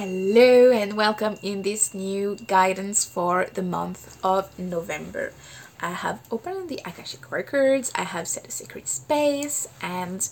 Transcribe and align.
Hello 0.00 0.72
and 0.72 0.96
welcome 0.96 1.36
in 1.42 1.60
this 1.60 1.92
new 1.92 2.34
guidance 2.46 3.04
for 3.04 3.48
the 3.52 3.62
month 3.62 4.18
of 4.24 4.58
November. 4.58 5.34
I 5.78 5.90
have 5.90 6.26
opened 6.30 6.70
the 6.70 6.80
Akashic 6.86 7.30
Records, 7.30 7.92
I 7.94 8.04
have 8.04 8.26
set 8.26 8.48
a 8.48 8.50
sacred 8.50 8.88
space, 8.88 9.68
and 9.82 10.26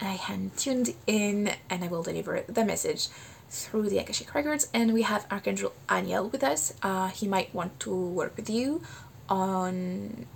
I 0.00 0.18
am 0.28 0.50
tuned 0.56 0.96
in 1.06 1.52
and 1.70 1.84
I 1.84 1.86
will 1.86 2.02
deliver 2.02 2.42
the 2.48 2.64
message 2.64 3.06
through 3.48 3.88
the 3.88 3.98
Akashic 3.98 4.34
Records. 4.34 4.66
And 4.74 4.92
we 4.92 5.02
have 5.02 5.28
Archangel 5.30 5.72
Aniel 5.88 6.32
with 6.32 6.42
us. 6.42 6.74
Uh, 6.82 7.06
he 7.06 7.28
might 7.28 7.54
want 7.54 7.78
to 7.86 7.94
work 7.94 8.36
with 8.36 8.50
you 8.50 8.82
on 9.28 10.26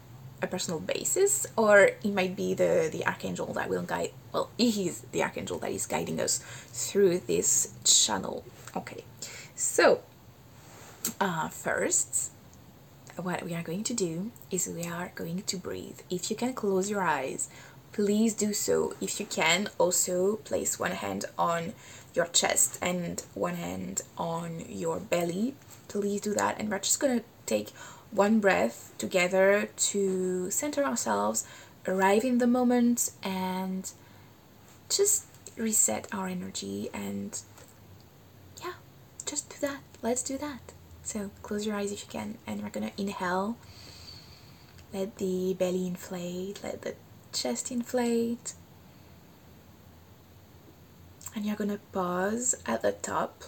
a 0.40 0.46
personal 0.46 0.78
basis, 0.78 1.48
or 1.56 1.80
it 1.80 2.14
might 2.14 2.36
be 2.36 2.54
the, 2.54 2.88
the 2.92 3.04
Archangel 3.04 3.52
that 3.54 3.68
will 3.68 3.82
guide, 3.82 4.12
well, 4.32 4.50
he's 4.56 5.00
the 5.10 5.24
Archangel 5.24 5.58
that 5.58 5.72
is 5.72 5.84
guiding 5.84 6.20
us 6.20 6.38
through 6.72 7.18
this 7.18 7.72
channel. 7.82 8.44
Okay, 8.76 9.04
so 9.54 10.02
uh, 11.20 11.48
first, 11.48 12.30
what 13.16 13.42
we 13.42 13.54
are 13.54 13.62
going 13.62 13.82
to 13.84 13.94
do 13.94 14.30
is 14.50 14.68
we 14.68 14.84
are 14.84 15.10
going 15.14 15.42
to 15.42 15.56
breathe. 15.56 16.00
If 16.10 16.30
you 16.30 16.36
can 16.36 16.52
close 16.52 16.90
your 16.90 17.02
eyes, 17.02 17.48
please 17.92 18.34
do 18.34 18.52
so. 18.52 18.94
If 19.00 19.18
you 19.18 19.26
can, 19.26 19.68
also 19.78 20.36
place 20.36 20.78
one 20.78 20.92
hand 20.92 21.24
on 21.38 21.72
your 22.14 22.26
chest 22.26 22.78
and 22.82 23.22
one 23.34 23.54
hand 23.54 24.02
on 24.16 24.64
your 24.68 25.00
belly. 25.00 25.54
Please 25.88 26.20
do 26.20 26.34
that. 26.34 26.58
And 26.58 26.70
we're 26.70 26.78
just 26.78 27.00
going 27.00 27.20
to 27.20 27.24
take 27.46 27.70
one 28.10 28.40
breath 28.40 28.92
together 28.98 29.70
to 29.76 30.50
center 30.50 30.84
ourselves, 30.84 31.46
arrive 31.86 32.24
in 32.24 32.38
the 32.38 32.46
moment, 32.46 33.10
and 33.22 33.90
just 34.88 35.24
reset 35.56 36.06
our 36.12 36.28
energy. 36.28 36.90
And 36.92 37.40
just 39.28 39.50
do 39.50 39.56
that. 39.60 39.80
Let's 40.00 40.22
do 40.22 40.38
that. 40.38 40.72
So 41.02 41.30
close 41.42 41.66
your 41.66 41.76
eyes 41.76 41.92
if 41.92 42.02
you 42.02 42.08
can, 42.08 42.38
and 42.46 42.62
we're 42.62 42.70
gonna 42.70 42.92
inhale. 42.96 43.56
Let 44.92 45.18
the 45.18 45.54
belly 45.54 45.86
inflate, 45.86 46.60
let 46.62 46.82
the 46.82 46.94
chest 47.32 47.70
inflate. 47.70 48.54
And 51.34 51.44
you're 51.44 51.56
gonna 51.56 51.80
pause 51.92 52.54
at 52.66 52.82
the 52.82 52.92
top 52.92 53.44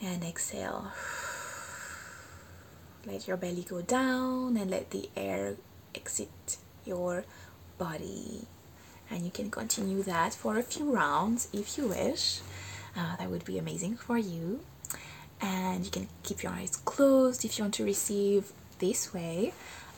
and 0.00 0.22
exhale. 0.22 0.92
Let 3.04 3.26
your 3.26 3.36
belly 3.36 3.66
go 3.68 3.82
down 3.82 4.56
and 4.56 4.70
let 4.70 4.90
the 4.90 5.10
air 5.16 5.56
exit 5.94 6.58
your 6.84 7.24
body. 7.76 8.46
And 9.10 9.24
you 9.24 9.30
can 9.30 9.50
continue 9.50 10.02
that 10.04 10.32
for 10.32 10.56
a 10.56 10.62
few 10.62 10.94
rounds 10.94 11.48
if 11.52 11.76
you 11.76 11.88
wish. 11.88 12.40
Uh, 12.96 13.16
that 13.16 13.30
would 13.30 13.44
be 13.44 13.58
amazing 13.58 13.96
for 13.96 14.18
you. 14.18 14.60
And 15.40 15.84
you 15.84 15.90
can 15.90 16.08
keep 16.22 16.42
your 16.42 16.52
eyes 16.52 16.76
closed 16.76 17.44
if 17.44 17.58
you 17.58 17.64
want 17.64 17.74
to 17.74 17.84
receive 17.84 18.52
this 18.78 19.12
way. 19.12 19.52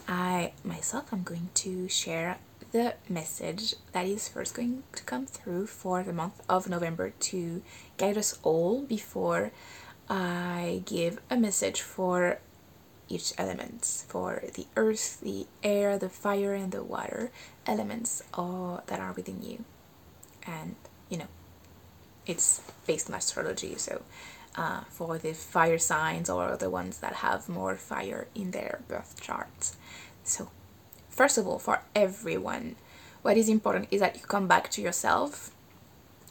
I 0.07 0.53
myself 0.63 1.13
i'm 1.13 1.23
going 1.23 1.49
to 1.55 1.89
share 1.89 2.37
the 2.73 2.95
message 3.09 3.75
that 3.93 4.05
is 4.05 4.29
first 4.29 4.55
going 4.55 4.83
to 4.93 5.03
come 5.05 5.27
through 5.27 5.65
for 5.67 6.03
the 6.03 6.13
month 6.13 6.43
of 6.49 6.69
November 6.69 7.11
to 7.21 7.63
guide 7.97 8.19
us 8.19 8.37
all 8.43 8.83
before 8.83 9.53
I 10.09 10.83
give 10.85 11.21
a 11.31 11.37
message 11.37 11.81
for 11.81 12.41
each 13.09 13.33
element 13.39 14.05
for 14.09 14.43
the 14.55 14.67
earth, 14.77 15.21
the 15.21 15.47
air, 15.63 15.99
the 15.99 16.09
fire, 16.09 16.53
and 16.53 16.73
the 16.73 16.83
water 16.83 17.31
elements 17.65 18.23
all 18.35 18.83
that 18.89 18.99
are 18.99 19.13
within 19.13 19.43
you. 19.43 19.65
And 20.45 20.75
you 21.09 21.19
know, 21.19 21.29
it's 22.27 22.61
based 22.87 23.09
on 23.09 23.17
astrology, 23.17 23.77
so 23.77 24.03
uh, 24.57 24.81
for 24.89 25.19
the 25.19 25.33
fire 25.33 25.79
signs 25.79 26.31
or 26.31 26.57
the 26.57 26.71
ones 26.71 26.99
that 27.01 27.15
have 27.15 27.49
more 27.49 27.77
fire 27.77 28.29
in 28.35 28.53
their 28.53 28.81
birth 28.89 29.21
charts. 29.21 29.77
So, 30.23 30.51
first 31.09 31.39
of 31.39 31.47
all, 31.47 31.59
for 31.59 31.83
everyone, 31.95 32.77
what 33.23 33.37
is 33.37 33.49
important 33.49 33.89
is 33.91 34.01
that 34.01 34.17
you 34.17 34.23
come 34.23 34.47
back 34.47 34.71
to 34.73 34.83
yourself 34.83 35.51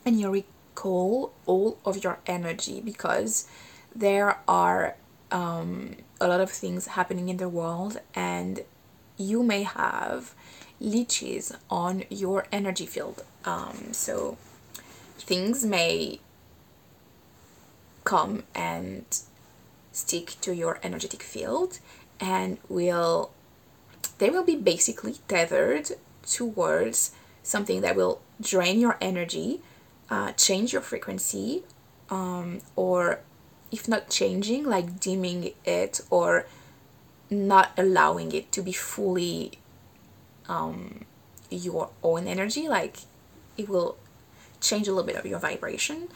and 0.06 0.20
you 0.20 0.30
recall 0.30 1.34
all 1.46 1.78
of 1.86 2.03
your 2.03 2.20
energy 2.26 2.82
because 2.82 3.48
there 3.96 4.40
are 4.48 4.96
um, 5.32 5.96
a 6.20 6.28
lot 6.28 6.40
of 6.40 6.52
things 6.52 6.88
happening 6.88 7.30
in 7.30 7.38
the 7.38 7.50
world 7.50 8.00
and 8.16 8.62
you 9.18 9.44
may 9.44 9.64
have 9.64 10.34
leeches 10.80 11.56
on 11.70 12.03
your 12.09 12.46
energy 12.52 12.86
field. 12.86 13.24
Um, 13.46 13.94
so 13.94 14.38
things 15.23 15.63
may 15.63 16.19
come 18.03 18.44
and 18.53 19.06
stick 19.94 20.35
to 20.41 20.53
your 20.53 20.79
energetic 20.84 21.23
field 21.23 21.79
and 22.19 22.57
will 22.67 23.31
they 24.17 24.29
will 24.29 24.44
be 24.44 24.56
basically 24.56 25.16
tethered 25.28 25.91
towards 26.25 27.11
something 27.41 27.79
that 27.81 27.95
will 27.95 28.22
drain 28.41 28.79
your 28.79 28.97
energy 29.00 29.61
uh, 30.09 30.34
change 30.34 30.73
your 30.73 30.81
frequency 30.81 31.63
um, 32.09 32.59
or 32.75 33.19
if 33.72 33.88
not 33.88 34.09
changing 34.09 34.66
like 34.66 35.00
dimming 35.00 35.53
it 35.63 36.01
or 36.09 36.45
not 37.29 37.72
allowing 37.78 38.34
it 38.34 38.51
to 38.51 38.61
be 38.61 38.73
fully 38.73 39.53
um, 40.50 41.05
your 41.50 41.90
own 42.03 42.28
energy 42.28 42.67
like 42.67 42.97
it 43.57 43.69
will 43.69 43.95
change 44.63 44.88
a 44.88 44.91
little 44.91 45.06
bit 45.06 45.18
of 45.18 45.25
your 45.25 45.40
vibration 45.40 46.07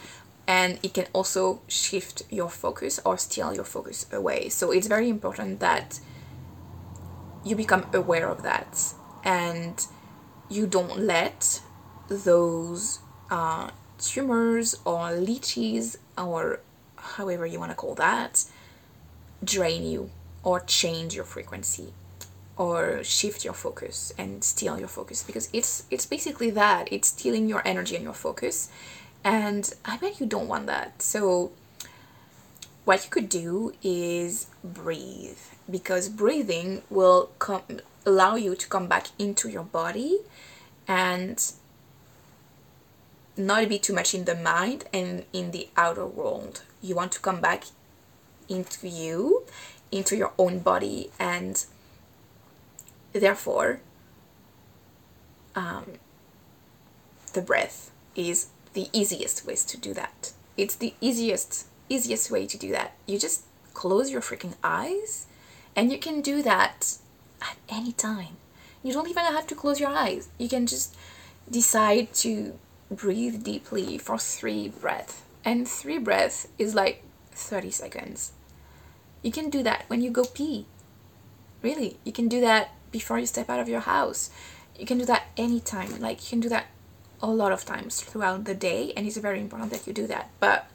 and 0.47 0.79
it 0.81 0.93
can 0.93 1.05
also 1.13 1.61
shift 1.67 2.23
your 2.29 2.49
focus 2.49 2.99
or 3.05 3.17
steal 3.17 3.53
your 3.53 3.65
focus 3.65 4.07
away. 4.11 4.47
So 4.47 4.71
it's 4.71 4.87
very 4.87 5.09
important 5.09 5.59
that 5.59 5.99
you 7.43 7.55
become 7.55 7.85
aware 7.93 8.29
of 8.29 8.43
that 8.43 8.93
and 9.23 9.85
you 10.49 10.65
don't 10.65 10.99
let 10.99 11.61
those 12.07 12.99
uh, 13.29 13.71
tumors 13.99 14.75
or 14.85 15.11
leeches 15.11 15.97
or 16.17 16.61
however 16.95 17.45
you 17.45 17.59
want 17.59 17.71
to 17.71 17.75
call 17.75 17.95
that, 17.95 18.45
drain 19.43 19.83
you 19.85 20.09
or 20.43 20.61
change 20.61 21.13
your 21.13 21.25
frequency 21.25 21.93
or 22.57 23.03
shift 23.03 23.45
your 23.45 23.53
focus 23.53 24.11
and 24.17 24.43
steal 24.43 24.79
your 24.79 24.87
focus 24.87 25.23
because 25.23 25.49
it's 25.53 25.83
it's 25.91 26.05
basically 26.05 26.49
that 26.49 26.91
it's 26.91 27.09
stealing 27.09 27.47
your 27.47 27.61
energy 27.65 27.95
and 27.95 28.03
your 28.03 28.13
focus 28.13 28.69
and 29.23 29.73
i 29.85 29.95
bet 29.97 30.19
you 30.19 30.25
don't 30.25 30.47
want 30.47 30.65
that 30.65 31.01
so 31.01 31.51
what 32.85 33.03
you 33.03 33.09
could 33.09 33.29
do 33.29 33.73
is 33.83 34.47
breathe 34.63 35.37
because 35.69 36.09
breathing 36.09 36.81
will 36.89 37.29
come 37.37 37.61
allow 38.05 38.35
you 38.35 38.55
to 38.55 38.67
come 38.67 38.87
back 38.87 39.07
into 39.19 39.49
your 39.49 39.63
body 39.63 40.19
and 40.87 41.51
not 43.35 43.69
be 43.69 43.77
too 43.77 43.93
much 43.93 44.15
in 44.15 44.25
the 44.25 44.35
mind 44.35 44.85
and 44.93 45.25
in 45.31 45.51
the 45.51 45.67
outer 45.77 46.05
world. 46.05 46.63
You 46.81 46.95
want 46.95 47.11
to 47.13 47.19
come 47.19 47.39
back 47.39 47.65
into 48.49 48.87
you, 48.87 49.43
into 49.91 50.15
your 50.15 50.31
own 50.37 50.59
body, 50.59 51.11
and 51.19 51.63
therefore, 53.19 53.81
um, 55.55 55.93
the 57.33 57.41
breath 57.41 57.91
is 58.15 58.47
the 58.73 58.87
easiest 58.93 59.45
ways 59.45 59.63
to 59.65 59.77
do 59.77 59.93
that. 59.93 60.33
It's 60.55 60.75
the 60.75 60.93
easiest, 61.01 61.67
easiest 61.89 62.31
way 62.31 62.45
to 62.47 62.57
do 62.57 62.71
that. 62.71 62.93
You 63.05 63.19
just 63.19 63.43
close 63.73 64.09
your 64.09 64.21
freaking 64.21 64.55
eyes, 64.63 65.27
and 65.75 65.91
you 65.91 65.99
can 65.99 66.21
do 66.21 66.41
that 66.41 66.97
at 67.41 67.57
any 67.69 67.91
time. 67.91 68.37
You 68.83 68.93
don't 68.93 69.09
even 69.09 69.25
have 69.25 69.47
to 69.47 69.55
close 69.55 69.79
your 69.79 69.89
eyes. 69.89 70.29
You 70.37 70.49
can 70.49 70.67
just 70.67 70.95
decide 71.49 72.13
to 72.15 72.57
breathe 72.89 73.43
deeply 73.43 73.97
for 73.97 74.17
three 74.17 74.69
breaths. 74.69 75.21
And 75.43 75.67
three 75.67 75.97
breaths 75.97 76.47
is 76.57 76.75
like 76.75 77.03
30 77.31 77.71
seconds. 77.71 78.31
You 79.21 79.31
can 79.31 79.49
do 79.49 79.63
that 79.63 79.85
when 79.87 80.01
you 80.01 80.09
go 80.09 80.23
pee. 80.23 80.65
Really, 81.61 81.97
you 82.03 82.11
can 82.11 82.27
do 82.27 82.41
that 82.41 82.71
before 82.97 83.19
you 83.19 83.27
step 83.27 83.47
out 83.47 83.59
of 83.59 83.69
your 83.69 83.81
house. 83.81 84.31
You 84.79 84.85
can 84.87 84.97
do 84.97 85.05
that 85.05 85.23
anytime. 85.37 85.99
Like, 85.99 86.17
you 86.23 86.29
can 86.29 86.39
do 86.39 86.49
that 86.49 86.65
a 87.21 87.29
lot 87.29 87.51
of 87.51 87.63
times 87.63 88.01
throughout 88.01 88.45
the 88.45 88.55
day, 88.55 88.91
and 88.95 89.05
it's 89.05 89.17
very 89.17 89.39
important 89.39 89.71
that 89.71 89.85
you 89.85 89.93
do 89.93 90.07
that. 90.07 90.29
But 90.39 90.67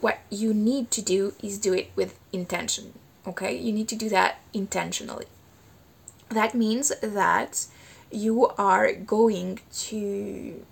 what 0.00 0.18
you 0.30 0.54
need 0.54 0.92
to 0.92 1.02
do 1.02 1.34
is 1.42 1.58
do 1.58 1.72
it 1.74 1.90
with 1.96 2.16
intention, 2.32 2.94
okay? 3.26 3.52
You 3.56 3.72
need 3.72 3.88
to 3.88 3.96
do 3.96 4.08
that 4.10 4.32
intentionally. 4.52 5.26
That 6.28 6.54
means 6.54 6.92
that 7.00 7.66
you 8.12 8.46
are 8.56 8.92
going 8.92 9.58
to 9.88 10.64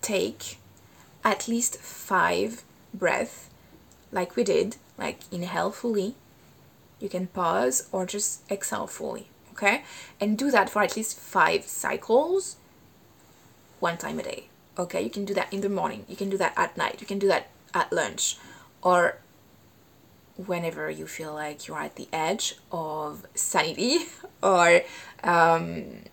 take 0.00 0.58
at 1.24 1.46
least 1.46 1.78
five 1.78 2.62
breaths 2.92 3.48
like 4.12 4.36
we 4.36 4.44
did 4.44 4.76
like 4.96 5.18
inhale 5.32 5.72
fully 5.72 6.14
you 7.00 7.08
can 7.08 7.26
pause 7.26 7.88
or 7.90 8.06
just 8.06 8.40
exhale 8.50 8.86
fully 8.86 9.26
okay? 9.56 9.82
And 10.20 10.36
do 10.36 10.50
that 10.50 10.68
for 10.70 10.82
at 10.82 10.96
least 10.96 11.18
five 11.18 11.64
cycles 11.64 12.56
one 13.80 13.96
time 13.96 14.18
a 14.18 14.22
day 14.22 14.48
Okay, 14.78 15.00
you 15.00 15.08
can 15.08 15.24
do 15.24 15.32
that 15.32 15.50
in 15.52 15.62
the 15.62 15.70
morning, 15.70 16.04
you 16.06 16.16
can 16.16 16.28
do 16.28 16.36
that 16.36 16.52
at 16.56 16.76
night, 16.76 17.00
you 17.00 17.06
can 17.06 17.18
do 17.18 17.28
that 17.28 17.48
at 17.72 17.90
lunch, 17.90 18.36
or 18.82 19.18
whenever 20.36 20.90
you 20.90 21.06
feel 21.06 21.32
like 21.32 21.66
you're 21.66 21.78
at 21.78 21.96
the 21.96 22.08
edge 22.12 22.56
of 22.70 23.24
sanity 23.34 24.00
or 24.42 24.82
um, 25.24 26.04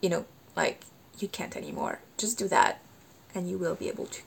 you 0.00 0.08
know 0.08 0.24
like 0.56 0.82
you 1.20 1.28
can't 1.28 1.56
anymore. 1.56 2.00
Just 2.16 2.38
do 2.38 2.48
that 2.48 2.80
and 3.34 3.48
you 3.48 3.56
will 3.56 3.76
be 3.76 3.88
able 3.88 4.06
to 4.06 4.22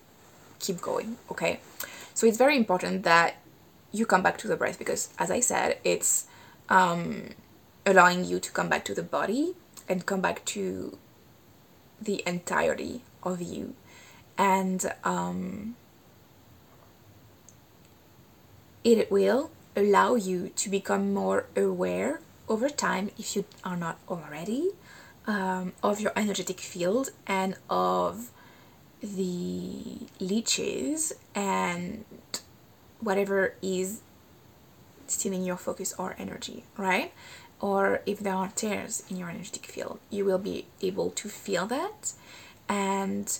keep 0.59 0.79
going 0.79 1.17
okay? 1.29 1.59
So 2.13 2.25
it's 2.27 2.37
very 2.37 2.55
important 2.55 3.03
that 3.03 3.35
you 3.91 4.05
come 4.05 4.23
back 4.23 4.37
to 4.37 4.47
the 4.47 4.55
breath 4.55 4.79
because 4.79 5.09
as 5.19 5.29
i 5.29 5.41
said 5.41 5.77
it's 5.83 6.27
um, 6.69 7.31
allowing 7.85 8.25
you 8.25 8.39
to 8.39 8.51
come 8.51 8.69
back 8.69 8.85
to 8.85 8.93
the 8.93 9.03
body 9.03 9.55
and 9.87 10.05
come 10.05 10.21
back 10.21 10.43
to 10.45 10.97
the 11.99 12.23
entirety 12.25 13.01
of 13.23 13.41
you 13.41 13.75
and 14.37 14.91
um, 15.03 15.75
it 18.83 19.11
will 19.11 19.51
allow 19.75 20.15
you 20.15 20.49
to 20.49 20.69
become 20.69 21.13
more 21.13 21.45
aware 21.55 22.19
over 22.49 22.69
time 22.69 23.11
if 23.17 23.35
you 23.35 23.45
are 23.63 23.77
not 23.77 23.99
already 24.09 24.69
um, 25.27 25.73
of 25.83 26.01
your 26.01 26.11
energetic 26.15 26.59
field 26.59 27.11
and 27.27 27.55
of 27.69 28.31
the 29.01 29.97
leeches 30.19 31.13
and 31.33 32.05
whatever 32.99 33.55
is 33.61 34.01
stealing 35.07 35.43
your 35.43 35.57
focus 35.57 35.93
or 35.97 36.15
energy, 36.17 36.63
right? 36.77 37.11
Or 37.61 38.01
if 38.05 38.19
there 38.19 38.33
are 38.33 38.49
tears 38.49 39.03
in 39.09 39.17
your 39.17 39.29
energetic 39.29 39.67
field, 39.67 39.99
you 40.09 40.25
will 40.25 40.39
be 40.39 40.65
able 40.81 41.11
to 41.11 41.29
feel 41.29 41.67
that 41.67 42.13
and 42.67 43.37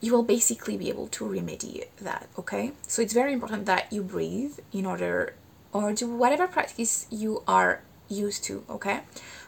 you 0.00 0.12
will 0.12 0.22
basically 0.22 0.76
be 0.76 0.88
able 0.90 1.08
to 1.08 1.24
remedy 1.24 1.84
that, 2.00 2.28
okay? 2.38 2.72
So 2.86 3.02
it's 3.02 3.14
very 3.14 3.32
important 3.32 3.66
that 3.66 3.92
you 3.92 4.02
breathe 4.02 4.58
in 4.72 4.86
order 4.86 5.34
or 5.72 5.92
do 5.92 6.06
whatever 6.06 6.46
practice 6.46 7.06
you 7.10 7.42
are 7.48 7.80
used 8.08 8.44
to, 8.44 8.64
okay? 8.70 9.00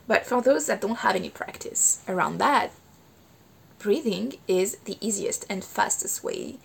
But 0.07 0.27
for 0.27 0.43
those 0.43 0.67
that 0.67 0.81
don't 0.81 0.99
have 0.99 1.15
any 1.15 1.31
practice 1.31 2.03
around 2.09 2.39
that, 2.39 2.73
breathing 3.79 4.35
is 4.49 4.77
the 4.87 4.97
easiest 5.01 5.45
and 5.49 5.62
fastest 5.62 6.25
way 6.25 6.57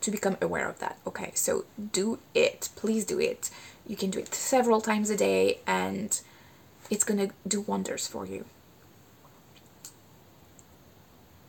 to 0.00 0.10
become 0.10 0.36
aware 0.40 0.68
of 0.68 0.78
that, 0.78 0.98
okay? 1.06 1.32
So 1.34 1.64
do 1.92 2.18
it, 2.34 2.70
please 2.76 3.04
do 3.04 3.20
it. 3.20 3.50
You 3.88 3.96
can 3.96 4.10
do 4.10 4.20
it 4.20 4.34
several 4.34 4.80
times 4.80 5.10
a 5.10 5.16
day 5.16 5.58
and 5.66 6.20
it's 6.90 7.04
gonna 7.04 7.30
do 7.46 7.62
wonders 7.62 8.06
for 8.06 8.24
you. 8.26 8.44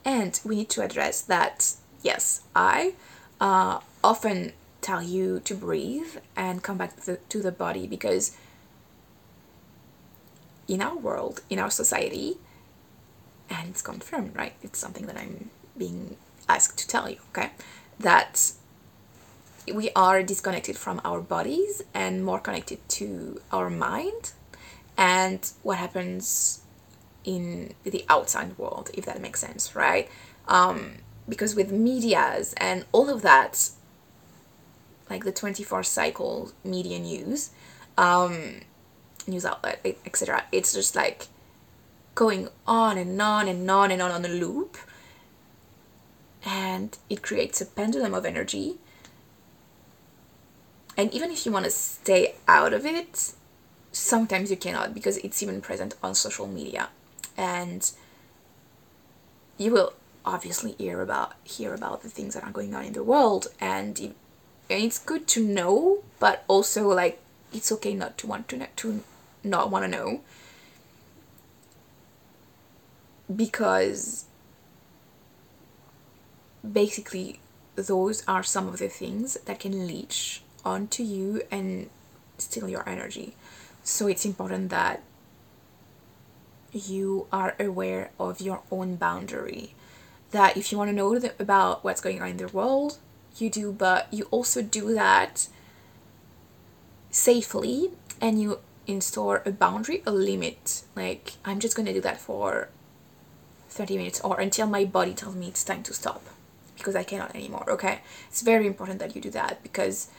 And 0.04 0.40
we 0.44 0.56
need 0.56 0.70
to 0.70 0.82
address 0.82 1.22
that, 1.22 1.74
yes, 2.02 2.42
I 2.56 2.94
uh, 3.40 3.80
often 4.04 4.54
tell 4.82 5.04
you 5.04 5.42
to 5.42 5.54
breathe 5.54 6.18
and 6.36 6.64
come 6.64 6.78
back 6.78 6.96
to 7.02 7.06
the, 7.06 7.18
to 7.30 7.42
the 7.42 7.52
body 7.52 7.86
because 7.86 8.36
in 10.68 10.82
our 10.82 10.96
world, 10.96 11.42
in 11.50 11.60
our 11.60 11.70
society, 11.70 12.38
and 13.50 13.70
it's 13.70 13.82
confirmed, 13.82 14.36
right? 14.36 14.54
It's 14.62 14.80
something 14.80 15.06
that 15.08 15.18
I'm 15.18 15.50
being 15.78 16.16
asked 16.48 16.78
to 16.80 16.88
tell 16.88 17.10
you, 17.10 17.18
okay? 17.30 17.52
That 18.00 18.54
we 19.74 19.90
are 19.96 20.24
disconnected 20.24 20.78
from 20.78 21.02
our 21.04 21.22
bodies 21.22 21.82
and 21.94 22.24
more 22.24 22.40
connected 22.40 22.88
to 22.90 23.42
our 23.52 23.70
mind 23.70 24.32
and 24.98 25.52
what 25.64 25.78
happens 25.78 26.62
in 27.24 27.74
the 27.84 28.04
outside 28.10 28.58
world, 28.58 28.90
if 28.94 29.06
that 29.06 29.22
makes 29.22 29.40
sense, 29.40 29.76
right? 29.76 30.10
Um, 30.48 30.96
because 31.28 31.56
with 31.56 31.72
medias 31.72 32.54
and 32.58 32.86
all 32.92 33.10
of 33.10 33.22
that, 33.22 33.70
like 35.10 35.24
the 35.24 35.32
24 35.32 35.84
cycle 35.84 36.52
media 36.64 37.00
news, 37.00 37.52
um, 37.98 38.62
news 39.28 39.46
outlet, 39.46 39.80
etc., 40.06 40.44
it's 40.52 40.74
just 40.74 40.96
like 40.96 41.28
going 42.16 42.50
on 42.68 42.98
and 42.98 43.22
on 43.22 43.48
and 43.48 43.70
on 43.70 43.92
and 43.92 44.02
on 44.02 44.12
on 44.12 44.26
a 44.26 44.30
loop. 44.30 44.78
And 46.46 46.98
it 47.10 47.22
creates 47.22 47.62
a 47.62 47.66
pendulum 47.66 48.14
of 48.14 48.26
energy. 48.26 48.78
And 51.00 51.14
even 51.14 51.32
if 51.32 51.46
you 51.46 51.54
want 51.54 51.64
to 51.64 51.72
stay 51.72 52.36
out 52.46 52.74
of 52.74 52.86
it, 52.86 53.32
sometimes 53.94 54.52
you 54.52 54.58
cannot 54.58 54.94
because 54.94 55.16
it's 55.20 55.42
even 55.42 55.62
present 55.62 55.96
on 56.04 56.14
social 56.14 56.46
media. 56.46 56.90
And 57.38 57.90
you 59.58 59.72
will 59.72 59.94
obviously 60.26 60.74
hear 60.74 61.00
about 61.02 61.36
hear 61.46 61.74
about 61.74 62.04
the 62.04 62.10
things 62.10 62.34
that 62.34 62.44
are 62.44 62.52
going 62.52 62.76
on 62.76 62.84
in 62.84 62.92
the 62.92 63.02
world 63.02 63.48
and, 63.62 63.98
and 63.98 64.14
it's 64.70 65.00
good 65.00 65.26
to 65.26 65.42
know 65.42 66.04
but 66.20 66.44
also 66.50 66.90
like 66.90 67.20
it's 67.54 67.72
okay 67.72 67.94
not 67.94 68.18
to 68.18 68.28
want 68.28 68.50
to 68.50 68.58
know, 68.58 68.68
to 68.76 69.02
not 69.42 69.72
want 69.72 69.86
to 69.86 69.88
know. 69.88 70.20
Because 73.34 74.26
basically 76.70 77.40
those 77.78 78.22
are 78.28 78.44
some 78.44 78.68
of 78.68 78.80
the 78.80 78.90
things 78.90 79.36
that 79.46 79.62
can 79.62 79.88
leech 79.88 80.44
onto 80.66 81.04
you 81.04 81.42
and 81.52 81.90
steal 82.38 82.70
your 82.70 82.88
energy 82.88 83.36
so 83.84 84.08
it's 84.08 84.26
important 84.26 84.70
that 84.70 85.02
you 86.72 87.28
are 87.32 87.56
aware 87.60 88.12
of 88.20 88.42
your 88.42 88.62
own 88.72 88.96
boundary. 88.96 89.74
That 90.32 90.58
if 90.58 90.72
you 90.72 90.78
want 90.78 90.90
to 90.90 90.96
know 90.96 91.16
about 91.40 91.84
what's 91.84 92.02
going 92.02 92.22
on 92.22 92.30
in 92.30 92.38
the 92.38 92.48
world, 92.48 93.00
you 93.38 93.50
do, 93.50 93.72
but 93.72 94.08
you 94.14 94.28
also 94.30 94.62
do 94.62 94.94
that 94.94 95.48
safely 97.10 97.92
and 98.22 98.40
you 98.40 98.60
install 98.86 99.40
a 99.46 99.52
boundary, 99.52 100.04
a 100.06 100.12
limit. 100.12 100.84
Like, 100.96 101.34
I'm 101.44 101.60
just 101.60 101.76
going 101.76 101.88
to 101.88 101.94
do 101.94 102.02
that 102.02 102.20
for 102.20 102.70
30 103.70 103.98
minutes 103.98 104.22
or 104.22 104.40
until 104.40 104.68
my 104.68 104.86
body 104.86 105.14
tells 105.14 105.36
me 105.36 105.48
it's 105.48 105.64
time 105.64 105.84
to 105.84 105.94
stop 105.94 106.24
because 106.78 106.96
I 106.96 107.04
cannot 107.04 107.36
anymore, 107.36 107.66
okay? 107.70 108.02
It's 108.30 108.42
very 108.42 108.68
important 108.68 109.00
that 109.00 109.16
you 109.16 109.22
do 109.22 109.32
that 109.32 109.64
because 109.64 110.10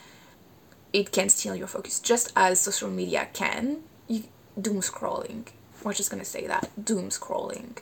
it 0.93 1.13
can 1.13 1.29
steal 1.29 1.55
your 1.55 1.67
focus 1.67 2.01
just 2.01 2.33
as 2.37 2.61
social 2.61 2.91
media 2.91 3.29
can. 3.33 3.83
You 4.09 4.25
doom 4.61 4.81
scrolling. 4.81 5.47
We're 5.83 5.95
just 5.95 6.11
gonna 6.11 6.25
say 6.25 6.47
that. 6.47 6.71
Doom 6.83 7.09
scrolling. 7.11 7.79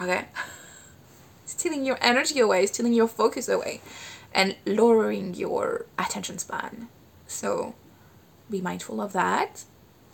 Okay? 0.00 0.26
Stealing 1.46 1.84
your 1.84 1.98
energy 2.00 2.38
away 2.38 2.66
stealing 2.66 2.92
your 2.92 3.08
focus 3.08 3.48
away 3.48 3.80
and 4.34 4.56
lowering 4.66 5.34
your 5.34 5.86
attention 5.98 6.38
span. 6.38 6.88
So 7.26 7.74
be 8.50 8.60
mindful 8.60 9.00
of 9.00 9.12
that. 9.12 9.64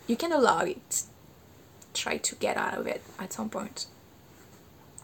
You 0.07 0.15
can 0.15 0.31
allow 0.31 0.61
it. 0.61 1.03
Try 1.93 2.17
to 2.17 2.35
get 2.35 2.57
out 2.57 2.77
of 2.77 2.87
it 2.87 3.03
at 3.19 3.33
some 3.33 3.49
point. 3.49 3.87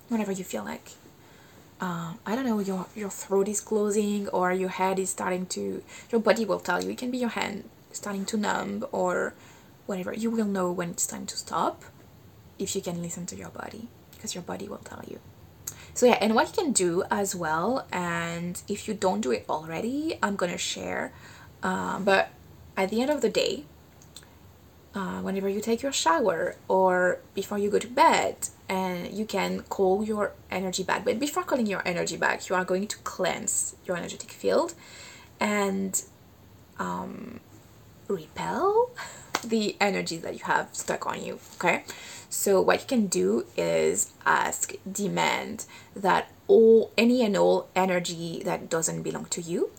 Whenever 0.08 0.32
you 0.32 0.44
feel 0.44 0.64
like 0.64 0.92
uh, 1.82 2.14
I 2.26 2.36
don't 2.36 2.46
know, 2.46 2.60
your, 2.60 2.86
your 2.96 3.10
throat 3.10 3.48
is 3.48 3.60
closing 3.60 4.28
or 4.30 4.54
your 4.54 4.70
head 4.70 5.00
is 5.00 5.10
starting 5.10 5.48
to, 5.48 5.84
your 6.12 6.22
body 6.22 6.46
will 6.46 6.60
tell 6.60 6.84
you. 6.84 6.92
It 6.92 6.98
can 7.00 7.12
be 7.12 7.18
your 7.18 7.30
hand 7.30 7.70
starting 7.92 8.26
to 8.26 8.38
numb 8.38 8.86
or 8.92 9.34
whatever 9.86 10.14
you 10.14 10.30
will 10.30 10.46
know 10.46 10.72
when 10.72 10.90
it's 10.90 11.06
time 11.06 11.26
to 11.26 11.36
stop 11.38 11.84
if 12.58 12.76
you 12.76 12.82
can 12.82 13.02
listen 13.02 13.26
to 13.26 13.36
your 13.36 13.50
body 13.50 13.88
because 14.12 14.34
your 14.36 14.42
body 14.44 14.68
will 14.68 14.78
tell 14.78 15.04
you 15.08 15.20
so 15.94 16.06
yeah 16.06 16.18
and 16.22 16.36
what 16.36 16.48
you 16.48 16.64
can 16.64 16.72
do 16.72 17.04
as 17.12 17.36
well 17.36 17.86
and 17.92 18.62
if 18.68 18.88
you 18.88 18.94
don't 18.94 19.22
do 19.22 19.32
it 19.32 19.46
already 19.50 20.18
i'm 20.24 20.36
gonna 20.36 20.58
share 20.58 21.12
uh, 21.64 22.00
but 22.00 22.30
at 22.78 22.90
the 22.90 23.02
end 23.02 23.12
of 23.12 23.22
the 23.22 23.30
day 23.30 23.66
uh, 24.94 25.22
whenever 25.22 25.48
you 25.48 25.62
take 25.62 25.82
your 25.82 25.92
shower 25.92 26.56
or 26.68 27.20
before 27.34 27.58
you 27.58 27.70
go 27.70 27.80
to 27.80 27.88
bed 27.88 28.36
and 28.68 29.12
you 29.14 29.26
can 29.26 29.62
call 29.64 30.04
your 30.04 30.34
energy 30.50 30.84
back 30.84 31.06
but 31.06 31.20
before 31.20 31.44
calling 31.44 31.66
your 31.66 31.82
energy 31.86 32.18
back 32.18 32.50
you 32.50 32.56
are 32.56 32.66
going 32.66 32.88
to 32.88 32.98
cleanse 33.00 33.76
your 33.86 33.96
energetic 33.96 34.32
field 34.32 34.74
and 35.40 36.04
um, 36.80 37.40
repel 38.08 38.90
the 39.44 39.76
energy 39.80 40.18
that 40.18 40.34
you 40.34 40.44
have 40.44 40.70
stuck 40.74 41.06
on 41.08 41.24
you 41.24 41.40
okay? 41.56 41.84
So 42.30 42.62
what 42.62 42.82
you 42.82 42.88
can 42.88 43.08
do 43.08 43.46
is 43.58 44.12
ask 44.26 44.74
demand 44.90 45.66
that 45.96 46.30
all 46.48 46.92
any 46.98 47.24
and 47.24 47.36
all 47.36 47.70
energy 47.76 48.42
that 48.46 48.70
doesn't 48.70 49.04
belong 49.04 49.26
to 49.26 49.42
you 49.42 49.72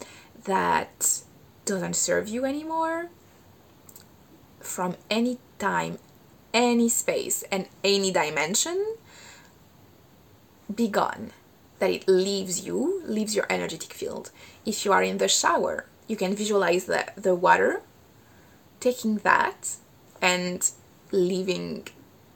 that 0.44 1.20
doesn't 1.64 1.94
serve 1.94 2.28
you 2.28 2.44
anymore 2.44 3.08
from 4.64 4.96
any 5.10 5.38
time 5.58 5.98
any 6.54 6.88
space 6.88 7.42
and 7.50 7.66
any 7.82 8.10
dimension 8.10 8.96
be 10.72 10.88
gone. 10.88 11.32
That 11.78 11.90
it 11.90 12.08
leaves 12.08 12.64
you 12.64 13.02
leaves 13.06 13.34
your 13.34 13.46
energetic 13.50 13.92
field. 13.92 14.30
If 14.64 14.84
you 14.84 14.92
are 14.92 15.02
in 15.02 15.18
the 15.18 15.28
shower 15.28 15.86
you 16.06 16.16
can 16.16 16.34
visualize 16.34 16.84
the, 16.86 17.06
the 17.16 17.34
water 17.34 17.82
taking 18.80 19.16
that 19.18 19.76
and 20.20 20.70
leaving 21.10 21.88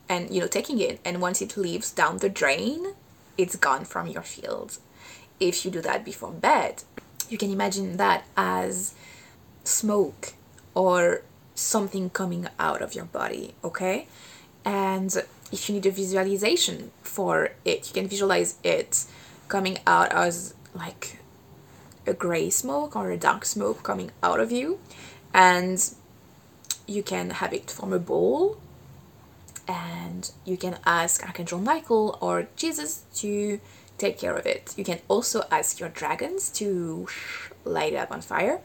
and 0.08 0.30
you 0.30 0.40
know 0.40 0.48
taking 0.48 0.80
it. 0.80 1.00
And 1.04 1.20
once 1.20 1.40
it 1.40 1.56
leaves 1.56 1.92
down 1.92 2.18
the 2.18 2.28
drain 2.28 2.94
it's 3.38 3.56
gone 3.56 3.84
from 3.84 4.06
your 4.06 4.22
field. 4.22 4.78
If 5.38 5.64
you 5.64 5.70
do 5.70 5.82
that 5.82 6.04
before 6.04 6.32
bed 6.32 6.82
you 7.28 7.38
can 7.38 7.50
imagine 7.52 7.96
that 7.98 8.24
as 8.36 8.94
smoke 9.64 10.34
or 10.74 11.22
something 11.56 12.10
coming 12.10 12.46
out 12.58 12.80
of 12.82 12.94
your 12.94 13.06
body 13.06 13.54
okay? 13.64 14.06
And 14.64 15.14
if 15.52 15.68
you 15.68 15.74
need 15.74 15.86
a 15.86 15.90
visualization 15.90 16.92
for 17.02 17.50
it 17.64 17.88
you 17.88 17.94
can 17.94 18.08
visualize 18.08 18.56
it 18.62 19.04
coming 19.48 19.78
out 19.86 20.12
as 20.12 20.54
like 20.74 21.18
a 22.06 22.14
gray 22.14 22.50
smoke 22.50 22.94
or 22.94 23.10
a 23.10 23.16
dark 23.16 23.44
smoke 23.44 23.82
coming 23.82 24.10
out 24.22 24.40
of 24.40 24.52
you 24.52 24.78
and 25.34 25.92
you 26.86 27.02
can 27.02 27.30
have 27.30 27.52
it 27.52 27.70
from 27.70 27.92
a 27.92 27.98
bowl 27.98 28.58
and 29.68 30.30
you 30.44 30.56
can 30.56 30.78
ask 30.84 31.24
Archangel 31.24 31.58
Michael 31.58 32.16
or 32.20 32.46
Jesus 32.56 33.04
to 33.16 33.60
take 33.98 34.18
care 34.18 34.36
of 34.36 34.46
it. 34.46 34.74
You 34.76 34.84
can 34.84 35.00
also 35.08 35.44
ask 35.50 35.80
your 35.80 35.88
dragons 35.88 36.50
to 36.50 37.08
light 37.64 37.92
it 37.92 37.96
up 37.96 38.12
on 38.12 38.20
fire. 38.20 38.60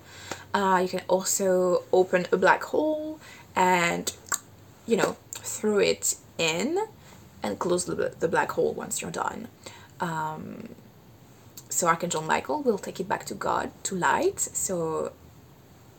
Uh, 0.53 0.79
you 0.81 0.89
can 0.89 1.01
also 1.07 1.83
open 1.91 2.27
a 2.31 2.37
black 2.37 2.63
hole 2.63 3.19
and, 3.55 4.13
you 4.85 4.97
know, 4.97 5.15
throw 5.31 5.79
it 5.79 6.15
in 6.37 6.77
and 7.43 7.57
close 7.59 7.85
the, 7.85 8.13
the 8.19 8.27
black 8.27 8.51
hole 8.51 8.73
once 8.73 9.01
you're 9.01 9.11
done. 9.11 9.47
Um, 9.99 10.69
so 11.69 11.87
Archangel 11.87 12.21
Michael 12.21 12.61
will 12.61 12.77
take 12.77 12.99
it 12.99 13.07
back 13.07 13.25
to 13.25 13.33
God 13.33 13.71
to 13.83 13.95
light. 13.95 14.39
So 14.39 15.13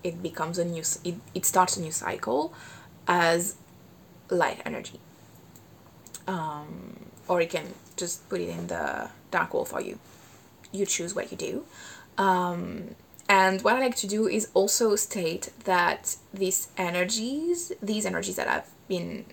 it 0.04 0.22
becomes 0.22 0.58
a 0.58 0.64
new, 0.64 0.82
it, 1.04 1.14
it 1.34 1.46
starts 1.46 1.76
a 1.76 1.80
new 1.80 1.92
cycle 1.92 2.52
as 3.08 3.56
light 4.28 4.60
energy. 4.64 5.00
Um, 6.26 7.10
or 7.26 7.40
you 7.40 7.48
can 7.48 7.74
just 8.02 8.28
put 8.28 8.40
it 8.40 8.48
in 8.48 8.66
the 8.66 9.08
dark 9.30 9.50
hole 9.50 9.64
for 9.64 9.80
you. 9.80 9.98
You 10.72 10.84
choose 10.86 11.14
what 11.14 11.30
you 11.30 11.38
do. 11.48 11.64
Um, 12.18 12.96
and 13.28 13.62
what 13.62 13.76
I 13.76 13.80
like 13.80 13.96
to 13.96 14.06
do 14.06 14.26
is 14.26 14.48
also 14.52 14.96
state 14.96 15.50
that 15.64 16.16
these 16.34 16.68
energies, 16.76 17.72
these 17.80 18.04
energies 18.04 18.36
that 18.36 18.48
have 18.48 18.68
been 18.88 19.24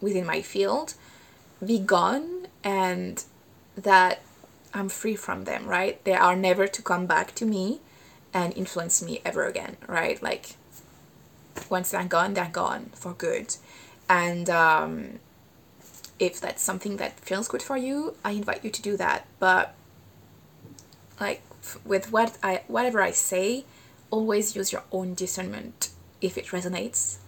within 0.00 0.26
my 0.26 0.42
field, 0.42 0.94
be 1.64 1.78
gone 1.78 2.48
and 2.62 3.24
that 3.76 4.20
I'm 4.74 4.88
free 4.88 5.16
from 5.16 5.44
them, 5.44 5.66
right? 5.66 6.04
They 6.04 6.14
are 6.14 6.36
never 6.36 6.66
to 6.66 6.82
come 6.82 7.06
back 7.06 7.34
to 7.36 7.44
me 7.46 7.80
and 8.32 8.48
influence 8.56 9.00
me 9.00 9.20
ever 9.24 9.46
again, 9.46 9.76
right? 9.86 10.20
Like 10.20 10.56
once 11.70 11.92
they're 11.92 12.04
gone, 12.04 12.34
they're 12.34 12.58
gone 12.64 12.90
for 12.94 13.12
good. 13.12 13.56
And 14.08 14.50
um, 14.50 15.20
if 16.24 16.40
that's 16.40 16.62
something 16.62 16.96
that 16.96 17.20
feels 17.20 17.48
good 17.48 17.62
for 17.62 17.76
you, 17.76 18.16
I 18.24 18.32
invite 18.32 18.64
you 18.64 18.70
to 18.70 18.82
do 18.82 18.96
that. 18.96 19.26
But 19.38 19.74
like 21.20 21.42
with 21.84 22.10
what 22.12 22.38
I 22.42 22.62
whatever 22.66 23.02
I 23.02 23.10
say, 23.10 23.64
always 24.10 24.56
use 24.56 24.72
your 24.72 24.84
own 24.90 25.14
discernment. 25.14 25.90
If 26.20 26.38
it 26.38 26.46
resonates, 26.46 27.18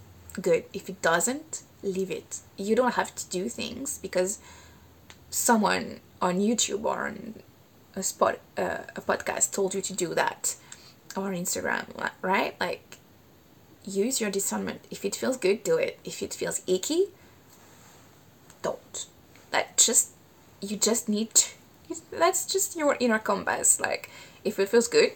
good. 0.40 0.64
If 0.72 0.88
it 0.88 1.02
doesn't, 1.02 1.62
leave 1.82 2.10
it. 2.10 2.40
You 2.56 2.74
don't 2.74 2.94
have 2.94 3.14
to 3.14 3.28
do 3.28 3.48
things 3.48 3.98
because 3.98 4.38
someone 5.30 6.00
on 6.22 6.38
YouTube 6.40 6.84
or 6.84 7.06
on 7.06 7.34
a 7.94 8.02
spot 8.02 8.38
uh, 8.56 8.84
a 8.94 9.00
podcast 9.00 9.52
told 9.52 9.74
you 9.74 9.82
to 9.82 9.92
do 9.92 10.14
that 10.14 10.56
or 11.16 11.30
Instagram, 11.30 11.86
right? 12.22 12.58
Like 12.60 12.98
use 13.84 14.20
your 14.20 14.30
discernment. 14.30 14.80
If 14.90 15.04
it 15.04 15.14
feels 15.14 15.36
good, 15.36 15.62
do 15.62 15.76
it. 15.76 15.98
If 16.04 16.22
it 16.22 16.34
feels 16.34 16.62
icky, 16.66 17.06
don't. 18.66 19.06
That 19.52 19.76
just 19.76 20.11
you 20.61 20.76
just 20.76 21.08
need 21.08 21.30
to, 21.35 21.46
that's 22.11 22.42
just 22.46 22.76
your 22.76 22.96
inner 22.99 23.18
compass. 23.18 23.80
Like 23.80 24.11
if 24.44 24.58
it 24.58 24.68
feels 24.68 24.88
good, 24.88 25.12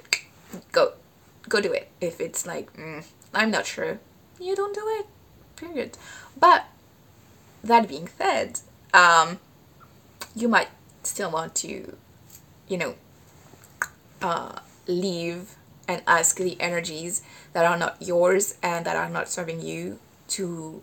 go 0.72 0.92
go 1.48 1.60
do 1.60 1.72
it. 1.72 1.88
If 2.00 2.20
it's 2.20 2.46
like 2.46 2.72
mm, 2.76 3.04
I'm 3.34 3.50
not 3.50 3.66
sure, 3.66 3.98
you 4.38 4.54
don't 4.54 4.74
do 4.74 4.86
it. 4.98 5.06
Period. 5.56 5.98
But 6.38 6.66
that 7.64 7.88
being 7.88 8.08
said, 8.08 8.60
um, 8.94 9.38
you 10.34 10.48
might 10.48 10.70
still 11.02 11.30
want 11.30 11.54
to, 11.56 11.96
you 12.68 12.78
know, 12.78 12.94
uh, 14.22 14.60
leave 14.86 15.56
and 15.88 16.02
ask 16.06 16.36
the 16.36 16.58
energies 16.60 17.22
that 17.52 17.64
are 17.66 17.76
not 17.76 17.96
yours 18.00 18.54
and 18.62 18.86
that 18.86 18.96
are 18.96 19.10
not 19.10 19.28
serving 19.28 19.60
you 19.60 19.98
to 20.28 20.82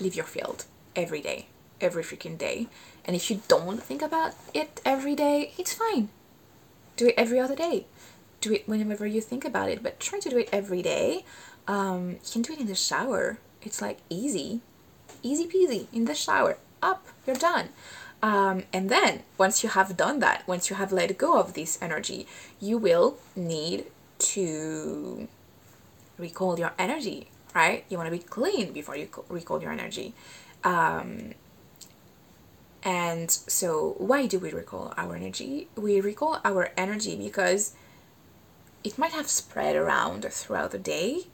leave 0.00 0.14
your 0.14 0.26
field 0.26 0.66
every 0.96 1.20
day, 1.20 1.46
every 1.80 2.02
freaking 2.02 2.36
day. 2.38 2.68
And 3.04 3.14
if 3.14 3.30
you 3.30 3.42
don't 3.46 3.82
think 3.82 4.02
about 4.02 4.34
it 4.54 4.80
every 4.84 5.14
day, 5.14 5.52
it's 5.58 5.74
fine. 5.74 6.08
Do 6.96 7.08
it 7.08 7.14
every 7.16 7.38
other 7.38 7.54
day. 7.54 7.86
Do 8.40 8.52
it 8.52 8.68
whenever 8.68 9.06
you 9.06 9.20
think 9.20 9.44
about 9.44 9.68
it, 9.68 9.82
but 9.82 10.00
try 10.00 10.18
to 10.18 10.28
do 10.28 10.38
it 10.38 10.48
every 10.52 10.82
day. 10.82 11.24
Um, 11.68 12.10
you 12.10 12.32
can 12.32 12.42
do 12.42 12.52
it 12.52 12.60
in 12.60 12.66
the 12.66 12.74
shower. 12.74 13.38
It's 13.62 13.82
like 13.82 13.98
easy, 14.08 14.60
easy 15.22 15.46
peasy 15.46 15.86
in 15.92 16.06
the 16.06 16.14
shower. 16.14 16.58
Up, 16.82 17.06
you're 17.26 17.36
done. 17.36 17.68
Um, 18.22 18.64
and 18.72 18.88
then 18.90 19.22
once 19.38 19.62
you 19.62 19.68
have 19.70 19.96
done 19.96 20.20
that, 20.20 20.46
once 20.46 20.70
you 20.70 20.76
have 20.76 20.92
let 20.92 21.16
go 21.18 21.38
of 21.38 21.54
this 21.54 21.78
energy, 21.82 22.26
you 22.60 22.78
will 22.78 23.18
need 23.34 23.86
to 24.18 25.28
recall 26.18 26.58
your 26.58 26.72
energy, 26.78 27.28
right? 27.54 27.84
You 27.88 27.98
want 27.98 28.08
to 28.10 28.16
be 28.16 28.22
clean 28.22 28.72
before 28.72 28.96
you 28.96 29.08
recall 29.28 29.60
your 29.60 29.72
energy. 29.72 30.14
Um, 30.64 31.34
and 32.82 33.30
so, 33.30 33.94
why 33.98 34.26
do 34.26 34.38
we 34.38 34.52
recall 34.52 34.94
our 34.96 35.16
energy? 35.16 35.68
We 35.76 36.00
recall 36.00 36.40
our 36.44 36.70
energy 36.76 37.16
because 37.16 37.74
it 38.84 38.96
might 38.96 39.12
have 39.12 39.28
spread 39.28 39.74
around 39.74 40.24
throughout 40.30 40.70
the 40.70 40.78
day. 40.78 41.24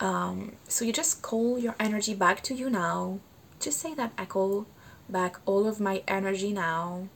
Um, 0.00 0.56
so, 0.68 0.84
you 0.84 0.92
just 0.92 1.22
call 1.22 1.58
your 1.58 1.74
energy 1.80 2.14
back 2.14 2.42
to 2.44 2.54
you 2.54 2.68
now. 2.68 3.20
Just 3.58 3.80
say 3.80 3.94
that 3.94 4.12
I 4.18 4.26
call 4.26 4.66
back 5.08 5.38
all 5.46 5.66
of 5.66 5.80
my 5.80 6.02
energy 6.06 6.52
now. 6.52 7.08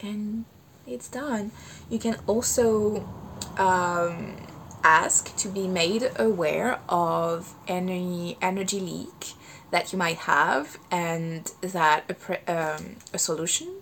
And 0.00 0.44
it's 0.86 1.08
done. 1.08 1.50
You 1.90 1.98
can 1.98 2.16
also 2.26 3.08
um, 3.56 4.36
ask 4.84 5.34
to 5.36 5.48
be 5.48 5.66
made 5.66 6.10
aware 6.16 6.78
of 6.88 7.54
any 7.68 8.36
energy 8.40 8.80
leak 8.80 9.34
that 9.72 9.90
you 9.90 9.98
might 9.98 10.18
have 10.18 10.78
and 10.90 11.50
that 11.62 12.04
a, 12.08 12.14
pre- 12.14 12.44
um, 12.46 12.96
a 13.12 13.18
solution 13.18 13.80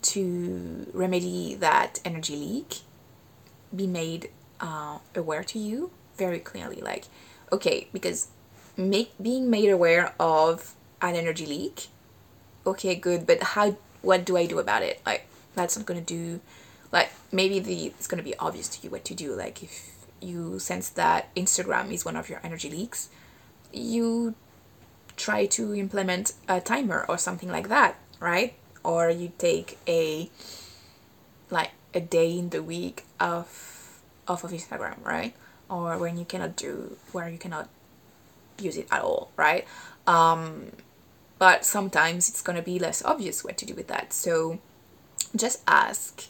to 0.00 0.86
remedy 0.94 1.56
that 1.56 2.00
energy 2.04 2.36
leak 2.36 2.78
be 3.74 3.86
made 3.86 4.30
uh, 4.60 4.98
aware 5.14 5.42
to 5.42 5.58
you 5.58 5.90
very 6.16 6.38
clearly. 6.38 6.80
Like 6.80 7.06
okay 7.52 7.88
because 7.92 8.28
make 8.76 9.12
being 9.20 9.50
made 9.50 9.68
aware 9.68 10.14
of 10.18 10.74
an 11.02 11.14
energy 11.14 11.46
leak 11.46 11.88
okay 12.66 12.94
good 12.94 13.26
but 13.26 13.42
how 13.42 13.76
what 14.02 14.24
do 14.24 14.36
i 14.36 14.46
do 14.46 14.58
about 14.60 14.82
it? 14.82 15.00
Like 15.04 15.26
that's 15.56 15.76
not 15.76 15.84
to 15.98 16.06
do 16.06 16.40
like 16.92 17.10
maybe 17.32 17.58
the 17.58 17.86
it's 17.86 18.06
to 18.18 18.24
be 18.24 18.36
obvious 18.38 18.68
to 18.68 18.84
you 18.84 18.90
what 18.90 19.04
to 19.06 19.14
do. 19.14 19.34
Like 19.34 19.64
if 19.64 19.90
you 20.20 20.58
sense 20.58 20.88
that 20.90 21.34
instagram 21.34 21.92
is 21.92 22.04
one 22.04 22.16
of 22.16 22.30
your 22.30 22.40
energy 22.42 22.70
leaks 22.70 23.10
you 23.74 24.34
try 25.16 25.46
to 25.46 25.74
implement 25.74 26.32
a 26.48 26.60
timer 26.60 27.04
or 27.08 27.18
something 27.18 27.50
like 27.50 27.68
that 27.68 27.96
right? 28.20 28.54
Or 28.82 29.10
you 29.10 29.32
take 29.38 29.78
a 29.86 30.30
like 31.50 31.72
a 31.92 32.00
day 32.00 32.38
in 32.38 32.50
the 32.50 32.62
week 32.62 33.04
of 33.20 34.00
off 34.26 34.44
of 34.44 34.50
instagram 34.50 35.04
right? 35.04 35.34
Or 35.68 35.98
when 35.98 36.18
you 36.18 36.24
cannot 36.24 36.56
do 36.56 36.96
where 37.12 37.28
you 37.28 37.38
cannot 37.38 37.68
use 38.58 38.76
it 38.76 38.88
at 38.90 39.02
all 39.02 39.30
right? 39.36 39.66
Um 40.06 40.72
but 41.38 41.64
sometimes 41.64 42.28
it's 42.28 42.40
to 42.42 42.62
be 42.62 42.78
less 42.78 43.04
obvious 43.04 43.44
what 43.44 43.58
to 43.58 43.66
do 43.66 43.74
with 43.74 43.88
that. 43.88 44.12
So 44.12 44.60
just 45.36 45.62
ask 45.66 46.28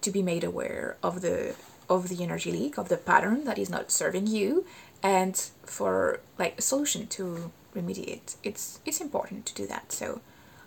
to 0.00 0.10
be 0.10 0.22
made 0.22 0.44
aware 0.44 0.96
of 1.02 1.20
the 1.20 1.54
of 1.88 2.08
the 2.08 2.22
energy 2.22 2.52
leak 2.52 2.78
of 2.78 2.88
the 2.88 2.96
pattern 2.96 3.44
that 3.44 3.58
is 3.58 3.70
not 3.70 3.90
serving 3.90 4.26
you 4.26 4.64
and 5.02 5.50
for 5.64 6.20
like 6.38 6.58
a 6.58 6.62
solution 6.62 7.06
to 7.06 7.50
remediate. 7.74 8.36
It's 8.42 8.80
it's 8.84 9.00
important 9.00 9.46
to 9.46 9.54
do 9.54 9.66
that 9.66 9.92
so 9.92 10.20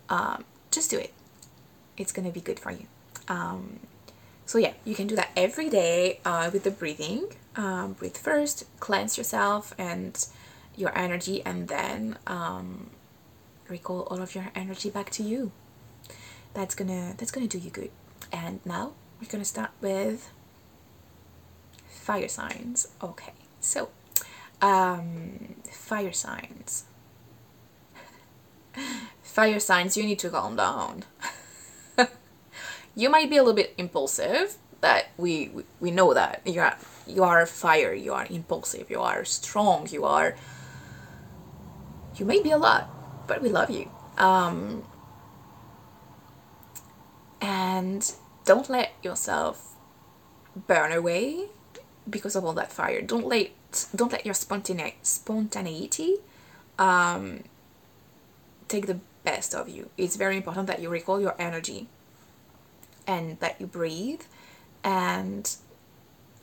um, 0.09 0.45
just 0.71 0.89
do 0.89 0.97
it. 0.97 1.13
It's 1.97 2.11
gonna 2.11 2.31
be 2.31 2.41
good 2.41 2.59
for 2.59 2.71
you. 2.71 2.87
Um, 3.27 3.79
so 4.45 4.57
yeah 4.57 4.73
you 4.83 4.95
can 4.95 5.07
do 5.07 5.15
that 5.15 5.29
every 5.37 5.69
day 5.69 6.19
uh, 6.25 6.49
with 6.51 6.63
the 6.63 6.71
breathing 6.71 7.29
um, 7.55 7.93
breathe 7.93 8.17
first 8.17 8.65
cleanse 8.81 9.17
yourself 9.17 9.73
and 9.77 10.27
your 10.75 10.95
energy 10.97 11.41
and 11.45 11.67
then 11.67 12.17
um, 12.27 12.89
recall 13.67 14.01
all 14.09 14.21
of 14.21 14.35
your 14.35 14.51
energy 14.55 14.89
back 14.89 15.09
to 15.11 15.23
you. 15.23 15.51
That's 16.53 16.75
gonna 16.75 17.13
that's 17.17 17.31
gonna 17.31 17.47
do 17.47 17.57
you 17.57 17.69
good. 17.69 17.91
And 18.31 18.59
now 18.65 18.93
we're 19.19 19.29
gonna 19.29 19.45
start 19.45 19.71
with 19.81 20.29
fire 21.87 22.27
signs. 22.27 22.87
Okay, 23.01 23.33
so 23.59 23.89
um, 24.61 25.55
fire 25.71 26.13
signs. 26.13 26.85
Fire 29.21 29.59
signs, 29.59 29.97
you 29.97 30.03
need 30.03 30.19
to 30.19 30.29
calm 30.29 30.55
down. 30.55 31.03
you 32.95 33.09
might 33.09 33.29
be 33.29 33.37
a 33.37 33.43
little 33.43 33.55
bit 33.55 33.73
impulsive, 33.77 34.57
but 34.81 35.07
we, 35.17 35.51
we, 35.79 35.91
know 35.91 36.13
that. 36.13 36.41
You 36.45 36.61
are, 36.61 36.77
you 37.07 37.23
are 37.23 37.45
fire, 37.45 37.93
you 37.93 38.13
are 38.13 38.27
impulsive, 38.29 38.89
you 38.89 39.01
are 39.01 39.25
strong, 39.25 39.87
you 39.89 40.05
are... 40.05 40.35
You 42.15 42.25
may 42.25 42.41
be 42.41 42.51
a 42.51 42.57
lot, 42.57 42.89
but 43.27 43.41
we 43.41 43.49
love 43.49 43.71
you. 43.71 43.89
Um, 44.17 44.83
and 47.41 48.13
don't 48.45 48.69
let 48.69 48.93
yourself 49.01 49.75
burn 50.67 50.91
away 50.91 51.47
because 52.09 52.35
of 52.35 52.45
all 52.45 52.53
that 52.53 52.71
fire. 52.71 53.01
Don't 53.01 53.25
let 53.25 53.51
don't 53.95 54.11
let 54.11 54.25
your 54.25 54.35
spontane 54.35 54.93
spontaneity 55.01 56.17
um, 56.77 57.43
take 58.67 58.87
the 58.87 58.99
best 59.23 59.53
of 59.53 59.69
you. 59.69 59.89
It's 59.97 60.15
very 60.15 60.37
important 60.37 60.67
that 60.67 60.81
you 60.81 60.89
recall 60.89 61.19
your 61.19 61.35
energy 61.39 61.87
and 63.07 63.39
that 63.39 63.59
you 63.59 63.67
breathe 63.67 64.21
and 64.83 65.55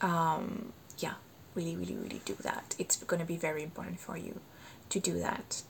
um, 0.00 0.72
yeah, 0.98 1.14
really, 1.54 1.76
really, 1.76 1.96
really 1.96 2.20
do 2.24 2.34
that. 2.42 2.74
It's 2.78 2.96
going 2.96 3.20
to 3.20 3.26
be 3.26 3.36
very 3.36 3.62
important 3.62 4.00
for 4.00 4.16
you 4.16 4.40
to 4.88 4.98
do 4.98 5.18
that. 5.20 5.62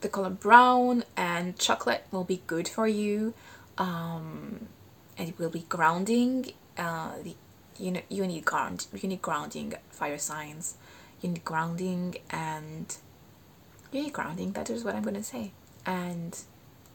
The 0.00 0.08
color 0.08 0.30
brown 0.30 1.04
and 1.16 1.58
chocolate 1.58 2.06
will 2.10 2.24
be 2.24 2.42
good 2.46 2.68
for 2.68 2.88
you. 2.88 3.34
Um, 3.76 4.68
and 5.18 5.28
it 5.28 5.38
will 5.38 5.50
be 5.50 5.66
grounding. 5.68 6.52
Uh, 6.78 7.12
the, 7.22 7.36
you 7.78 7.90
know, 7.92 8.00
you 8.08 8.26
need 8.26 8.44
ground. 8.44 8.86
You 8.94 9.08
need 9.08 9.22
grounding. 9.22 9.74
Fire 9.90 10.18
signs. 10.18 10.76
You 11.20 11.30
need 11.30 11.44
grounding 11.44 12.16
and 12.30 12.96
you 13.92 14.10
grounding. 14.10 14.52
That 14.52 14.70
is 14.70 14.84
what 14.84 14.94
I'm 14.94 15.02
gonna 15.02 15.22
say. 15.22 15.52
And 15.84 16.38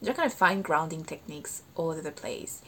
you're 0.00 0.14
gonna 0.14 0.30
find 0.30 0.62
grounding 0.62 1.04
techniques 1.04 1.62
all 1.74 1.90
over 1.90 2.00
the 2.00 2.12
place. 2.12 2.62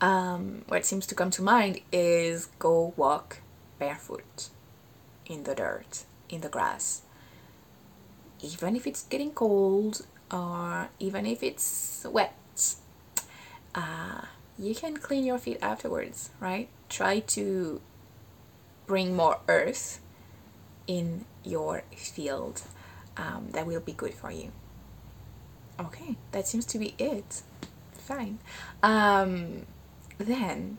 Um, 0.00 0.62
what 0.68 0.84
seems 0.86 1.06
to 1.08 1.14
come 1.14 1.30
to 1.32 1.42
mind 1.42 1.80
is 1.92 2.46
go 2.58 2.94
walk 2.96 3.38
barefoot 3.78 4.48
in 5.26 5.44
the 5.44 5.54
dirt, 5.54 6.04
in 6.28 6.40
the 6.40 6.48
grass. 6.48 7.02
Even 8.42 8.76
if 8.76 8.86
it's 8.86 9.02
getting 9.04 9.32
cold 9.32 10.06
or 10.30 10.88
even 10.98 11.26
if 11.26 11.42
it's 11.42 12.06
wet, 12.10 12.34
uh, 13.74 14.22
you 14.58 14.74
can 14.74 14.96
clean 14.96 15.24
your 15.24 15.38
feet 15.38 15.58
afterwards, 15.60 16.30
right? 16.40 16.68
Try 16.88 17.20
to 17.20 17.80
bring 18.86 19.14
more 19.14 19.38
earth 19.48 20.00
in 20.86 21.24
your 21.44 21.82
field. 21.96 22.62
Um, 23.16 23.48
that 23.52 23.66
will 23.66 23.80
be 23.80 23.92
good 23.92 24.14
for 24.14 24.30
you. 24.30 24.52
Okay, 25.78 26.16
that 26.32 26.46
seems 26.46 26.66
to 26.66 26.78
be 26.78 26.94
it. 26.98 27.42
Fine. 27.92 28.38
Um, 28.82 29.66
then, 30.18 30.78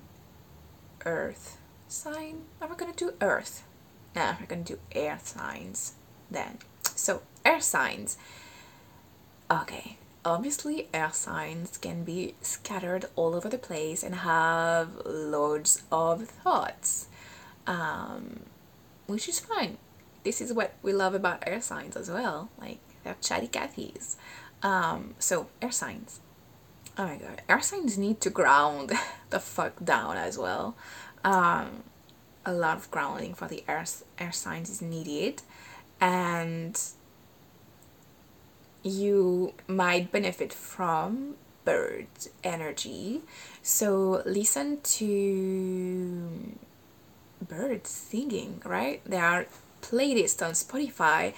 earth 1.05 1.57
sign. 1.87 2.43
Are 2.61 2.67
we 2.67 2.75
gonna 2.75 2.93
do 2.93 3.13
earth? 3.21 3.63
Nah, 4.15 4.35
we're 4.39 4.47
gonna 4.47 4.63
do 4.63 4.79
air 4.91 5.19
signs 5.23 5.93
then. 6.29 6.59
So, 6.95 7.21
air 7.45 7.61
signs. 7.61 8.17
Okay, 9.49 9.97
obviously 10.23 10.87
air 10.93 11.11
signs 11.11 11.77
can 11.77 12.03
be 12.03 12.35
scattered 12.41 13.05
all 13.15 13.33
over 13.35 13.49
the 13.49 13.57
place 13.57 14.03
and 14.03 14.15
have 14.15 14.89
loads 15.05 15.83
of 15.91 16.27
thoughts 16.27 17.07
um, 17.67 18.41
which 19.07 19.27
is 19.27 19.39
fine 19.39 19.77
this 20.23 20.41
is 20.41 20.53
what 20.53 20.73
we 20.81 20.93
love 20.93 21.13
about 21.13 21.43
air 21.45 21.61
signs 21.61 21.95
as 21.95 22.09
well 22.09 22.49
like 22.59 22.79
they're 23.03 23.15
chatty 23.21 23.47
Cathys 23.47 24.15
um, 24.63 25.15
so 25.19 25.47
air 25.61 25.71
signs 25.71 26.19
oh 26.97 27.05
my 27.05 27.15
god 27.15 27.41
air 27.49 27.61
signs 27.61 27.97
need 27.97 28.21
to 28.21 28.29
ground 28.29 28.91
the 29.29 29.39
fuck 29.39 29.83
down 29.83 30.17
as 30.17 30.37
well 30.37 30.75
um, 31.23 31.83
a 32.45 32.53
lot 32.53 32.77
of 32.77 32.89
grounding 32.89 33.33
for 33.33 33.47
the 33.47 33.63
air, 33.67 33.85
air 34.17 34.31
signs 34.31 34.69
is 34.69 34.81
needed 34.81 35.41
and 35.99 36.79
you 38.83 39.53
might 39.67 40.11
benefit 40.11 40.51
from 40.51 41.35
bird 41.63 42.07
energy. 42.43 43.21
So 43.61 44.23
listen 44.25 44.81
to 44.81 46.57
birds 47.47 47.89
singing, 47.89 48.61
right? 48.65 49.01
There 49.05 49.23
are 49.23 49.45
playlists 49.81 50.45
on 50.45 50.51
Spotify 50.53 51.33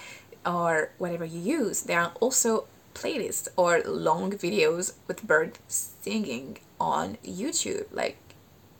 or 0.46 0.92
whatever 0.98 1.26
you 1.26 1.40
use. 1.40 1.82
There 1.82 2.00
are 2.00 2.14
also 2.20 2.68
playlists 2.94 3.48
or 3.56 3.82
long 3.86 4.32
videos 4.32 4.94
with 5.08 5.26
birds 5.26 5.60
singing 6.02 6.60
on 6.80 7.18
YouTube. 7.24 7.86
Like, 7.92 8.18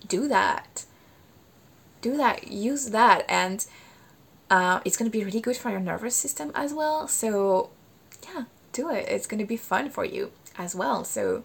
do 0.08 0.28
that. 0.28 0.86
Do 2.02 2.18
that. 2.18 2.48
Use 2.52 2.90
that. 2.90 3.26
And 3.30 3.66
uh, 4.50 4.82
it's 4.86 4.98
going 4.98 5.10
to 5.10 5.18
be 5.18 5.24
really 5.24 5.42
good 5.42 5.58
for 5.58 5.70
your 5.70 5.80
nervous 5.80 6.16
system 6.16 6.52
as 6.54 6.74
well. 6.74 7.08
So, 7.08 7.70
yeah, 8.24 8.44
do 8.72 8.90
it. 8.92 9.08
It's 9.08 9.28
going 9.28 9.40
to 9.40 9.46
be 9.46 9.58
fun 9.58 9.90
for 9.90 10.06
you 10.06 10.32
as 10.58 10.76
well. 10.76 11.04
So, 11.04 11.44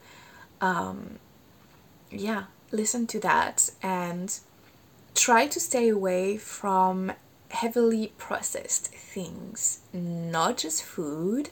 um, 0.60 1.18
yeah, 2.10 2.44
listen 2.72 3.06
to 3.08 3.20
that 3.20 3.70
and 3.82 4.38
try 5.14 5.46
to 5.46 5.60
stay 5.60 5.88
away 5.88 6.36
from 6.36 7.12
heavily 7.50 8.12
processed 8.18 8.88
things, 8.88 9.80
not 9.92 10.58
just 10.58 10.82
food, 10.82 11.50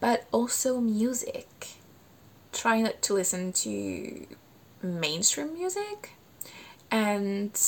but 0.00 0.26
also 0.32 0.80
music. 0.80 1.68
Try 2.52 2.80
not 2.80 3.02
to 3.02 3.14
listen 3.14 3.52
to 3.54 4.26
mainstream 4.82 5.54
music 5.54 6.10
and 6.90 7.60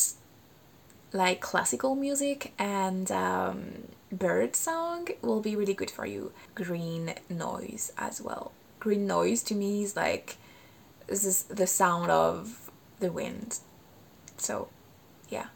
like 1.12 1.40
classical 1.40 1.94
music 1.94 2.52
and 2.58 3.10
um, 3.10 3.88
bird 4.12 4.54
song 4.56 5.08
will 5.22 5.40
be 5.40 5.56
really 5.56 5.74
good 5.74 5.90
for 5.90 6.06
you. 6.06 6.32
Green 6.54 7.14
noise 7.28 7.92
as 7.98 8.20
well. 8.20 8.52
Green 8.78 9.06
noise 9.06 9.42
to 9.44 9.54
me 9.54 9.82
is 9.82 9.96
like 9.96 10.36
this 11.06 11.24
is 11.24 11.42
the 11.44 11.66
sound 11.66 12.10
of 12.10 12.70
the 13.00 13.10
wind. 13.10 13.58
So 14.36 14.68
yeah, 15.28 15.46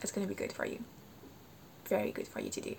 it's 0.00 0.12
gonna 0.12 0.26
be 0.26 0.34
good 0.34 0.52
for 0.52 0.64
you. 0.64 0.84
Very 1.88 2.10
good 2.10 2.28
for 2.28 2.40
you 2.40 2.50
to 2.50 2.60
do. 2.60 2.76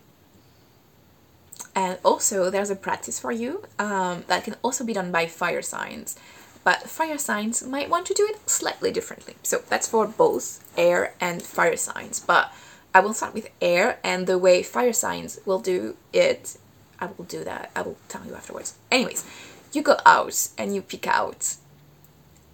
And 1.75 1.97
also 2.03 2.49
there's 2.49 2.69
a 2.69 2.75
practice 2.75 3.19
for 3.19 3.31
you 3.31 3.63
um, 3.77 4.23
that 4.27 4.43
can 4.43 4.55
also 4.61 4.83
be 4.83 4.93
done 4.93 5.11
by 5.11 5.27
fire 5.27 5.61
signs 5.61 6.17
but 6.63 6.89
fire 6.89 7.17
signs 7.17 7.65
might 7.65 7.89
want 7.89 8.05
to 8.07 8.13
do 8.13 8.27
it 8.29 8.49
slightly 8.49 8.91
differently. 8.91 9.35
So 9.43 9.63
that's 9.69 9.87
for 9.87 10.07
both 10.07 10.63
air 10.77 11.13
and 11.19 11.41
fire 11.41 11.77
signs, 11.77 12.19
but 12.19 12.53
I 12.93 12.99
will 12.99 13.13
start 13.13 13.33
with 13.33 13.49
air 13.61 13.99
and 14.03 14.27
the 14.27 14.37
way 14.37 14.63
fire 14.63 14.93
signs 14.93 15.39
will 15.45 15.59
do 15.59 15.95
it, 16.11 16.57
I 16.99 17.07
will 17.17 17.25
do 17.25 17.43
that. 17.43 17.71
I 17.75 17.81
will 17.83 17.97
tell 18.07 18.25
you 18.25 18.35
afterwards. 18.35 18.75
Anyways, 18.91 19.25
you 19.73 19.81
go 19.81 19.97
out 20.05 20.49
and 20.57 20.75
you 20.75 20.81
pick 20.81 21.07
out 21.07 21.55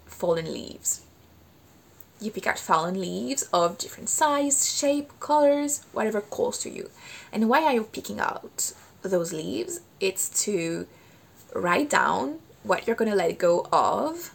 fallen 0.06 0.54
leaves. 0.54 1.02
You 2.26 2.32
pick 2.32 2.48
out 2.48 2.58
fallen 2.58 3.00
leaves 3.00 3.44
of 3.54 3.78
different 3.78 4.10
size, 4.10 4.68
shape, 4.68 5.12
colors, 5.20 5.86
whatever 5.92 6.22
calls 6.22 6.58
to 6.64 6.72
you. 6.72 6.90
And 7.32 7.48
why 7.48 7.64
are 7.66 7.74
you 7.74 7.84
picking 7.84 8.20
out 8.20 8.74
those 9.04 9.32
leaves? 9.32 9.82
It's 10.00 10.28
to 10.46 10.88
write 11.54 11.92
down 11.92 12.40
what 12.64 12.88
you're 12.88 12.96
gonna 12.96 13.14
let 13.14 13.38
go 13.38 13.68
of 13.72 14.34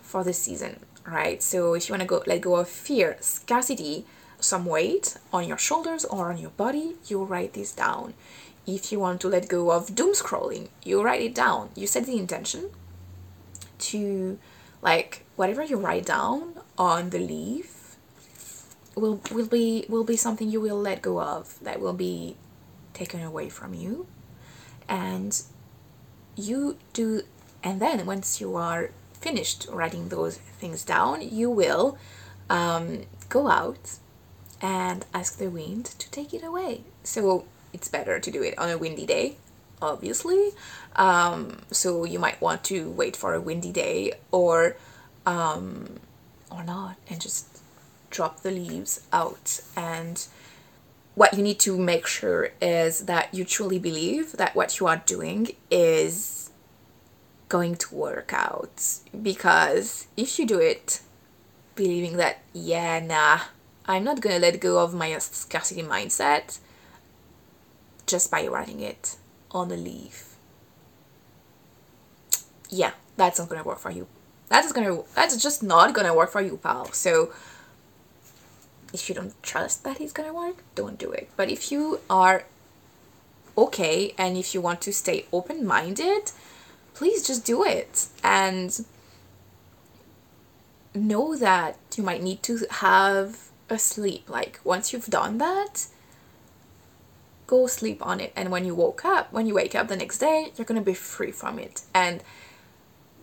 for 0.00 0.24
this 0.24 0.40
season, 0.40 0.80
right? 1.06 1.40
So 1.44 1.74
if 1.74 1.88
you 1.88 1.92
wanna 1.92 2.06
go 2.06 2.24
let 2.26 2.40
go 2.40 2.56
of 2.56 2.68
fear, 2.68 3.16
scarcity, 3.20 4.04
some 4.40 4.66
weight 4.66 5.16
on 5.32 5.46
your 5.46 5.58
shoulders 5.58 6.04
or 6.06 6.32
on 6.32 6.38
your 6.38 6.50
body, 6.50 6.96
you 7.06 7.22
write 7.22 7.52
this 7.52 7.70
down. 7.70 8.14
If 8.66 8.90
you 8.90 8.98
want 8.98 9.20
to 9.20 9.28
let 9.28 9.46
go 9.46 9.70
of 9.70 9.94
doom 9.94 10.12
scrolling, 10.12 10.70
you 10.82 11.04
write 11.04 11.22
it 11.22 11.36
down. 11.36 11.70
You 11.76 11.86
set 11.86 12.06
the 12.06 12.18
intention 12.18 12.70
to 13.78 14.40
like 14.82 15.24
whatever 15.38 15.62
you 15.62 15.76
write 15.76 16.04
down 16.04 16.52
on 16.76 17.10
the 17.10 17.18
leaf 17.20 17.96
will 18.96 19.20
will 19.30 19.46
be 19.46 19.86
will 19.88 20.02
be 20.02 20.16
something 20.16 20.50
you 20.50 20.60
will 20.60 20.76
let 20.76 21.00
go 21.00 21.20
of 21.20 21.56
that 21.62 21.80
will 21.80 21.92
be 21.92 22.36
taken 22.92 23.22
away 23.22 23.48
from 23.48 23.72
you. 23.72 24.08
And 24.88 25.40
you 26.34 26.76
do 26.92 27.22
and 27.62 27.80
then 27.80 28.04
once 28.04 28.40
you 28.40 28.56
are 28.56 28.90
finished 29.12 29.68
writing 29.70 30.08
those 30.08 30.38
things 30.38 30.84
down 30.84 31.20
you 31.20 31.48
will 31.50 31.98
um, 32.50 33.02
go 33.28 33.48
out 33.48 33.98
and 34.60 35.04
ask 35.14 35.38
the 35.38 35.50
wind 35.50 35.84
to 35.84 36.10
take 36.10 36.34
it 36.34 36.42
away. 36.42 36.82
So 37.04 37.44
it's 37.72 37.88
better 37.88 38.18
to 38.18 38.30
do 38.30 38.42
it 38.42 38.58
on 38.58 38.70
a 38.70 38.76
windy 38.76 39.06
day 39.06 39.36
obviously. 39.80 40.50
Um, 40.96 41.60
so 41.70 42.02
you 42.02 42.18
might 42.18 42.40
want 42.40 42.64
to 42.64 42.90
wait 42.90 43.14
for 43.14 43.34
a 43.34 43.40
windy 43.40 43.70
day 43.70 44.14
or 44.32 44.76
um, 45.28 46.00
or 46.50 46.64
not 46.64 46.96
and 47.10 47.20
just 47.20 47.60
drop 48.10 48.40
the 48.40 48.50
leaves 48.50 49.06
out 49.12 49.60
and 49.76 50.26
what 51.14 51.34
you 51.34 51.42
need 51.42 51.58
to 51.58 51.76
make 51.76 52.06
sure 52.06 52.50
is 52.62 53.00
that 53.06 53.34
you 53.34 53.44
truly 53.44 53.78
believe 53.78 54.32
that 54.32 54.54
what 54.54 54.80
you 54.80 54.86
are 54.86 55.02
doing 55.04 55.48
is 55.70 56.50
going 57.48 57.74
to 57.74 57.94
work 57.94 58.32
out. 58.32 59.00
Because 59.20 60.06
if 60.16 60.38
you 60.38 60.46
do 60.46 60.60
it 60.60 61.00
believing 61.74 62.16
that, 62.18 62.38
yeah, 62.52 63.00
nah, 63.00 63.40
I'm 63.86 64.04
not 64.04 64.20
gonna 64.20 64.38
let 64.38 64.60
go 64.60 64.78
of 64.78 64.94
my 64.94 65.18
scarcity 65.18 65.82
mindset 65.82 66.58
just 68.06 68.30
by 68.30 68.46
writing 68.46 68.80
it 68.80 69.16
on 69.50 69.72
a 69.72 69.76
leaf. 69.76 70.36
Yeah, 72.70 72.92
that's 73.16 73.40
not 73.40 73.48
gonna 73.48 73.64
work 73.64 73.80
for 73.80 73.90
you. 73.90 74.06
That's 74.48 74.72
gonna 74.72 75.02
that's 75.14 75.36
just 75.42 75.62
not 75.62 75.94
gonna 75.94 76.14
work 76.14 76.30
for 76.30 76.40
you, 76.40 76.56
pal. 76.56 76.92
So 76.92 77.32
if 78.92 79.08
you 79.08 79.14
don't 79.14 79.40
trust 79.42 79.84
that 79.84 80.00
it's 80.00 80.12
gonna 80.12 80.34
work, 80.34 80.62
don't 80.74 80.98
do 80.98 81.10
it. 81.12 81.30
But 81.36 81.50
if 81.50 81.70
you 81.70 82.00
are 82.08 82.44
okay 83.56 84.14
and 84.16 84.36
if 84.36 84.54
you 84.54 84.60
want 84.60 84.80
to 84.82 84.92
stay 84.92 85.26
open 85.32 85.66
minded, 85.66 86.32
please 86.94 87.26
just 87.26 87.44
do 87.44 87.64
it 87.64 88.06
and 88.24 88.84
know 90.94 91.36
that 91.36 91.76
you 91.96 92.02
might 92.02 92.22
need 92.22 92.42
to 92.44 92.66
have 92.70 93.50
a 93.68 93.78
sleep. 93.78 94.28
Like 94.28 94.60
once 94.64 94.92
you've 94.92 95.06
done 95.06 95.38
that, 95.38 95.86
go 97.46 97.66
sleep 97.66 98.04
on 98.04 98.20
it. 98.20 98.32
And 98.34 98.50
when 98.50 98.64
you 98.64 98.74
woke 98.74 99.04
up, 99.04 99.32
when 99.32 99.46
you 99.46 99.54
wake 99.54 99.74
up 99.74 99.88
the 99.88 99.96
next 99.96 100.18
day, 100.18 100.52
you're 100.56 100.64
gonna 100.64 100.80
be 100.80 100.94
free 100.94 101.32
from 101.32 101.58
it. 101.58 101.82
And 101.94 102.22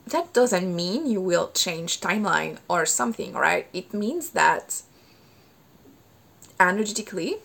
that 0.08 0.34
doesn't 0.34 0.76
mean 0.76 1.08
you 1.08 1.20
will 1.20 1.52
change 1.52 2.00
timeline 2.00 2.58
or 2.70 2.86
something, 2.86 3.34
right? 3.34 3.68
It 3.74 3.94
means 3.94 4.32
that 4.32 4.82
energetically, 6.60 7.38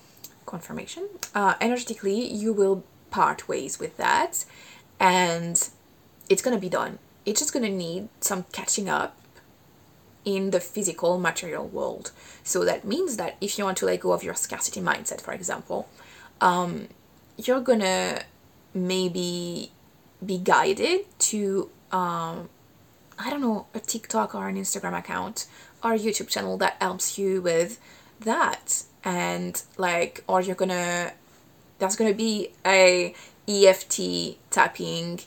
confirmation, 0.46 1.08
uh, 1.34 1.54
energetically, 1.60 2.26
you 2.26 2.52
will 2.52 2.84
part 3.10 3.48
ways 3.48 3.78
with 3.78 3.96
that 3.96 4.44
and 4.98 5.70
it's 6.28 6.42
gonna 6.42 6.58
be 6.58 6.68
done. 6.68 6.98
It's 7.24 7.40
just 7.40 7.52
gonna 7.52 7.70
need 7.70 8.08
some 8.20 8.44
catching 8.52 8.88
up 8.88 9.16
in 10.24 10.50
the 10.50 10.60
physical 10.60 11.18
material 11.18 11.66
world. 11.66 12.12
So 12.44 12.64
that 12.64 12.84
means 12.84 13.16
that 13.16 13.36
if 13.40 13.58
you 13.58 13.64
want 13.64 13.78
to 13.78 13.86
let 13.86 14.00
go 14.00 14.12
of 14.12 14.22
your 14.22 14.34
scarcity 14.34 14.80
mindset, 14.80 15.20
for 15.20 15.32
example, 15.32 15.88
um, 16.40 16.88
you're 17.38 17.60
gonna 17.60 18.22
maybe 18.74 19.72
be 20.24 20.38
guided 20.38 21.06
to 21.18 21.70
um, 21.92 22.48
I 23.18 23.28
don't 23.28 23.42
know 23.42 23.66
a 23.74 23.80
TikTok 23.80 24.34
or 24.34 24.48
an 24.48 24.56
Instagram 24.56 24.98
account 24.98 25.46
or 25.84 25.92
a 25.92 25.98
YouTube 25.98 26.28
channel 26.28 26.56
that 26.58 26.76
helps 26.80 27.18
you 27.18 27.42
with 27.42 27.78
that. 28.20 28.84
And 29.04 29.62
like 29.76 30.24
or 30.26 30.40
you're 30.40 30.56
gonna 30.56 31.12
that's 31.78 31.96
gonna 31.96 32.14
be 32.14 32.50
a 32.64 33.14
EFT 33.48 34.38
tapping 34.50 35.20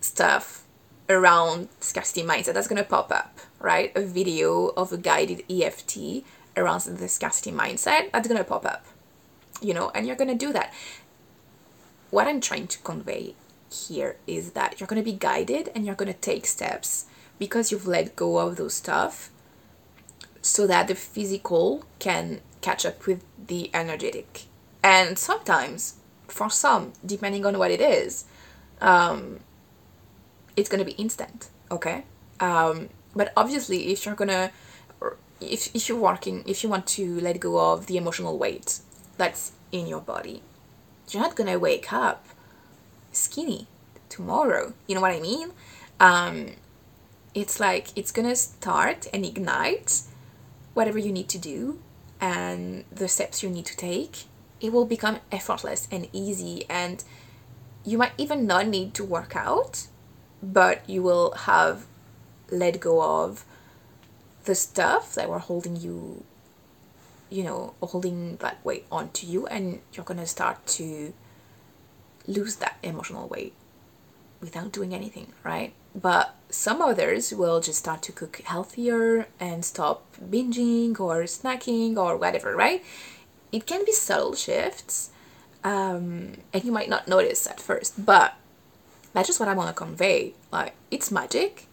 stuff 0.00 0.64
around 1.08 1.68
scarcity 1.80 2.22
mindset 2.22 2.54
that's 2.54 2.68
gonna 2.68 2.84
pop 2.84 3.12
up 3.12 3.38
right? 3.60 3.92
A 3.96 4.02
video 4.02 4.68
of 4.76 4.92
a 4.92 4.96
guided 4.96 5.44
EFT 5.48 6.24
around 6.56 6.82
the 6.82 7.08
scarcity 7.08 7.52
mindset 7.52 8.10
that's 8.12 8.26
gonna 8.26 8.44
pop 8.44 8.64
up 8.66 8.84
you 9.60 9.74
know 9.74 9.90
and 9.94 10.06
you're 10.06 10.16
gonna 10.16 10.34
do 10.34 10.52
that. 10.52 10.72
What 12.10 12.26
I'm 12.26 12.40
trying 12.40 12.66
to 12.66 12.78
convey 12.80 13.34
here 13.72 14.16
is 14.26 14.52
that 14.52 14.78
you're 14.78 14.86
gonna 14.86 15.02
be 15.02 15.12
guided 15.12 15.70
and 15.74 15.84
you're 15.84 15.94
gonna 15.94 16.12
take 16.12 16.46
steps 16.46 17.06
because 17.38 17.72
you've 17.72 17.86
let 17.86 18.16
go 18.16 18.38
of 18.38 18.56
those 18.56 18.74
stuff 18.74 19.30
so 20.40 20.66
that 20.66 20.88
the 20.88 20.94
physical 20.94 21.84
can 21.98 22.40
catch 22.60 22.84
up 22.84 23.06
with 23.06 23.24
the 23.46 23.70
energetic. 23.74 24.42
And 24.82 25.18
sometimes, 25.18 25.96
for 26.28 26.50
some, 26.50 26.92
depending 27.04 27.46
on 27.46 27.58
what 27.58 27.70
it 27.70 27.80
is, 27.80 28.24
um, 28.80 29.40
it's 30.56 30.68
gonna 30.68 30.84
be 30.84 30.92
instant, 30.92 31.48
okay? 31.70 32.04
Um, 32.40 32.88
but 33.14 33.32
obviously, 33.36 33.92
if 33.92 34.04
you're 34.04 34.14
gonna, 34.14 34.50
if, 35.40 35.74
if 35.74 35.88
you're 35.88 35.98
working, 35.98 36.42
if 36.46 36.62
you 36.62 36.68
want 36.68 36.86
to 36.88 37.20
let 37.20 37.38
go 37.40 37.72
of 37.72 37.86
the 37.86 37.96
emotional 37.96 38.38
weight 38.38 38.80
that's 39.16 39.52
in 39.70 39.86
your 39.86 40.00
body, 40.00 40.42
you're 41.10 41.22
not 41.22 41.36
gonna 41.36 41.58
wake 41.58 41.92
up 41.92 42.26
skinny 43.12 43.66
tomorrow. 44.08 44.74
You 44.86 44.94
know 44.94 45.00
what 45.00 45.12
I 45.12 45.20
mean? 45.20 45.52
Um, 46.00 46.52
it's 47.34 47.60
like 47.60 47.88
it's 47.96 48.10
gonna 48.10 48.36
start 48.36 49.06
and 49.12 49.24
ignite 49.24 50.02
whatever 50.74 50.98
you 50.98 51.12
need 51.12 51.28
to 51.28 51.38
do 51.38 51.80
and 52.20 52.84
the 52.92 53.08
steps 53.08 53.42
you 53.42 53.50
need 53.50 53.66
to 53.66 53.76
take, 53.76 54.24
it 54.60 54.72
will 54.72 54.84
become 54.84 55.18
effortless 55.32 55.88
and 55.90 56.08
easy. 56.12 56.64
And 56.70 57.02
you 57.84 57.98
might 57.98 58.12
even 58.16 58.46
not 58.46 58.68
need 58.68 58.94
to 58.94 59.04
work 59.04 59.34
out, 59.34 59.88
but 60.40 60.88
you 60.88 61.02
will 61.02 61.32
have 61.32 61.86
let 62.50 62.78
go 62.78 63.02
of 63.02 63.44
the 64.44 64.54
stuff 64.54 65.14
that 65.14 65.28
were 65.28 65.40
holding 65.40 65.76
you, 65.76 66.24
you 67.28 67.42
know, 67.42 67.74
holding 67.82 68.36
that 68.36 68.64
weight 68.64 68.86
onto 68.90 69.26
you, 69.26 69.46
and 69.48 69.80
you're 69.92 70.04
gonna 70.04 70.26
start 70.26 70.64
to 70.66 71.12
lose 72.26 72.56
that 72.56 72.78
emotional 72.82 73.28
weight 73.28 73.54
without 74.40 74.72
doing 74.72 74.94
anything, 74.94 75.32
right? 75.44 75.72
but 75.94 76.34
some 76.48 76.80
others 76.80 77.32
will 77.32 77.60
just 77.60 77.78
start 77.78 78.02
to 78.02 78.12
cook 78.12 78.40
healthier 78.44 79.26
and 79.38 79.64
stop 79.64 80.04
binging 80.22 80.98
or 80.98 81.24
snacking 81.24 81.96
or 81.96 82.16
whatever, 82.16 82.54
right? 82.56 82.82
It 83.50 83.66
can 83.66 83.84
be 83.84 83.92
subtle 83.92 84.34
shifts, 84.34 85.10
um, 85.62 86.34
and 86.52 86.64
you 86.64 86.72
might 86.72 86.88
not 86.88 87.08
notice 87.08 87.46
at 87.46 87.60
first, 87.60 88.04
but 88.04 88.34
that's 89.12 89.28
just 89.28 89.40
what 89.40 89.48
I 89.48 89.54
want 89.54 89.68
to 89.68 89.74
convey. 89.74 90.34
Like, 90.50 90.74
it's 90.90 91.10
magic, 91.10 91.66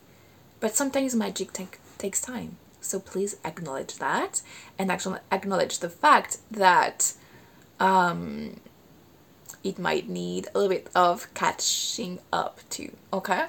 but 0.59 0.75
sometimes 0.75 1.15
magic 1.15 1.53
take, 1.53 1.79
takes 1.97 2.21
time. 2.21 2.57
So 2.81 2.99
please 2.99 3.37
acknowledge 3.45 3.95
that 3.97 4.41
and 4.77 4.91
actually 4.91 5.19
acknowledge 5.31 5.79
the 5.79 5.89
fact 5.89 6.37
that 6.51 7.13
um, 7.79 8.59
it 9.63 9.79
might 9.79 10.09
need 10.09 10.47
a 10.47 10.57
little 10.57 10.69
bit 10.69 10.89
of 10.95 11.33
catching 11.33 12.19
up 12.31 12.59
to, 12.71 12.91
okay? 13.11 13.45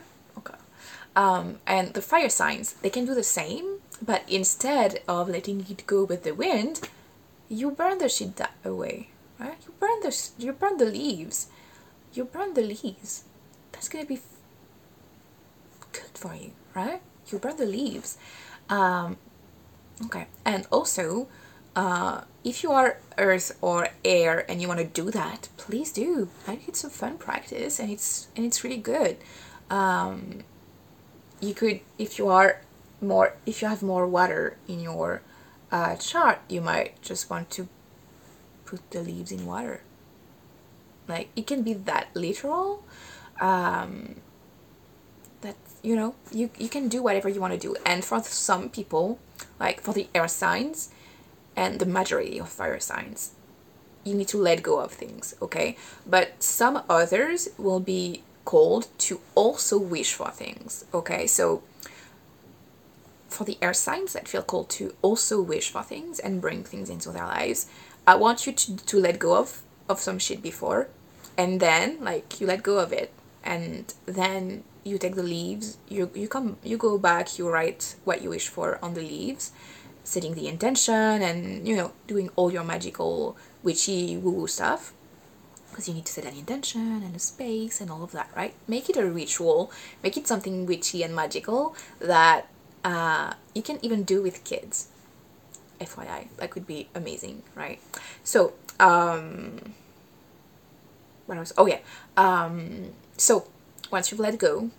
Um, 1.16 1.58
and 1.66 1.92
the 1.94 2.02
fire 2.02 2.28
signs, 2.28 2.74
they 2.74 2.90
can 2.90 3.04
do 3.04 3.14
the 3.14 3.24
same, 3.24 3.78
but 4.00 4.22
instead 4.28 5.02
of 5.08 5.28
letting 5.28 5.66
it 5.68 5.86
go 5.86 6.04
with 6.04 6.22
the 6.22 6.34
wind, 6.34 6.88
you 7.48 7.70
burn 7.70 7.98
the 7.98 8.08
shit 8.08 8.40
away, 8.64 9.10
right? 9.38 9.58
You 9.66 9.74
burn 9.80 10.00
the 10.02 10.30
you 10.38 10.52
burn 10.52 10.76
the 10.76 10.86
leaves, 10.86 11.48
you 12.12 12.24
burn 12.24 12.54
the 12.54 12.62
leaves. 12.62 13.24
That's 13.72 13.88
gonna 13.88 14.06
be 14.06 14.20
good 15.92 16.14
for 16.14 16.34
you, 16.34 16.52
right? 16.74 17.02
You 17.26 17.38
burn 17.38 17.56
the 17.56 17.66
leaves. 17.66 18.16
Um, 18.68 19.16
okay, 20.06 20.28
and 20.44 20.66
also, 20.70 21.26
uh, 21.80 22.24
if 22.44 22.62
you 22.62 22.70
are 22.72 22.98
earth 23.16 23.56
or 23.62 23.88
air 24.04 24.44
and 24.48 24.60
you 24.60 24.68
want 24.68 24.80
to 24.80 25.02
do 25.02 25.10
that, 25.10 25.48
please 25.56 25.90
do. 25.90 26.28
I 26.46 26.56
think 26.56 26.68
it's 26.68 26.84
a 26.84 26.90
fun 26.90 27.16
practice 27.16 27.78
and 27.80 27.88
it's 27.90 28.28
and 28.36 28.44
it's 28.44 28.62
really 28.64 28.82
good. 28.94 29.16
Um, 29.70 30.44
you 31.40 31.54
could 31.54 31.80
if 31.96 32.18
you 32.18 32.28
are 32.28 32.60
more 33.00 33.34
if 33.46 33.62
you 33.62 33.68
have 33.68 33.82
more 33.82 34.06
water 34.06 34.58
in 34.68 34.80
your 34.80 35.22
uh, 35.72 35.96
chart 35.96 36.38
you 36.48 36.60
might 36.60 37.00
just 37.00 37.30
want 37.30 37.48
to 37.56 37.66
put 38.66 38.80
the 38.90 39.00
leaves 39.00 39.32
in 39.32 39.46
water 39.46 39.80
like 41.08 41.28
it 41.34 41.46
can 41.46 41.62
be 41.62 41.72
that 41.72 42.08
literal 42.14 42.84
um, 43.40 44.16
that 45.40 45.56
you 45.82 45.96
know 45.96 46.14
you, 46.30 46.50
you 46.58 46.68
can 46.68 46.88
do 46.88 47.02
whatever 47.02 47.28
you 47.28 47.40
want 47.40 47.54
to 47.54 47.58
do 47.58 47.74
and 47.86 48.04
for 48.04 48.22
some 48.22 48.68
people 48.68 49.18
like 49.58 49.80
for 49.80 49.94
the 49.94 50.08
air 50.14 50.28
signs 50.28 50.90
and 51.56 51.78
the 51.80 51.86
majority 51.86 52.38
of 52.38 52.48
fire 52.48 52.80
signs 52.80 53.32
you 54.04 54.14
need 54.14 54.28
to 54.28 54.38
let 54.38 54.62
go 54.62 54.80
of 54.80 54.92
things 54.92 55.34
okay 55.42 55.76
but 56.06 56.42
some 56.42 56.82
others 56.88 57.48
will 57.58 57.80
be 57.80 58.22
called 58.44 58.88
to 58.98 59.20
also 59.36 59.78
wish 59.78 60.12
for 60.12 60.30
things. 60.30 60.84
Okay, 60.92 61.26
so 61.26 61.62
for 63.28 63.44
the 63.44 63.56
air 63.62 63.72
signs 63.72 64.12
that 64.12 64.26
feel 64.26 64.42
called 64.42 64.68
to 64.70 64.94
also 65.02 65.40
wish 65.40 65.70
for 65.70 65.82
things 65.84 66.18
and 66.18 66.40
bring 66.40 66.64
things 66.64 66.90
into 66.90 67.10
their 67.10 67.26
lives, 67.26 67.66
I 68.06 68.16
want 68.16 68.46
you 68.46 68.52
to, 68.52 68.76
to 68.76 68.98
let 68.98 69.20
go 69.20 69.36
of, 69.36 69.62
of 69.88 70.00
some 70.00 70.18
shit 70.18 70.42
before 70.42 70.88
and 71.38 71.60
then 71.60 71.98
like 72.00 72.40
you 72.40 72.46
let 72.48 72.64
go 72.64 72.78
of 72.78 72.92
it 72.92 73.12
and 73.44 73.94
then 74.06 74.64
you 74.82 74.98
take 74.98 75.14
the 75.14 75.22
leaves 75.22 75.76
you 75.88 76.10
you 76.14 76.26
come 76.26 76.56
you 76.64 76.76
go 76.76 76.98
back 76.98 77.38
you 77.38 77.48
write 77.48 77.94
what 78.04 78.20
you 78.22 78.30
wish 78.30 78.48
for 78.48 78.78
on 78.82 78.94
the 78.94 79.00
leaves 79.00 79.52
setting 80.10 80.34
the 80.34 80.48
intention 80.48 81.22
and 81.28 81.66
you 81.68 81.76
know 81.76 81.92
doing 82.06 82.28
all 82.36 82.50
your 82.50 82.64
magical 82.64 83.36
witchy 83.62 84.16
woo 84.16 84.32
woo 84.32 84.46
stuff 84.46 84.92
because 85.70 85.86
you 85.88 85.94
need 85.94 86.04
to 86.04 86.12
set 86.12 86.24
an 86.24 86.34
intention 86.34 87.02
and 87.06 87.14
a 87.14 87.18
space 87.20 87.80
and 87.80 87.92
all 87.92 88.02
of 88.02 88.10
that, 88.10 88.28
right? 88.34 88.54
Make 88.66 88.90
it 88.90 88.96
a 88.96 89.06
ritual, 89.06 89.70
make 90.02 90.16
it 90.16 90.26
something 90.26 90.66
witchy 90.66 91.04
and 91.04 91.14
magical 91.14 91.76
that 92.00 92.48
uh, 92.84 93.34
you 93.54 93.62
can 93.62 93.78
even 93.80 94.02
do 94.02 94.20
with 94.20 94.42
kids. 94.42 94.88
FYI, 95.80 96.26
that 96.38 96.50
could 96.50 96.66
be 96.66 96.88
amazing, 96.92 97.44
right? 97.54 97.78
So 98.24 98.52
um 98.80 99.74
what 101.26 101.38
else 101.38 101.52
oh 101.56 101.66
yeah 101.66 101.78
um 102.16 102.90
so 103.16 103.46
once 103.90 104.10
you've 104.10 104.18
let 104.18 104.36
go 104.38 104.70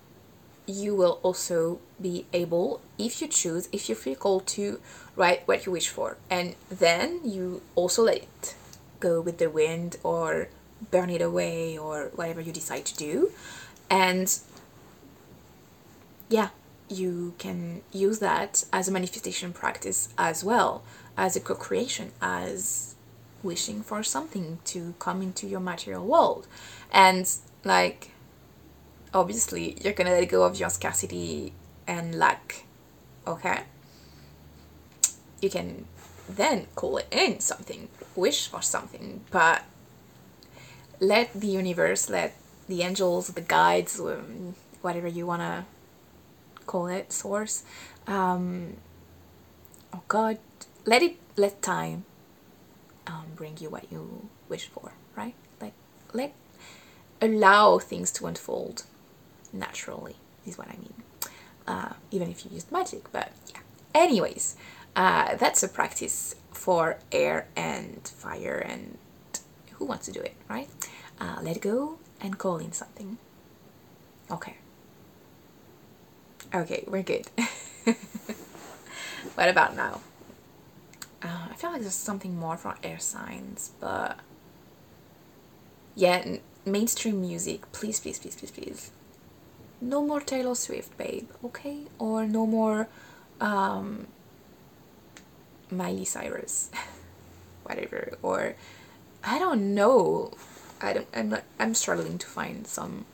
you 0.68 0.96
will 0.96 1.20
also 1.24 1.80
be 2.02 2.26
able 2.34 2.82
if 2.98 3.22
you 3.22 3.28
choose 3.28 3.70
if 3.72 3.88
you 3.88 3.96
feel 3.96 4.16
called 4.16 4.46
to 4.46 4.82
write 5.16 5.48
what 5.48 5.66
you 5.66 5.72
wish 5.72 5.90
for 5.90 6.18
and 6.30 6.56
then 6.70 7.20
you 7.24 7.62
also 7.76 8.04
let 8.04 8.18
it 8.18 8.56
go 9.00 9.20
with 9.20 9.38
the 9.38 9.50
wind 9.50 9.98
or 10.04 10.48
burn 10.90 11.10
it 11.10 11.22
away 11.22 11.78
or 11.78 12.12
whatever 12.16 12.42
you 12.42 12.52
decide 12.52 12.86
to 12.86 12.96
do. 12.96 13.32
And 13.90 14.34
yeah 16.30 16.50
you 16.88 17.34
can 17.38 17.82
use 17.92 18.20
that 18.20 18.66
as 18.74 18.88
a 18.88 18.92
manifestation 18.92 19.54
practice 19.54 20.10
as 20.18 20.44
well 20.44 20.84
as 21.18 21.36
a 21.36 21.40
co-creation 21.40 22.12
as 22.22 22.96
wishing 23.44 23.82
for 23.82 24.04
something 24.04 24.60
to 24.66 24.94
come 25.00 25.22
into 25.22 25.48
your 25.48 25.60
material 25.60 26.06
world. 26.06 26.48
And 26.92 27.30
like 27.64 28.12
obviously 29.14 29.78
you're 29.82 29.94
gonna 29.94 30.12
let 30.12 30.30
go 30.30 30.44
of 30.44 30.60
your 30.60 30.70
scarcity 30.70 31.54
and 31.88 32.16
lack 32.16 32.66
okay 33.28 33.64
you 35.42 35.50
can 35.50 35.86
then 36.30 36.68
call 36.76 36.98
it 36.98 37.08
in 37.12 37.40
something 37.40 37.90
wish 38.16 38.48
for 38.48 38.62
something 38.62 39.22
but 39.32 39.64
let 41.00 41.34
the 41.34 41.48
universe 41.48 42.10
let 42.10 42.36
the 42.68 42.82
angels 42.84 43.28
the 43.30 43.42
guides 43.42 44.00
um, 44.00 44.56
whatever 44.82 45.08
you 45.08 45.26
want 45.26 45.42
to 45.42 45.66
call 46.66 46.88
it 46.88 47.12
source 47.12 47.64
um, 48.08 48.78
oh 49.94 50.02
god 50.08 50.38
let 50.86 51.02
it 51.02 51.18
let 51.36 51.62
time 51.62 52.06
um, 53.08 53.26
bring 53.36 53.58
you 53.60 53.70
what 53.70 53.92
you 53.92 54.30
wish 54.48 54.68
for 54.68 54.92
right? 55.16 55.34
Like 55.60 55.74
let 56.14 56.34
allow 57.22 57.80
things 57.80 58.12
to 58.14 58.26
unfold 58.26 58.84
naturally 59.54 60.16
is 60.46 60.58
what 60.58 60.68
I 60.68 60.78
mean. 60.78 60.94
Uh, 61.68 61.94
even 62.10 62.30
if 62.30 62.46
you 62.46 62.52
used 62.52 62.72
magic 62.72 63.12
but 63.12 63.32
yeah. 63.54 63.60
Anyways 63.94 64.56
uh, 64.96 65.36
that's 65.36 65.64
a 65.64 65.68
practice 65.68 66.36
for 66.52 66.98
air 67.12 67.48
and 67.56 68.08
fire 68.08 68.58
and 68.58 68.98
who 69.74 69.86
wants 69.86 70.06
to 70.06 70.12
do 70.12 70.20
it 70.20 70.36
right? 70.50 70.70
Uh, 71.20 71.38
let 71.42 71.62
go 71.62 71.98
and 72.20 72.38
call 72.38 72.58
in 72.58 72.72
something. 72.72 73.18
Okay. 74.30 74.56
Okay 76.54 76.84
we're 76.88 77.04
good. 77.04 77.28
What 79.36 79.50
about 79.50 79.76
now? 79.76 80.02
Uh, 81.24 81.48
I 81.52 81.54
feel 81.56 81.72
like 81.72 81.82
there's 81.82 81.94
something 81.94 82.38
more 82.38 82.58
for 82.58 82.76
air 82.84 83.00
signs 83.00 83.72
but 83.80 84.20
yeah 85.96 86.38
mainstream 86.66 87.22
music. 87.22 87.72
Please 87.72 88.00
please 88.00 88.20
please 88.20 88.36
please 88.36 88.52
please. 88.52 88.92
No 89.80 90.04
more 90.06 90.22
Taylor 90.22 90.54
Swift, 90.54 90.96
babe, 90.98 91.28
okay? 91.44 91.86
Or 91.98 92.28
no 92.28 92.46
more 92.46 92.88
um, 93.40 94.08
Miley 95.72 96.06
Cyrus, 96.06 96.70
whatever. 97.64 98.18
Or 98.22 98.56
I 99.24 99.40
don't 99.40 99.74
know. 99.74 100.34
I 100.82 100.94
don't. 100.94 101.08
I'm 101.14 101.30
not. 101.30 101.44
I'm 101.60 101.74
struggling 101.74 102.18
to 102.18 102.28
find 102.28 102.68
some 102.68 103.06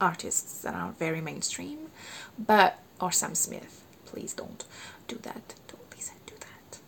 artists 0.00 0.62
that 0.62 0.74
are 0.74 0.92
very 0.98 1.20
mainstream, 1.20 1.90
but 2.38 2.78
or 3.00 3.12
Sam 3.12 3.34
Smith. 3.34 3.82
Please 4.06 4.32
don't 4.34 4.64
do 5.08 5.16
that. 5.22 5.54
Don't 5.68 5.90
listen 5.96 6.16
to 6.26 6.34
that. 6.40 6.80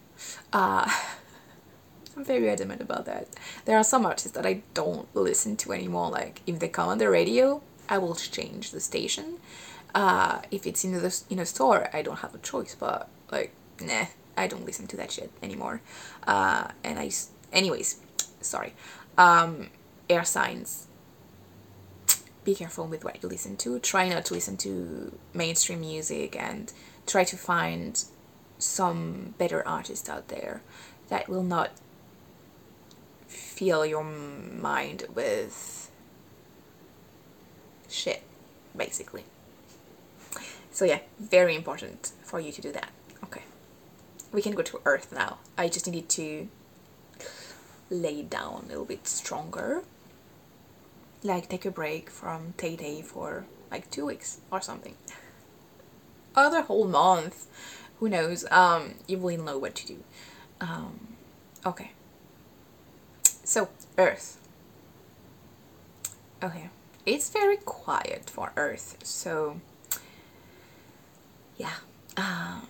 Uh, 0.53 0.90
I'm 2.16 2.24
very 2.24 2.48
adamant 2.48 2.81
about 2.81 3.07
that. 3.07 3.29
There 3.64 3.77
are 3.77 3.85
some 3.85 4.07
artists 4.07 4.31
that 4.33 4.46
I 4.46 4.62
don't 4.72 5.09
listen 5.14 5.57
to 5.59 5.72
anymore. 5.72 6.11
Like 6.11 6.42
if 6.46 6.59
they 6.59 6.68
come 6.68 6.88
on 6.88 6.98
the 6.98 7.11
radio, 7.11 7.62
I 7.88 7.98
will 7.98 8.14
change 8.14 8.70
the 8.70 8.81
station. 8.81 9.38
Uh, 9.94 10.40
if 10.50 10.66
it's 10.66 10.85
in 10.85 10.92
the 10.92 11.22
in 11.31 11.38
a 11.38 11.46
store, 11.46 11.88
I 11.92 12.03
don't 12.03 12.18
have 12.18 12.35
a 12.35 12.38
choice. 12.38 12.77
But 12.79 13.09
like, 13.31 13.53
nah, 13.81 14.07
I 14.37 14.47
don't 14.47 14.64
listen 14.64 14.87
to 14.88 14.97
that 14.97 15.12
shit 15.12 15.31
anymore. 15.42 15.81
Uh, 16.27 16.68
and 16.83 16.99
I, 16.99 17.11
anyways, 17.53 18.01
sorry. 18.40 18.75
Um, 19.16 19.70
air 20.09 20.25
signs. 20.25 20.87
Be 22.44 22.55
careful 22.55 22.87
with 22.87 23.05
what 23.05 23.23
you 23.23 23.29
listen 23.29 23.57
to. 23.59 23.79
Try 23.79 24.09
not 24.09 24.27
to 24.27 24.35
listen 24.35 24.57
to 24.59 25.18
mainstream 25.33 25.81
music 25.81 26.37
and 26.38 26.73
try 27.07 27.25
to 27.25 27.37
find 27.37 28.05
some 28.59 29.35
better 29.38 29.66
artists 29.66 30.09
out 30.09 30.29
there 30.29 30.62
that 31.09 31.29
will 31.29 31.42
not 31.42 31.70
fill 33.27 33.87
your 33.87 34.05
mind 34.05 35.05
with 35.14 35.90
shit, 37.88 38.23
basically. 38.77 39.25
So 40.70 40.85
yeah, 40.85 40.99
very 41.20 41.55
important 41.55 42.12
for 42.25 42.40
you 42.40 42.53
to 42.53 42.61
do 42.61 42.73
that. 42.73 42.90
Okay. 43.23 43.42
We 44.35 44.42
can 44.42 44.53
go 44.53 44.62
to 44.62 44.81
Earth 44.85 45.12
now. 45.12 45.38
I 45.57 45.68
just 45.68 45.87
needed 45.87 46.09
to 46.11 46.49
lay 47.88 48.23
down 48.23 48.64
a 48.64 48.68
little 48.68 48.85
bit 48.85 49.07
stronger. 49.07 49.83
Like 51.23 51.49
take 51.49 51.64
a 51.64 51.70
break 51.70 52.11
from 52.11 52.53
Tay 52.59 52.77
Tay 52.77 53.01
for 53.01 53.47
like 53.70 53.90
two 53.90 54.07
weeks 54.07 54.40
or 54.51 54.61
something. 54.61 54.97
Other 56.37 56.62
whole 56.62 56.87
month. 56.87 57.47
Who 58.01 58.09
knows? 58.09 58.44
Um, 58.51 58.97
you 59.07 59.18
will 59.18 59.40
know 59.42 59.57
what 59.57 59.75
to 59.77 59.87
do. 59.87 60.05
Um, 60.61 61.14
okay. 61.64 61.92
So, 63.44 63.68
Earth. 63.97 64.38
Okay 66.42 66.68
it's 67.07 67.31
very 67.31 67.57
quiet 67.57 68.31
for 68.31 68.53
Earth. 68.57 68.97
So 69.03 69.61
yeah. 71.57 71.75
Uh, 72.16 72.61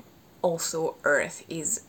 also, 0.44 0.96
Earth 1.04 1.42
is 1.48 1.80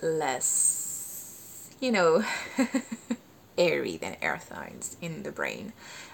less, 0.00 1.68
you 1.80 1.90
know, 1.90 2.24
airy 3.58 3.96
than 3.96 4.16
air 4.22 4.40
signs 4.40 4.96
in 5.02 5.24
the 5.24 5.32
brain, 5.32 5.72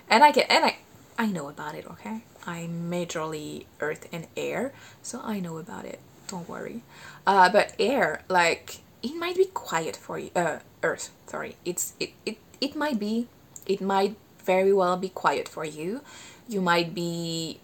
and 0.08 0.24
I 0.24 0.32
get 0.32 0.50
and 0.50 0.64
I 0.64 0.78
I 1.18 1.26
know 1.26 1.50
about 1.50 1.74
it. 1.74 1.84
Okay, 1.86 2.22
I'm 2.46 2.90
majorly 2.90 3.66
Earth 3.80 4.08
and 4.10 4.26
air, 4.34 4.72
so 5.02 5.20
I 5.22 5.40
know 5.40 5.58
about 5.58 5.84
it. 5.84 6.00
Don't 6.26 6.48
worry. 6.48 6.80
Uh, 7.26 7.50
but 7.52 7.74
air, 7.78 8.24
like 8.30 8.78
it 9.02 9.14
might 9.14 9.36
be 9.36 9.44
quiet 9.44 9.94
for 9.94 10.18
you. 10.18 10.30
Uh, 10.34 10.60
Earth, 10.82 11.10
sorry. 11.26 11.56
It's 11.66 11.92
it 12.00 12.12
it 12.24 12.38
it 12.62 12.74
might 12.74 12.98
be. 12.98 13.28
It 13.66 13.82
might 13.82 14.16
very 14.42 14.72
well 14.72 14.96
be 14.96 15.10
quiet 15.10 15.50
for 15.50 15.66
you. 15.66 16.00
You 16.48 16.62
might 16.62 16.94
be 16.94 17.60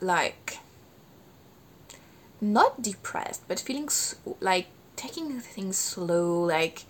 like 0.00 0.58
not 2.42 2.82
depressed, 2.82 3.42
but 3.48 3.60
feeling 3.60 3.88
like 4.40 4.66
taking 4.96 5.40
things 5.40 5.78
slow, 5.78 6.42
like 6.42 6.84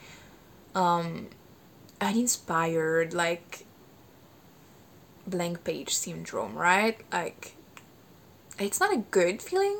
um, 0.75 1.29
uninspired, 2.01 3.15
like 3.15 3.65
blank 5.27 5.62
page 5.62 5.95
syndrome, 5.95 6.57
right? 6.57 6.99
Like 7.12 7.55
it's 8.59 8.81
not 8.81 8.93
a 8.93 9.05
good 9.11 9.43
feeling, 9.43 9.79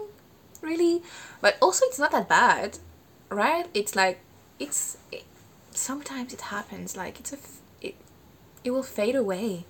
really, 0.61 1.03
but 1.41 1.57
also 1.61 1.87
it's 1.87 1.99
not 1.99 2.13
that 2.13 2.29
bad, 2.29 2.79
right? 3.31 3.67
It's 3.75 3.97
like 3.97 4.21
it's 4.61 4.99
it, 5.11 5.25
sometimes 5.71 6.33
it 6.35 6.43
happens. 6.43 6.97
Like 6.97 7.19
it's 7.19 7.33
a 7.33 7.39
it 8.65 8.71
will 8.71 8.83
fade 8.83 9.15
away. 9.15 9.65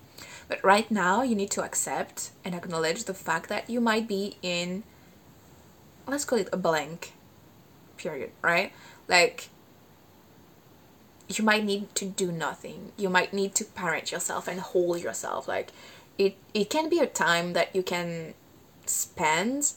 But 0.47 0.63
right 0.63 0.89
now, 0.91 1.21
you 1.21 1.35
need 1.35 1.51
to 1.51 1.63
accept 1.63 2.31
and 2.43 2.53
acknowledge 2.53 3.05
the 3.05 3.13
fact 3.13 3.49
that 3.49 3.69
you 3.69 3.81
might 3.81 4.07
be 4.07 4.37
in, 4.41 4.83
let's 6.07 6.25
call 6.25 6.39
it 6.39 6.49
a 6.51 6.57
blank 6.57 7.13
period, 7.97 8.31
right? 8.41 8.71
Like, 9.07 9.49
you 11.27 11.43
might 11.43 11.63
need 11.63 11.93
to 11.95 12.05
do 12.05 12.31
nothing. 12.31 12.91
You 12.97 13.09
might 13.09 13.33
need 13.33 13.55
to 13.55 13.65
parent 13.65 14.11
yourself 14.11 14.47
and 14.47 14.59
hold 14.59 15.01
yourself. 15.01 15.47
Like, 15.47 15.71
it, 16.17 16.35
it 16.53 16.69
can 16.69 16.89
be 16.89 16.99
a 16.99 17.07
time 17.07 17.53
that 17.53 17.75
you 17.75 17.83
can 17.83 18.33
spend 18.85 19.73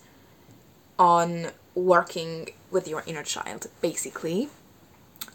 on 0.99 1.49
working 1.75 2.51
with 2.71 2.89
your 2.89 3.03
inner 3.07 3.23
child, 3.23 3.69
basically. 3.81 4.49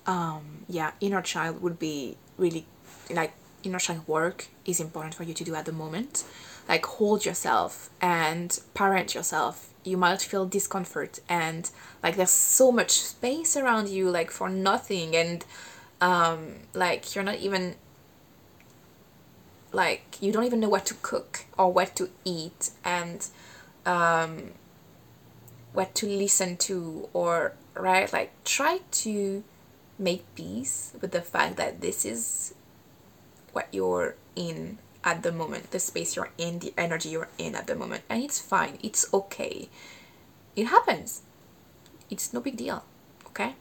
Um, 0.06 0.66
yeah, 0.68 0.92
inner 1.00 1.22
child 1.22 1.62
would 1.62 1.80
be 1.80 2.18
really 2.38 2.66
like 3.10 3.34
inner 3.64 3.80
child 3.80 4.08
work 4.08 4.48
is 4.66 4.80
important 4.80 5.14
for 5.14 5.24
you 5.24 5.34
to 5.34 5.44
do 5.44 5.56
at 5.56 5.66
the 5.66 5.72
moment. 5.72 6.24
Like 6.68 6.86
hold 6.86 7.26
yourself 7.26 7.90
and 8.02 8.60
parent 8.74 9.14
yourself. 9.14 9.71
You 9.84 9.98
might 9.98 10.22
feel 10.22 10.46
discomfort 10.46 11.20
and 11.28 11.70
like 12.04 12.16
there's 12.16 12.30
so 12.30 12.72
much 12.72 12.92
space 12.92 13.58
around 13.58 13.90
you 13.90 14.10
like 14.10 14.32
for 14.32 14.50
nothing 14.50 15.16
and 15.16 15.46
um 16.00 16.56
like 16.74 17.16
you're 17.16 17.24
not 17.24 17.38
even 17.38 17.76
like 19.72 20.18
you 20.22 20.32
don't 20.32 20.44
even 20.44 20.60
know 20.60 20.70
what 20.70 20.86
to 20.88 20.94
cook 20.96 21.46
or 21.58 21.72
what 21.72 21.96
to 21.96 22.10
eat 22.26 22.72
and 22.84 23.28
um 23.86 24.52
what 25.74 25.96
to 25.96 26.06
listen 26.06 26.58
to 26.58 27.08
or 27.14 27.54
right 27.76 28.12
like 28.12 28.32
try 28.44 28.80
to 28.92 29.44
make 29.98 30.24
peace 30.36 30.94
with 31.00 31.12
the 31.12 31.22
fact 31.22 31.56
that 31.58 31.82
this 31.82 32.04
is 32.06 32.54
what 33.54 33.68
you're 33.72 34.16
in 34.36 34.78
at 35.04 35.24
the 35.24 35.32
moment, 35.32 35.72
the 35.72 35.80
space 35.80 36.16
you're 36.16 36.32
in, 36.38 36.60
the 36.60 36.74
energy 36.78 37.10
you're 37.10 37.30
in 37.38 37.56
at 37.56 37.68
the 37.68 37.76
moment. 37.76 38.04
And 38.10 38.24
it's 38.24 38.40
fine, 38.40 38.78
it's 38.84 39.12
okay. 39.14 39.70
It 40.56 40.66
happens. 40.68 41.22
It's 42.10 42.34
no 42.34 42.40
big 42.42 42.58
deal. 42.58 42.84
Okay? 43.28 43.56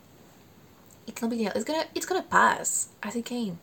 It's 1.07 1.23
no 1.23 1.29
big 1.29 1.39
deal. 1.39 1.53
It's 1.55 1.65
gonna 1.65 1.87
it's 1.95 2.07
gonna 2.07 2.23
pass 2.23 2.89
as 3.03 3.17
it 3.17 3.25
came. 3.25 3.59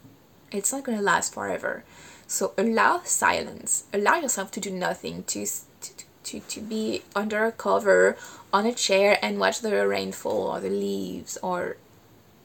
It's 0.52 0.72
not 0.72 0.84
gonna 0.84 1.02
last 1.02 1.34
forever. 1.34 1.84
So 2.26 2.54
allow 2.58 3.02
silence. 3.04 3.86
Allow 3.94 4.18
yourself 4.18 4.52
to 4.52 4.60
do 4.60 4.72
nothing, 4.72 5.24
to 5.26 5.46
to, 5.46 5.92
to, 6.24 6.40
to 6.40 6.62
be 6.62 7.04
under 7.16 7.46
a 7.46 7.52
cover 7.52 8.18
on 8.52 8.66
a 8.66 8.74
chair 8.74 9.18
and 9.22 9.40
watch 9.40 9.62
the 9.62 9.88
rainfall 9.88 10.48
or 10.48 10.60
the 10.60 10.70
leaves 10.70 11.38
or 11.44 11.78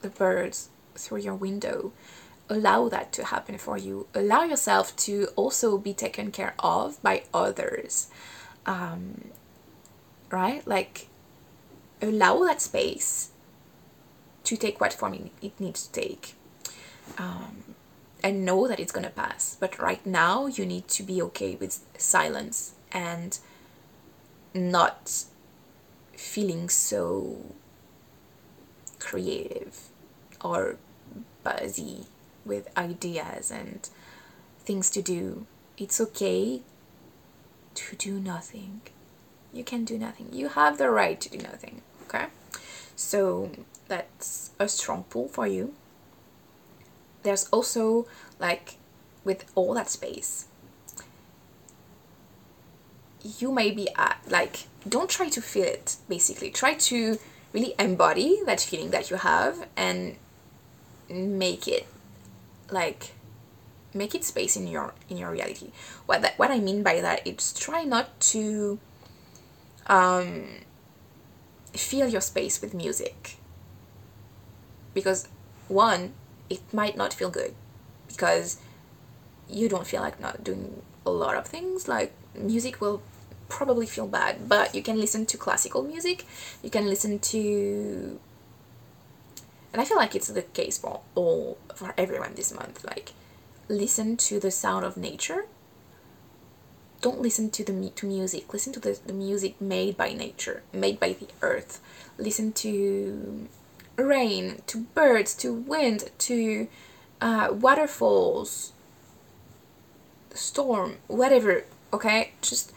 the 0.03 0.09
birds 0.09 0.68
through 0.95 1.18
your 1.18 1.35
window 1.35 1.92
allow 2.53 2.88
that 2.88 3.12
to 3.12 3.25
happen 3.25 3.59
for 3.59 3.77
you. 3.79 4.07
Allow 4.15 4.45
yourself 4.45 4.95
to 4.97 5.29
also 5.37 5.79
be 5.79 5.95
taken 5.95 6.31
care 6.31 6.55
of 6.59 7.03
by 7.03 7.25
others. 7.33 8.09
Um, 8.67 9.31
right? 10.31 10.67
Like, 10.67 11.09
allow 12.01 12.45
that 12.45 12.61
space 12.61 13.31
to 14.45 14.57
take 14.57 14.81
what 14.81 14.93
form 14.93 15.31
it 15.41 15.59
needs 15.59 15.87
to 15.87 15.93
take. 16.01 16.35
Um, 17.19 17.75
and 18.23 18.45
know 18.45 18.69
that 18.69 18.79
it's 18.79 18.93
going 18.93 19.05
to 19.05 19.11
pass. 19.11 19.57
But 19.59 19.79
right 19.79 20.05
now, 20.07 20.47
you 20.47 20.65
need 20.65 20.87
to 20.88 21.03
be 21.03 21.21
okay 21.23 21.57
with 21.57 21.81
silence 21.99 22.75
and 22.93 23.38
not 24.55 25.25
feeling 26.17 26.69
so 26.69 27.55
creative 29.01 29.88
or 30.41 30.77
buzzy 31.43 32.07
with 32.44 32.68
ideas 32.76 33.50
and 33.50 33.88
things 34.61 34.90
to 34.90 35.02
do. 35.02 35.46
It's 35.76 36.00
okay 36.00 36.62
to 37.74 37.96
do 37.96 38.20
nothing. 38.20 38.83
You 39.52 39.64
can 39.64 39.85
do 39.85 39.98
nothing. 39.98 40.28
You 40.33 40.48
have 40.48 40.78
the 40.78 40.90
right 40.90 41.20
to 41.20 41.28
do 41.28 41.38
nothing. 41.38 41.83
Okay? 42.07 42.26
So 42.96 43.50
that's 43.88 44.50
a 44.59 44.68
strong 44.68 45.05
pull 45.05 45.28
for 45.28 45.46
you. 45.46 45.74
There's 47.22 47.48
also 47.48 48.07
like 48.38 48.76
with 49.24 49.44
all 49.55 49.74
that 49.74 49.90
space, 49.90 50.46
you 53.38 53.52
may 53.52 53.70
be 53.70 53.88
at 53.96 54.18
like 54.28 54.66
don't 54.88 55.09
try 55.09 55.28
to 55.28 55.40
feel 55.40 55.64
it 55.64 55.96
basically. 56.09 56.50
Try 56.50 56.74
to 56.74 57.18
really 57.52 57.74
embody 57.78 58.40
that 58.46 58.61
feeling 58.61 58.90
that 58.90 59.11
you 59.11 59.16
have 59.16 59.68
and 59.76 60.16
make 61.09 61.68
it 61.68 61.87
like 62.73 63.13
make 63.95 64.15
it 64.15 64.25
space 64.25 64.57
in 64.57 64.67
your 64.67 64.95
in 65.09 65.17
your 65.17 65.31
reality. 65.31 65.71
What 66.07 66.23
that 66.23 66.39
what 66.39 66.51
i 66.51 66.59
mean 66.59 66.83
by 66.83 67.01
that 67.01 67.27
is 67.27 67.53
try 67.53 67.85
not 67.85 68.19
to 68.33 68.79
um 69.87 70.45
fill 71.75 72.09
your 72.09 72.21
space 72.21 72.61
with 72.61 72.75
music. 72.75 73.37
Because 74.95 75.29
one 75.69 76.15
it 76.51 76.61
might 76.73 76.97
not 76.97 77.13
feel 77.13 77.31
good. 77.31 77.55
Because 78.09 78.59
you 79.49 79.69
don't 79.69 79.87
feel 79.87 80.01
like 80.01 80.21
not 80.21 80.45
doing 80.45 80.83
a 81.05 81.11
lot 81.11 81.37
of 81.37 81.47
things 81.47 81.89
like 81.89 82.13
music 82.35 82.81
will 82.81 83.03
probably 83.49 83.87
feel 83.87 84.07
bad. 84.07 84.49
But 84.49 84.75
you 84.75 84.83
can 84.83 84.99
listen 84.99 85.27
to 85.27 85.37
classical 85.37 85.83
music. 85.83 86.25
You 86.63 86.71
can 86.71 86.87
listen 86.87 87.19
to 87.19 88.19
and 89.73 89.81
I 89.81 89.85
feel 89.85 89.97
like 89.97 90.15
it's 90.15 90.29
the 90.29 90.43
case 90.43 90.79
for 90.79 91.01
all 91.15 91.59
for 91.75 91.95
everyone 91.97 92.35
this 92.35 92.53
month. 92.53 92.85
Like, 92.85 93.13
listen 93.69 94.17
to 94.19 94.39
the 94.39 94.51
sound 94.51 94.85
of 94.85 94.97
nature. 94.97 95.47
Don't 97.01 97.21
listen 97.21 97.51
to 97.51 97.65
the 97.65 97.91
to 97.91 98.07
music. 98.07 98.53
Listen 98.53 98.73
to 98.75 98.81
the, 98.81 98.99
the 99.05 99.13
music 99.13 99.61
made 99.61 99.97
by 99.97 100.13
nature, 100.13 100.63
made 100.73 101.01
by 101.01 101.15
the 101.15 101.29
earth. 101.41 101.81
Listen 102.19 102.53
to 102.53 103.49
rain, 103.97 104.63
to 104.67 104.83
birds, 104.95 105.35
to 105.37 105.53
wind, 105.53 106.11
to 106.19 106.69
uh, 107.21 107.49
waterfalls, 107.51 108.73
storm, 110.35 110.99
whatever. 111.09 111.65
Okay, 111.93 112.33
just 112.43 112.73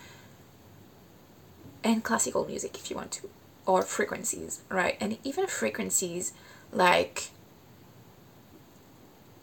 and 1.83 2.03
classical 2.03 2.45
music 2.45 2.75
if 2.75 2.89
you 2.89 2.95
want 2.95 3.11
to, 3.11 3.29
or 3.65 3.83
frequencies, 3.83 4.61
right? 4.69 4.97
And 4.99 5.17
even 5.23 5.45
frequencies 5.45 6.33
like 6.75 7.29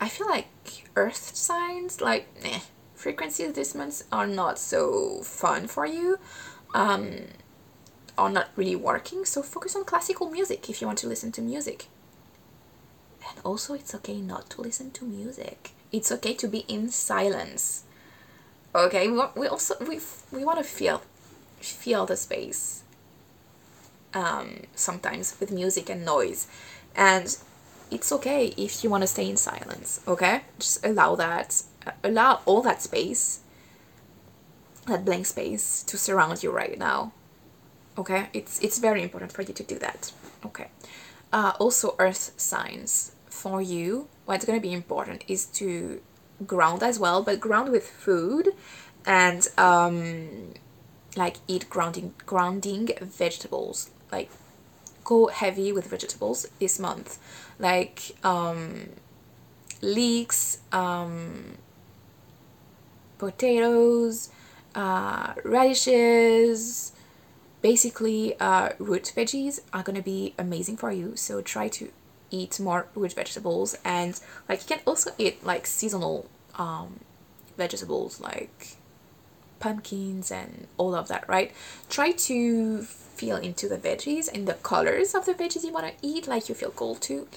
I 0.01 0.09
feel 0.09 0.29
like 0.29 0.49
earth 0.95 1.35
signs 1.35 2.01
like 2.01 2.29
eh, 2.45 2.61
frequencies 2.95 3.55
this 3.55 3.75
month 3.75 4.05
are 4.13 4.27
not 4.27 4.59
so 4.59 5.23
fun 5.23 5.67
for 5.67 5.87
you 5.87 6.19
um 6.75 7.13
are 8.19 8.31
not 8.31 8.49
really 8.55 8.77
working 8.77 9.25
so 9.25 9.43
focus 9.43 9.75
on 9.75 9.85
classical 9.85 10.31
music 10.31 10.69
if 10.69 10.81
you 10.81 10.87
want 10.87 10.99
to 10.99 11.09
listen 11.09 11.33
to 11.33 11.41
music. 11.41 11.87
And 13.29 13.39
also 13.45 13.75
it's 13.75 13.95
okay 13.95 14.21
not 14.21 14.51
to 14.51 14.61
listen 14.61 14.91
to 14.93 15.05
music. 15.05 15.71
It's 15.91 16.13
okay 16.13 16.35
to 16.35 16.49
be 16.49 16.61
in 16.69 16.91
silence. 16.91 17.85
Okay 18.75 19.09
we, 19.09 19.17
want, 19.17 19.37
we 19.37 19.47
also 19.47 19.75
we, 19.81 20.01
we 20.31 20.45
want 20.45 20.59
to 20.59 20.65
feel 20.65 21.03
feel 21.61 22.05
the 22.05 22.17
space 22.17 22.83
um, 24.15 24.63
sometimes 24.75 25.37
with 25.41 25.51
music 25.51 25.89
and 25.89 26.05
noise 26.05 26.47
and 26.95 27.37
it's 27.91 28.11
okay 28.11 28.55
if 28.57 28.83
you 28.83 28.91
want 28.91 29.03
to 29.03 29.07
stay 29.07 29.29
in 29.29 29.37
silence 29.37 30.01
okay? 30.07 30.43
Just 30.59 30.85
allow 30.85 31.15
that 31.17 31.63
allow 32.03 32.41
all 32.47 32.63
that 32.63 32.83
space 32.83 33.41
that 34.87 35.05
blank 35.05 35.27
space 35.27 35.83
to 35.85 35.97
surround 35.97 36.43
you 36.43 36.51
right 36.51 36.79
now 36.79 37.13
okay? 37.99 38.29
It's 38.33 38.59
it's 38.61 38.79
very 38.79 39.03
important 39.03 39.33
for 39.33 39.43
you 39.43 39.55
to 39.55 39.63
do 39.63 39.79
that 39.79 40.13
okay? 40.45 40.69
Uh, 41.33 41.53
also 41.59 41.95
earth 41.99 42.33
signs 42.37 43.13
for 43.31 43.63
you 43.63 44.09
what's 44.27 44.45
going 44.45 44.59
to 44.59 44.63
be 44.63 44.73
important 44.73 45.25
is 45.27 45.47
to 45.47 46.01
ground 46.47 46.83
as 46.83 46.99
well 46.99 47.23
but 47.23 47.41
ground 47.41 47.71
with 47.71 47.87
food 47.87 48.49
and 49.07 49.49
um 49.59 50.55
like 51.17 51.37
eat 51.49 51.69
grounding 51.69 52.15
grounding 52.27 52.89
vegetables 53.01 53.91
like 54.11 54.31
go 55.05 55.27
heavy 55.27 55.73
with 55.73 55.87
vegetables 55.87 56.47
this 56.59 56.79
month. 56.79 57.19
Like 57.59 58.13
um, 58.25 58.89
leeks 59.81 60.59
um, 60.73 61.57
potatoes 63.19 64.31
uh, 64.75 65.35
radishes 65.45 66.93
basically 67.61 68.39
uh, 68.41 68.71
root 68.79 69.13
veggies 69.17 69.61
are 69.73 69.83
gonna 69.83 70.03
be 70.03 70.35
amazing 70.39 70.77
for 70.77 70.91
you. 70.91 71.17
So 71.17 71.41
try 71.41 71.69
to 71.69 71.91
eat 72.31 72.59
more 72.59 72.87
root 72.95 73.13
vegetables 73.13 73.77
and 73.85 74.19
like 74.49 74.63
you 74.63 74.77
can 74.77 74.81
also 74.87 75.11
eat 75.19 75.45
like 75.45 75.67
seasonal 75.67 76.27
um, 76.57 77.01
vegetables 77.57 78.21
like 78.21 78.77
pumpkins 79.63 80.31
and 80.31 80.67
all 80.77 80.95
of 80.95 81.09
that 81.09 81.27
right? 81.29 81.53
Try 81.89 82.13
to 82.13 82.83
feel 82.83 83.37
into 83.37 83.69
the 83.69 83.79
veggies 83.79 84.29
and 84.33 84.47
the 84.47 84.55
colors 84.55 85.15
of 85.15 85.25
the 85.27 85.35
veggies 85.35 85.65
you 85.65 85.73
want 85.73 85.87
to 85.87 85.95
eat 86.03 86.27
like 86.27 86.49
you 86.49 86.55
feel 86.55 86.71
cold 86.71 87.01
to 87.03 87.29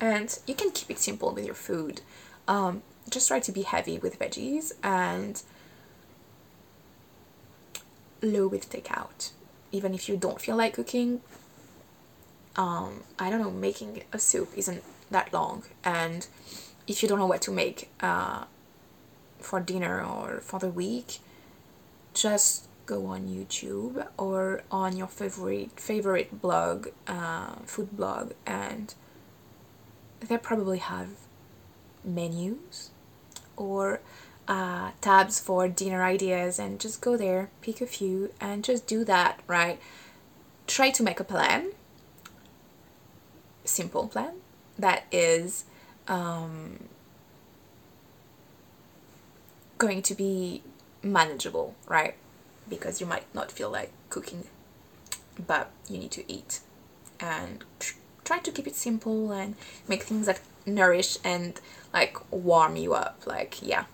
and 0.00 0.38
you 0.46 0.54
can 0.54 0.70
keep 0.70 0.90
it 0.90 0.98
simple 0.98 1.32
with 1.32 1.44
your 1.44 1.54
food. 1.54 2.00
Um, 2.48 2.82
just 3.10 3.28
try 3.28 3.40
to 3.40 3.52
be 3.52 3.62
heavy 3.62 3.98
with 3.98 4.18
veggies 4.18 4.72
and 4.82 5.42
low 8.22 8.46
with 8.48 8.70
takeout. 8.70 9.30
Even 9.70 9.92
if 9.92 10.08
you 10.08 10.16
don't 10.16 10.40
feel 10.40 10.56
like 10.56 10.74
cooking 10.74 11.20
um, 12.56 13.02
I 13.18 13.30
don't 13.30 13.40
know 13.40 13.50
making 13.50 14.04
a 14.12 14.18
soup 14.18 14.50
isn't 14.56 14.82
that 15.10 15.32
long. 15.32 15.64
And 15.84 16.26
if 16.86 17.02
you 17.02 17.08
don't 17.08 17.18
know 17.18 17.26
what 17.26 17.42
to 17.42 17.50
make 17.50 17.90
uh, 18.00 18.44
for 19.38 19.60
dinner 19.60 20.02
or 20.02 20.40
for 20.40 20.58
the 20.58 20.68
week 20.68 21.18
just 22.14 22.68
go 22.86 23.06
on 23.06 23.28
YouTube 23.28 24.06
or 24.16 24.62
on 24.70 24.96
your 24.96 25.06
favorite 25.06 25.78
favorite 25.78 26.40
blog, 26.40 26.88
uh, 27.06 27.56
food 27.66 27.96
blog, 27.96 28.32
and 28.46 28.94
they 30.20 30.38
probably 30.38 30.78
have 30.78 31.08
menus 32.04 32.90
or 33.56 34.00
uh, 34.46 34.90
tabs 35.00 35.40
for 35.40 35.68
dinner 35.68 36.02
ideas, 36.02 36.58
and 36.58 36.80
just 36.80 37.00
go 37.00 37.16
there, 37.16 37.50
pick 37.60 37.80
a 37.80 37.86
few, 37.86 38.32
and 38.40 38.64
just 38.64 38.86
do 38.86 39.04
that. 39.04 39.40
Right? 39.46 39.78
Try 40.66 40.90
to 40.90 41.02
make 41.02 41.20
a 41.20 41.24
plan, 41.24 41.72
simple 43.64 44.08
plan 44.08 44.34
that 44.78 45.04
is 45.12 45.64
um, 46.08 46.80
going 49.78 50.02
to 50.02 50.14
be 50.14 50.62
manageable, 51.04 51.74
right? 51.86 52.14
because 52.68 53.00
you 53.00 53.06
might 53.06 53.32
not 53.34 53.50
feel 53.50 53.70
like 53.70 53.90
cooking 54.10 54.44
but 55.46 55.70
you 55.88 55.98
need 55.98 56.12
to 56.12 56.32
eat. 56.32 56.60
And 57.20 57.64
try 58.24 58.38
to 58.38 58.52
keep 58.52 58.66
it 58.66 58.76
simple 58.76 59.32
and 59.32 59.56
make 59.88 60.04
things 60.04 60.26
that 60.26 60.40
nourish 60.64 61.18
and 61.24 61.60
like 61.92 62.16
warm 62.30 62.76
you 62.76 62.94
up. 62.94 63.22
Like 63.26 63.58
yeah 63.62 63.84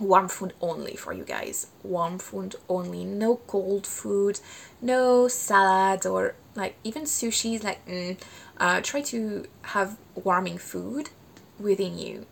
warm 0.00 0.28
food 0.28 0.52
only 0.60 0.96
for 0.96 1.12
you 1.12 1.24
guys. 1.24 1.68
Warm 1.82 2.18
food 2.18 2.56
only. 2.68 3.04
No 3.04 3.36
cold 3.46 3.86
food 3.86 4.40
no 4.82 5.28
salad 5.28 6.04
or 6.04 6.34
like 6.54 6.74
even 6.84 7.04
sushi 7.04 7.62
like 7.62 7.86
mm, 7.86 8.18
uh, 8.58 8.80
try 8.82 9.00
to 9.00 9.46
have 9.62 9.96
warming 10.14 10.58
food 10.58 11.10
within 11.58 11.96
you. 11.98 12.26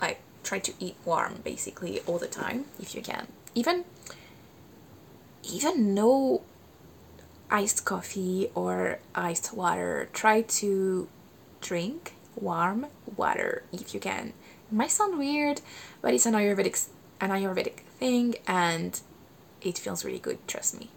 Like 0.00 0.20
try 0.48 0.58
to 0.58 0.72
eat 0.80 0.96
warm 1.04 1.34
basically 1.44 2.00
all 2.06 2.18
the 2.18 2.26
time 2.26 2.64
if 2.80 2.94
you 2.94 3.02
can. 3.02 3.26
Even 3.54 3.84
even 5.42 5.94
no 5.94 6.42
iced 7.50 7.84
coffee 7.84 8.50
or 8.54 8.98
iced 9.14 9.52
water. 9.52 10.08
Try 10.12 10.40
to 10.60 11.08
drink 11.60 12.14
warm 12.34 12.86
water 13.14 13.62
if 13.72 13.92
you 13.92 14.00
can. 14.00 14.32
It 14.70 14.74
might 14.80 14.90
sound 14.90 15.18
weird 15.18 15.60
but 16.00 16.14
it's 16.14 16.24
an 16.24 16.34
ayurvedic 16.34 16.88
an 17.20 17.30
ayurvedic 17.30 17.80
thing 18.00 18.36
and 18.46 19.00
it 19.60 19.76
feels 19.76 20.02
really 20.04 20.24
good 20.28 20.38
trust 20.48 20.80
me. 20.80 20.88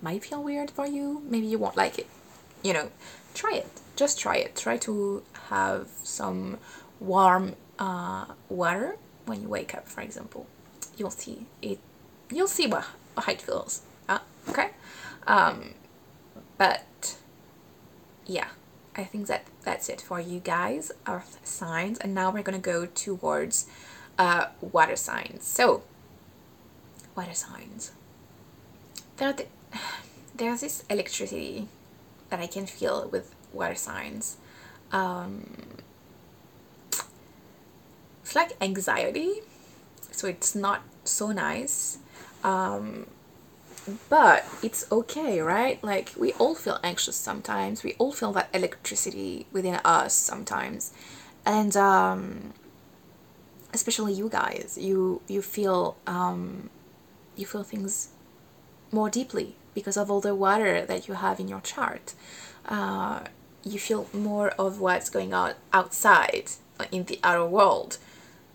Might 0.00 0.24
feel 0.24 0.42
weird 0.42 0.70
for 0.70 0.86
you 0.86 1.22
maybe 1.28 1.46
you 1.46 1.58
won't 1.58 1.76
like 1.76 1.98
it. 1.98 2.08
You 2.62 2.72
know 2.72 2.88
try 3.34 3.54
it. 3.62 3.70
Just 3.96 4.18
try 4.18 4.36
it. 4.36 4.56
Try 4.56 4.78
to 4.88 5.22
have 5.50 5.88
some 6.02 6.56
warm 7.00 7.54
uh, 7.78 8.26
water 8.48 8.96
when 9.26 9.42
you 9.42 9.48
wake 9.48 9.74
up 9.74 9.88
for 9.88 10.00
example. 10.00 10.46
You'll 10.96 11.10
see 11.10 11.46
it 11.62 11.78
you'll 12.30 12.46
see 12.48 12.66
what, 12.66 12.84
it 13.26 13.40
feels. 13.40 13.82
Uh, 14.08 14.18
okay? 14.48 14.70
Um, 15.26 15.74
but 16.56 17.16
yeah. 18.26 18.48
I 18.96 19.04
think 19.04 19.28
that 19.28 19.44
that's 19.62 19.88
it 19.88 20.00
for 20.00 20.18
you 20.18 20.40
guys 20.40 20.90
earth 21.06 21.38
signs. 21.44 21.98
And 21.98 22.14
now 22.14 22.32
we're 22.32 22.42
gonna 22.42 22.58
go 22.58 22.84
towards 22.84 23.68
uh, 24.18 24.46
water 24.60 24.96
signs. 24.96 25.44
So 25.44 25.84
water 27.14 27.34
signs. 27.34 27.92
There 29.16 29.32
the, 29.32 29.46
there's 30.34 30.62
this 30.62 30.84
electricity 30.90 31.68
that 32.28 32.40
I 32.40 32.48
can 32.48 32.66
feel 32.66 33.08
with 33.08 33.34
water 33.52 33.76
signs. 33.76 34.36
Um, 34.90 35.46
it's 38.28 38.36
like 38.36 38.52
anxiety 38.60 39.40
so 40.18 40.26
it's 40.26 40.54
not 40.54 40.82
so 41.04 41.30
nice. 41.30 41.98
Um, 42.42 43.06
but 44.10 44.44
it's 44.62 44.90
okay 44.92 45.40
right? 45.40 45.82
Like 45.82 46.12
we 46.18 46.32
all 46.34 46.54
feel 46.54 46.78
anxious 46.82 47.16
sometimes. 47.16 47.84
We 47.84 47.94
all 47.98 48.12
feel 48.12 48.32
that 48.32 48.48
electricity 48.52 49.46
within 49.52 49.76
us 49.84 50.14
sometimes. 50.14 50.92
And 51.46 51.76
um, 51.76 52.52
especially 53.72 54.12
you 54.12 54.28
guys 54.28 54.76
you 54.78 55.22
you 55.28 55.40
feel 55.40 55.96
um, 56.06 56.68
you 57.36 57.46
feel 57.46 57.62
things 57.62 58.08
more 58.90 59.08
deeply 59.08 59.54
because 59.72 59.96
of 59.96 60.10
all 60.10 60.20
the 60.20 60.34
water 60.34 60.84
that 60.84 61.06
you 61.06 61.14
have 61.14 61.38
in 61.38 61.46
your 61.46 61.60
chart. 61.60 62.14
Uh, 62.66 63.20
you 63.64 63.78
feel 63.78 64.08
more 64.12 64.48
of 64.58 64.80
what's 64.80 65.08
going 65.08 65.32
on 65.32 65.54
outside 65.72 66.50
in 66.90 67.04
the 67.04 67.18
outer 67.22 67.46
world 67.46 67.98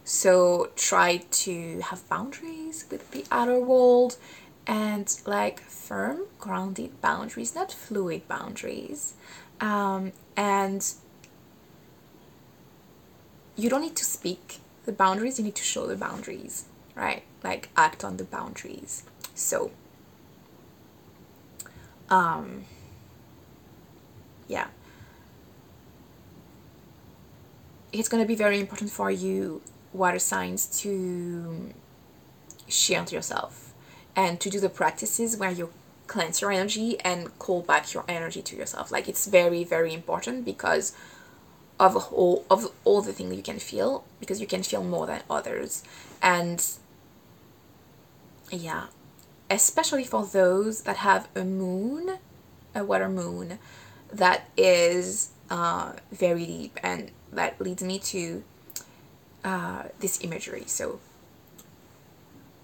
so 0.04 0.70
try 0.76 1.18
to 1.18 1.80
have 1.80 2.08
boundaries 2.10 2.86
with 2.91 3.12
the 3.12 3.26
outer 3.32 3.60
world 3.60 4.18
and 4.68 5.20
like 5.26 5.62
firm, 5.62 6.22
grounded 6.39 7.01
boundaries, 7.01 7.56
not 7.56 7.72
fluid 7.72 8.28
boundaries. 8.28 9.14
Um, 9.62 10.12
and 10.36 10.93
you 13.56 13.70
don't 13.70 13.82
need 13.82 13.95
to 13.95 14.06
speak 14.06 14.60
the 14.86 14.91
boundaries, 14.91 15.39
you 15.39 15.45
need 15.45 15.56
to 15.56 15.64
show 15.64 15.88
the 15.88 15.95
boundaries, 15.95 16.66
right? 16.95 17.24
Like 17.43 17.70
act 17.78 18.04
on 18.04 18.18
the 18.18 18.24
boundaries. 18.26 19.04
So, 19.36 19.72
um, 22.10 22.66
yeah. 24.47 24.68
It's 27.93 28.10
going 28.10 28.24
to 28.24 28.28
be 28.28 28.36
very 28.36 28.60
important 28.60 28.89
for 28.89 29.12
you 29.12 29.62
water 29.93 30.19
signs 30.19 30.65
to 30.81 31.73
shield 32.67 33.11
yourself 33.11 33.73
and 34.15 34.39
to 34.39 34.49
do 34.49 34.59
the 34.59 34.69
practices 34.69 35.37
where 35.37 35.51
you 35.51 35.71
cleanse 36.07 36.41
your 36.41 36.51
energy 36.51 36.99
and 37.01 37.37
call 37.39 37.61
back 37.61 37.93
your 37.93 38.03
energy 38.07 38.41
to 38.41 38.55
yourself. 38.55 38.91
Like 38.91 39.07
it's 39.07 39.25
very 39.27 39.63
very 39.63 39.93
important 39.93 40.45
because 40.45 40.95
of 41.79 41.95
all 42.11 42.45
of 42.49 42.71
all 42.83 43.01
the 43.01 43.13
things 43.13 43.35
you 43.35 43.43
can 43.43 43.59
feel 43.59 44.03
because 44.19 44.39
you 44.39 44.47
can 44.47 44.63
feel 44.63 44.83
more 44.83 45.07
than 45.07 45.21
others. 45.29 45.83
And 46.21 46.65
yeah 48.51 48.87
especially 49.49 50.03
for 50.03 50.25
those 50.25 50.81
that 50.81 50.97
have 50.97 51.27
a 51.35 51.43
moon 51.43 52.17
a 52.73 52.83
water 52.83 53.09
moon 53.09 53.59
that 54.11 54.49
is 54.57 55.29
uh, 55.49 55.93
very 56.11 56.45
deep 56.45 56.79
and 56.81 57.11
that 57.31 57.59
leads 57.61 57.83
me 57.83 57.99
to 57.99 58.43
uh, 59.43 59.83
this 59.99 60.23
imagery. 60.23 60.63
So, 60.67 60.99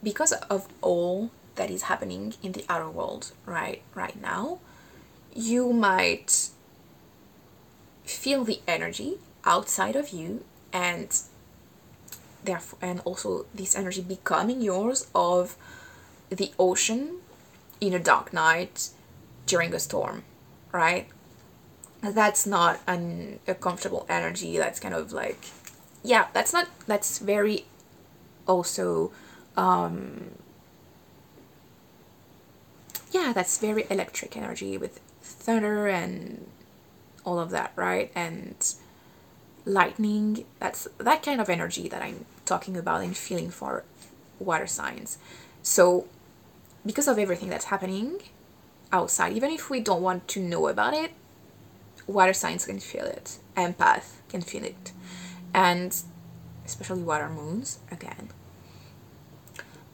because 0.01 0.31
of 0.31 0.67
all 0.81 1.31
that 1.55 1.69
is 1.69 1.83
happening 1.83 2.33
in 2.41 2.53
the 2.53 2.65
outer 2.69 2.89
world 2.89 3.31
right 3.45 3.81
right 3.95 4.19
now, 4.19 4.59
you 5.33 5.73
might 5.73 6.49
feel 8.05 8.43
the 8.43 8.59
energy 8.67 9.17
outside 9.45 9.95
of 9.95 10.09
you 10.09 10.43
and 10.73 11.21
therefore 12.43 12.79
and 12.81 12.99
also 13.01 13.45
this 13.53 13.75
energy 13.75 14.01
becoming 14.01 14.61
yours 14.61 15.07
of 15.13 15.55
the 16.29 16.51
ocean 16.57 17.17
in 17.79 17.93
a 17.93 17.99
dark 17.99 18.33
night 18.33 18.89
during 19.45 19.73
a 19.73 19.79
storm 19.79 20.23
right 20.71 21.07
that's 22.01 22.45
not 22.45 22.79
an, 22.87 23.39
a 23.47 23.53
comfortable 23.53 24.05
energy 24.09 24.57
that's 24.57 24.79
kind 24.79 24.93
of 24.93 25.11
like 25.11 25.45
yeah, 26.03 26.27
that's 26.33 26.53
not, 26.53 26.67
that's 26.87 27.19
very 27.19 27.65
also, 28.47 29.11
um, 29.57 30.31
yeah, 33.11 33.31
that's 33.33 33.57
very 33.57 33.85
electric 33.89 34.37
energy 34.37 34.77
with 34.77 34.99
thunder 35.21 35.87
and 35.87 36.47
all 37.25 37.39
of 37.39 37.49
that, 37.51 37.71
right? 37.75 38.11
And 38.15 38.55
lightning, 39.65 40.45
that's 40.59 40.87
that 40.97 41.23
kind 41.23 41.41
of 41.41 41.49
energy 41.49 41.87
that 41.89 42.01
I'm 42.01 42.25
talking 42.45 42.77
about 42.77 43.01
and 43.01 43.15
feeling 43.15 43.49
for 43.49 43.83
water 44.39 44.67
signs. 44.67 45.17
So, 45.61 46.07
because 46.85 47.07
of 47.07 47.19
everything 47.19 47.49
that's 47.49 47.65
happening 47.65 48.21
outside, 48.91 49.33
even 49.33 49.51
if 49.51 49.69
we 49.69 49.79
don't 49.79 50.01
want 50.01 50.27
to 50.29 50.39
know 50.39 50.67
about 50.67 50.93
it, 50.93 51.11
water 52.07 52.33
signs 52.33 52.65
can 52.65 52.79
feel 52.79 53.05
it, 53.05 53.37
empath 53.55 54.13
can 54.29 54.41
feel 54.41 54.63
it 54.63 54.91
and 55.53 55.95
especially 56.65 57.01
water 57.01 57.29
moons 57.29 57.79
again. 57.91 58.29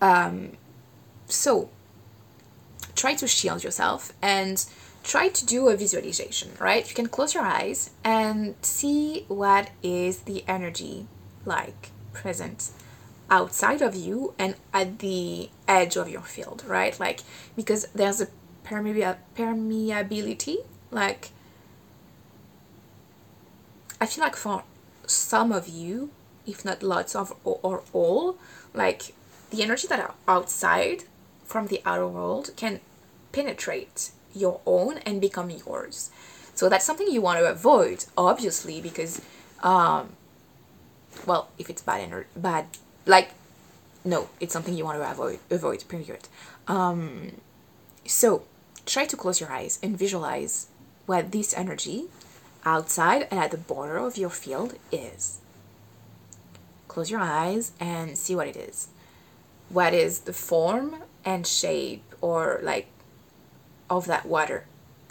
Um, 0.01 0.57
so 1.27 1.69
try 2.95 3.13
to 3.15 3.27
shield 3.27 3.63
yourself 3.63 4.13
and 4.21 4.65
try 5.03 5.29
to 5.29 5.45
do 5.45 5.69
a 5.69 5.77
visualization, 5.77 6.49
right? 6.59 6.87
You 6.87 6.95
can 6.95 7.07
close 7.07 7.33
your 7.33 7.43
eyes 7.43 7.91
and 8.03 8.55
see 8.61 9.25
what 9.27 9.69
is 9.83 10.19
the 10.21 10.43
energy 10.47 11.07
like 11.45 11.91
present 12.13 12.71
outside 13.29 13.81
of 13.81 13.95
you 13.95 14.33
and 14.37 14.55
at 14.73 14.99
the 14.99 15.49
edge 15.67 15.95
of 15.95 16.09
your 16.09 16.21
field, 16.21 16.63
right? 16.67 16.99
Like, 16.99 17.21
because 17.55 17.87
there's 17.93 18.21
a 18.21 18.27
permeability, 18.63 20.57
like, 20.91 21.29
I 24.01 24.05
feel 24.05 24.23
like 24.23 24.35
for 24.35 24.63
some 25.07 25.51
of 25.51 25.67
you, 25.67 26.11
if 26.45 26.63
not 26.63 26.83
lots 26.83 27.15
of 27.15 27.33
or 27.43 27.83
all, 27.93 28.37
like 28.73 29.13
the 29.51 29.63
energy 29.63 29.87
that 29.87 29.99
are 29.99 30.13
outside 30.27 31.03
from 31.43 31.67
the 31.67 31.81
outer 31.85 32.07
world 32.07 32.51
can 32.55 32.79
penetrate 33.31 34.11
your 34.33 34.59
own 34.65 34.97
and 34.99 35.21
become 35.21 35.49
yours. 35.49 36.09
So 36.53 36.69
that's 36.69 36.85
something 36.85 37.07
you 37.07 37.21
want 37.21 37.39
to 37.39 37.45
avoid, 37.45 38.05
obviously, 38.17 38.81
because, 38.81 39.21
um, 39.61 40.09
well, 41.25 41.49
if 41.57 41.69
it's 41.69 41.81
bad 41.81 42.01
energy, 42.01 42.27
bad, 42.35 42.65
like, 43.05 43.31
no, 44.03 44.29
it's 44.39 44.53
something 44.53 44.75
you 44.75 44.85
want 44.85 44.99
to 44.99 45.11
avoid, 45.11 45.39
avoid, 45.49 45.83
period. 45.87 46.27
Um, 46.67 47.33
so 48.05 48.43
try 48.85 49.05
to 49.05 49.17
close 49.17 49.41
your 49.41 49.51
eyes 49.51 49.79
and 49.81 49.97
visualize 49.97 50.67
what 51.05 51.31
this 51.31 51.53
energy 51.53 52.05
outside 52.65 53.27
and 53.29 53.39
at 53.39 53.51
the 53.51 53.57
border 53.57 53.97
of 53.97 54.17
your 54.17 54.29
field 54.29 54.75
is. 54.91 55.39
Close 56.87 57.11
your 57.11 57.19
eyes 57.19 57.71
and 57.79 58.17
see 58.17 58.35
what 58.35 58.47
it 58.47 58.55
is. 58.55 58.87
What 59.69 59.93
is 59.93 60.19
the 60.19 60.33
form 60.33 60.95
and 61.23 61.45
shape 61.45 62.03
or 62.21 62.59
like 62.63 62.87
of 63.89 64.05
that 64.07 64.25
water? 64.25 64.65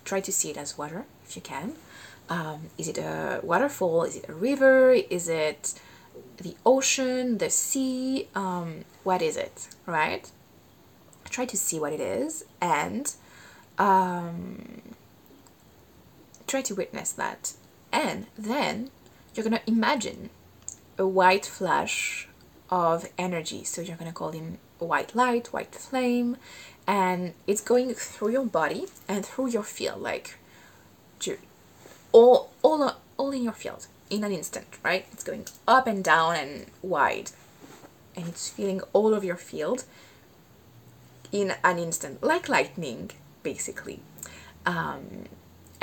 Try 0.05 0.21
to 0.21 0.33
see 0.33 0.51
it 0.51 0.57
as 0.57 0.77
water 0.77 1.07
if 1.27 1.37
you 1.37 1.43
can. 1.43 1.75
Um, 2.29 2.71
is 2.79 2.89
it 2.89 2.99
a 2.99 3.41
waterfall? 3.43 4.05
Is 4.05 4.17
it 4.17 4.29
a 4.29 4.35
river? 4.35 4.93
Is 4.93 5.29
it 5.29 5.75
the 6.39 6.57
ocean, 6.65 7.39
the 7.39 7.51
sea? 7.51 8.29
Um, 8.35 8.85
what 9.03 9.21
is 9.21 9.37
it, 9.37 9.69
right? 9.87 10.31
Try 11.29 11.45
to 11.47 11.57
see 11.57 11.79
what 11.79 11.93
it 11.93 12.01
is 12.01 12.45
and 12.61 13.13
um, 13.79 14.94
try 16.47 16.63
to 16.63 16.75
witness 16.75 17.13
that. 17.13 17.55
And 17.93 18.27
then 18.37 18.91
you're 19.35 19.45
gonna 19.45 19.63
imagine 19.67 20.31
a 20.99 21.07
white 21.07 21.47
flash 21.47 22.29
of 22.71 23.09
energy. 23.19 23.65
So 23.65 23.81
you're 23.81 23.97
gonna 23.97 24.13
call 24.13 24.31
in 24.31 24.59
white 24.79 25.15
light, 25.15 25.53
white 25.53 25.75
flame, 25.75 26.37
and 26.87 27.35
it's 27.47 27.61
going 27.61 27.95
through 27.95 28.31
your 28.31 28.47
body 28.47 28.87
and 29.09 29.25
through 29.25 29.49
your 29.49 29.63
field, 29.63 30.03
like 30.03 30.39
all 32.13 32.51
all 32.63 32.93
all 33.17 33.33
in 33.33 33.43
your 33.43 33.53
field 33.53 33.87
in 34.11 34.23
an 34.25 34.33
instant, 34.33 34.67
right? 34.83 35.07
It's 35.13 35.25
going 35.25 35.47
up 35.67 35.87
and 35.87 36.05
down 36.05 36.37
and 36.37 36.67
wide, 36.83 37.31
and 38.15 38.29
it's 38.29 38.49
filling 38.49 38.81
all 38.93 39.15
of 39.15 39.25
your 39.25 39.37
field 39.37 39.85
in 41.33 41.55
an 41.65 41.79
instant, 41.79 42.23
like 42.23 42.49
lightning, 42.49 43.11
basically. 43.43 44.01
Um, 44.65 45.25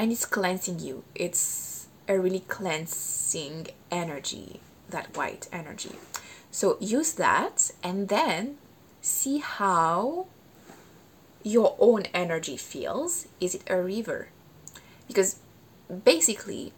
and 0.02 0.12
it's 0.12 0.26
cleansing 0.26 0.80
you. 0.80 1.04
It's 1.14 1.86
a 2.08 2.20
really 2.20 2.40
cleansing 2.40 3.68
energy, 3.92 4.60
that 4.90 5.16
white 5.16 5.48
energy. 5.54 5.96
So 6.50 6.78
use 6.80 7.14
that 7.14 7.70
and 7.84 8.10
then 8.10 8.58
see 9.00 9.38
how 9.38 10.26
your 11.44 11.76
own 11.78 12.08
energy 12.16 12.58
feels. 12.58 13.28
Is 13.40 13.54
it 13.54 13.62
a 13.70 13.80
river? 13.80 14.30
Because 15.08 15.36
basically, 16.04 16.74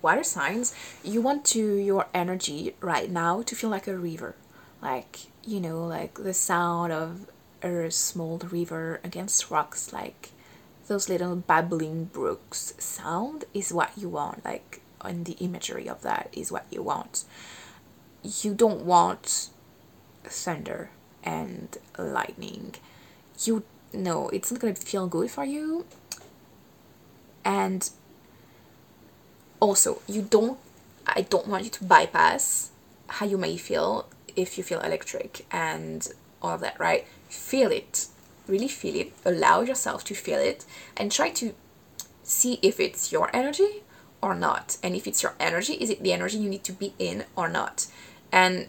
water 0.00 0.22
signs, 0.22 0.72
you 1.02 1.20
want 1.20 1.44
to 1.46 1.74
your 1.74 2.06
energy 2.14 2.76
right 2.80 3.10
now 3.10 3.42
to 3.42 3.56
feel 3.56 3.70
like 3.70 3.88
a 3.88 3.98
river. 3.98 4.36
Like, 4.80 5.26
you 5.44 5.58
know, 5.58 5.84
like 5.84 6.14
the 6.14 6.34
sound 6.34 6.92
of 6.92 7.26
a 7.64 7.90
small 7.90 8.38
river 8.38 9.00
against 9.02 9.50
rocks, 9.50 9.92
like 9.92 10.30
those 10.88 11.08
little 11.08 11.36
babbling 11.36 12.06
brooks 12.06 12.74
sound 12.78 13.44
is 13.54 13.72
what 13.72 13.92
you 13.96 14.08
want. 14.08 14.44
Like, 14.44 14.80
and 15.00 15.24
the 15.24 15.34
imagery 15.34 15.88
of 15.88 16.02
that 16.02 16.28
is 16.32 16.50
what 16.50 16.66
you 16.70 16.82
want. 16.82 17.24
You 18.22 18.54
don't 18.54 18.84
want 18.84 19.50
thunder 20.24 20.90
and 21.22 21.76
lightning. 21.96 22.74
You 23.44 23.62
know 23.92 24.28
it's 24.30 24.50
not 24.50 24.60
gonna 24.60 24.74
feel 24.74 25.06
good 25.06 25.30
for 25.30 25.44
you. 25.44 25.86
And 27.44 27.88
also, 29.60 30.02
you 30.06 30.22
don't. 30.22 30.58
I 31.06 31.22
don't 31.22 31.48
want 31.48 31.64
you 31.64 31.70
to 31.70 31.84
bypass 31.84 32.70
how 33.06 33.26
you 33.26 33.38
may 33.38 33.56
feel 33.56 34.06
if 34.36 34.58
you 34.58 34.64
feel 34.64 34.80
electric 34.80 35.46
and 35.50 36.06
all 36.42 36.50
of 36.54 36.60
that, 36.60 36.78
right? 36.78 37.06
Feel 37.28 37.72
it, 37.72 38.06
really 38.48 38.68
feel 38.68 38.96
it. 38.96 39.12
Allow 39.24 39.62
yourself 39.62 40.04
to 40.04 40.14
feel 40.14 40.40
it, 40.40 40.64
and 40.96 41.12
try 41.12 41.30
to 41.30 41.54
see 42.22 42.58
if 42.62 42.80
it's 42.80 43.12
your 43.12 43.34
energy 43.34 43.82
or 44.20 44.34
not. 44.34 44.76
And 44.82 44.96
if 44.96 45.06
it's 45.06 45.22
your 45.22 45.34
energy, 45.38 45.74
is 45.74 45.90
it 45.90 46.02
the 46.02 46.12
energy 46.12 46.38
you 46.38 46.48
need 46.48 46.64
to 46.64 46.72
be 46.72 46.94
in 46.98 47.24
or 47.36 47.48
not? 47.48 47.86
And 48.32 48.68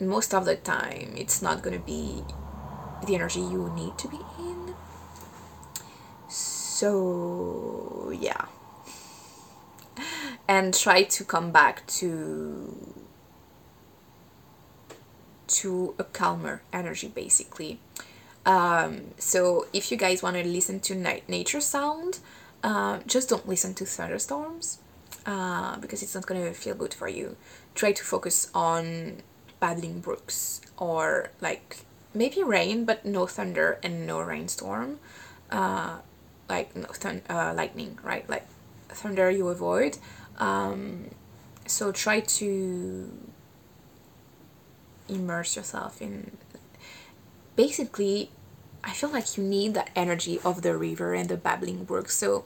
most 0.00 0.34
of 0.34 0.44
the 0.44 0.56
time 0.56 1.14
it's 1.16 1.40
not 1.40 1.62
going 1.62 1.78
to 1.78 1.84
be 1.84 2.22
the 3.06 3.14
energy 3.14 3.40
you 3.40 3.72
need 3.74 3.96
to 3.96 4.08
be 4.08 4.18
in 4.38 4.74
so 6.28 8.12
yeah 8.18 8.46
and 10.48 10.74
try 10.74 11.02
to 11.02 11.24
come 11.24 11.50
back 11.50 11.86
to 11.86 12.94
to 15.46 15.94
a 15.98 16.04
calmer 16.04 16.62
energy 16.72 17.08
basically 17.08 17.78
um, 18.46 19.12
so 19.18 19.66
if 19.72 19.90
you 19.90 19.98
guys 19.98 20.22
want 20.22 20.36
to 20.36 20.44
listen 20.44 20.80
to 20.80 20.94
night 20.94 21.28
nature 21.28 21.60
sound 21.60 22.20
uh, 22.62 22.98
just 23.06 23.28
don't 23.28 23.46
listen 23.48 23.74
to 23.74 23.84
thunderstorms 23.84 24.78
uh, 25.26 25.76
because 25.78 26.02
it's 26.02 26.14
not 26.14 26.26
going 26.26 26.42
to 26.42 26.52
feel 26.52 26.74
good 26.74 26.94
for 26.94 27.08
you. 27.08 27.36
Try 27.74 27.92
to 27.92 28.02
focus 28.02 28.50
on 28.54 29.18
babbling 29.60 30.00
brooks 30.00 30.60
or 30.76 31.30
like 31.40 31.78
maybe 32.14 32.42
rain 32.42 32.84
but 32.84 33.04
no 33.04 33.26
thunder 33.26 33.78
and 33.82 34.06
no 34.06 34.20
rainstorm. 34.20 34.98
Uh, 35.50 35.98
like 36.48 36.74
no 36.74 36.86
thun- 36.86 37.22
uh, 37.28 37.52
lightning 37.54 37.98
right? 38.02 38.28
Like 38.28 38.46
thunder 38.88 39.30
you 39.30 39.48
avoid. 39.48 39.98
Um, 40.38 41.10
so 41.66 41.92
try 41.92 42.20
to 42.20 43.12
immerse 45.08 45.56
yourself 45.56 46.02
in 46.02 46.36
basically 47.54 48.30
i 48.86 48.92
feel 48.92 49.10
like 49.10 49.36
you 49.36 49.42
need 49.44 49.74
that 49.74 49.90
energy 49.94 50.40
of 50.44 50.62
the 50.62 50.76
river 50.76 51.12
and 51.12 51.28
the 51.28 51.36
babbling 51.36 51.84
brook 51.84 52.08
so 52.08 52.44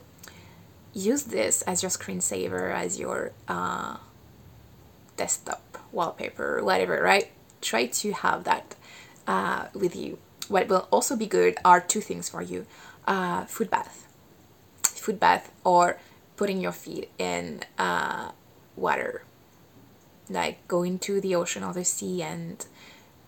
use 0.92 1.24
this 1.24 1.62
as 1.62 1.82
your 1.82 1.90
screensaver 1.90 2.74
as 2.74 2.98
your 2.98 3.32
uh, 3.46 3.96
desktop 5.16 5.78
wallpaper, 5.92 6.62
whatever, 6.62 7.02
right? 7.02 7.30
Try 7.60 7.86
to 7.86 8.12
have 8.12 8.44
that 8.44 8.74
uh, 9.26 9.66
with 9.74 9.94
you. 9.94 10.18
What 10.48 10.68
will 10.68 10.88
also 10.90 11.14
be 11.16 11.26
good 11.26 11.56
are 11.64 11.80
two 11.80 12.00
things 12.00 12.28
for 12.28 12.42
you 12.42 12.66
uh, 13.06 13.44
food 13.44 13.70
bath. 13.70 14.06
Food 14.82 15.20
bath 15.20 15.52
or 15.64 15.98
putting 16.36 16.60
your 16.60 16.72
feet 16.72 17.10
in 17.18 17.60
uh, 17.78 18.30
water. 18.76 19.24
Like 20.28 20.66
going 20.68 20.98
to 21.00 21.20
the 21.20 21.34
ocean 21.34 21.62
or 21.64 21.72
the 21.72 21.84
sea 21.84 22.22
and 22.22 22.64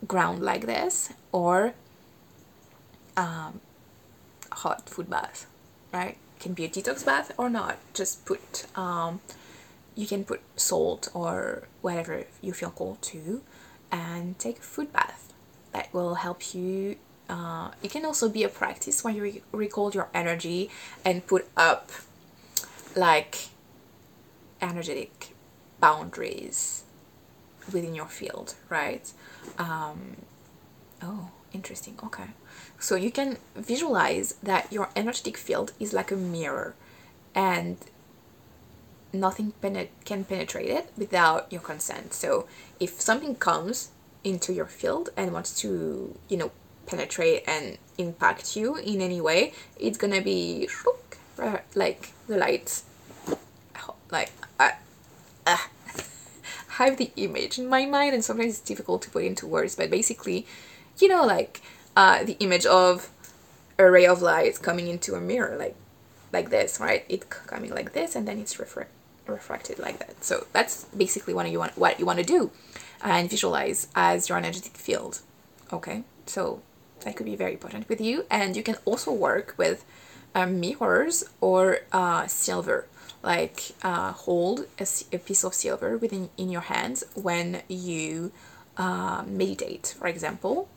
ground 0.07 0.43
like 0.43 0.67
this, 0.67 1.13
or 1.31 1.75
um, 3.17 3.61
hot 4.51 4.89
food 4.89 5.09
bath, 5.11 5.47
right? 5.93 6.17
Can 6.41 6.55
be 6.55 6.65
a 6.65 6.69
detox 6.69 7.05
bath 7.05 7.33
or 7.39 7.49
not. 7.49 7.79
Just 7.95 8.25
put 8.25 8.67
um, 8.77 9.21
you 9.95 10.07
can 10.07 10.25
put 10.25 10.41
salt 10.57 11.09
or 11.15 11.65
whatever 11.81 12.25
you 12.41 12.53
feel 12.53 12.71
called 12.71 13.01
to 13.03 13.43
and 13.91 14.39
take 14.39 14.59
a 14.59 14.63
food 14.63 14.93
bath 14.93 15.33
that 15.73 15.93
will 15.93 16.17
help 16.17 16.55
you 16.55 16.97
uh, 17.29 17.71
it 17.83 17.91
can 17.91 18.05
also 18.05 18.29
be 18.29 18.43
a 18.43 18.49
practice 18.49 19.05
where 19.05 19.13
you 19.13 19.23
re- 19.23 19.43
record 19.53 19.95
your 19.95 20.09
energy 20.13 20.71
and 21.05 21.27
put 21.27 21.49
up 21.57 21.91
like 22.97 23.49
energetic 24.61 25.35
boundaries 25.81 26.85
within 27.73 27.95
your 27.95 28.07
field 28.07 28.55
right 28.69 29.13
um, 29.59 30.17
interesting 31.63 31.97
okay 32.03 32.29
so 32.79 32.97
you 32.97 33.13
can 33.19 33.39
visualize 33.55 34.35
that 34.43 34.73
your 34.73 34.89
energetic 34.97 35.37
field 35.37 35.73
is 35.79 35.93
like 35.93 36.11
a 36.11 36.17
mirror 36.17 36.75
and 37.35 37.77
nothing 39.13 39.53
can 40.05 40.25
penetrate 40.25 40.69
it 40.69 40.91
without 40.97 41.53
your 41.53 41.61
consent. 41.61 42.13
So 42.13 42.47
if 42.81 43.01
something 43.01 43.35
comes 43.37 43.91
into 44.25 44.53
your 44.53 44.67
field 44.67 45.11
and 45.17 45.33
wants 45.33 45.55
to, 45.61 46.19
you 46.29 46.37
know, 46.37 46.51
penetrate 46.87 47.45
and 47.47 47.79
impact 47.99 48.57
you 48.57 48.77
in 48.77 49.01
any 49.01 49.21
way, 49.21 49.53
it's 49.79 49.99
gonna 49.99 50.21
be 50.21 50.69
like 51.75 52.13
the 52.29 52.37
light, 52.37 52.83
like 54.11 54.33
I, 54.61 54.73
uh, 55.47 55.57
have 56.79 56.97
the 56.97 57.11
image 57.17 57.59
in 57.59 57.69
my 57.69 57.85
mind, 57.85 58.15
and 58.15 58.25
sometimes 58.25 58.59
it's 58.59 58.61
difficult 58.61 59.03
to 59.03 59.11
put 59.11 59.25
into 59.25 59.47
words. 59.47 59.77
But 59.77 59.91
basically, 59.91 60.47
you 60.99 61.09
know, 61.09 61.25
like 61.25 61.61
uh, 61.97 62.25
the 62.25 62.37
image 62.41 62.67
of 62.67 63.11
a 63.79 63.91
ray 63.91 64.07
of 64.07 64.23
light 64.23 64.61
coming 64.63 64.89
into 64.89 65.15
a 65.15 65.21
mirror, 65.21 65.57
like 65.57 65.77
like 66.33 66.51
this, 66.51 66.81
right? 66.81 67.05
It 67.09 67.29
coming 67.29 67.71
like 67.75 67.93
this, 67.93 68.15
and 68.17 68.27
then 68.27 68.39
it's 68.39 68.59
refracted 68.59 68.97
refracted 69.27 69.79
like 69.79 69.99
that. 69.99 70.25
So 70.25 70.47
that's 70.53 70.85
basically 70.87 71.35
what 71.35 71.51
you 71.51 71.59
want 71.59 71.77
what 71.79 71.99
you 71.99 72.07
want 72.07 72.19
to 72.19 72.25
do 72.25 72.51
and 73.03 73.29
visualize 73.29 73.89
as 73.95 74.29
your 74.29 74.39
energetic 74.39 74.77
field. 74.77 75.21
Okay, 75.73 76.05
so 76.27 76.63
that 77.01 77.17
could 77.17 77.27
be 77.27 77.37
very 77.37 77.53
important 77.53 77.89
with 77.89 78.01
you, 78.01 78.25
and 78.31 78.57
you 78.57 78.63
can 78.63 78.77
also 78.85 79.13
work 79.13 79.55
with 79.57 79.85
uh, 80.35 80.47
mirrors 80.47 81.25
or 81.41 81.81
uh, 81.93 82.27
silver. 82.27 82.87
Like 83.23 83.73
uh, 83.83 84.13
hold 84.13 84.67
a, 84.81 84.87
a, 85.13 85.19
piece 85.19 85.45
of 85.45 85.55
silver 85.55 85.97
within 85.97 86.31
in 86.37 86.51
your 86.51 86.63
hands 86.63 87.05
when 87.15 87.63
you 87.69 88.33
uh, 88.77 89.23
meditate, 89.27 89.95
for 89.97 90.09
example. 90.09 90.69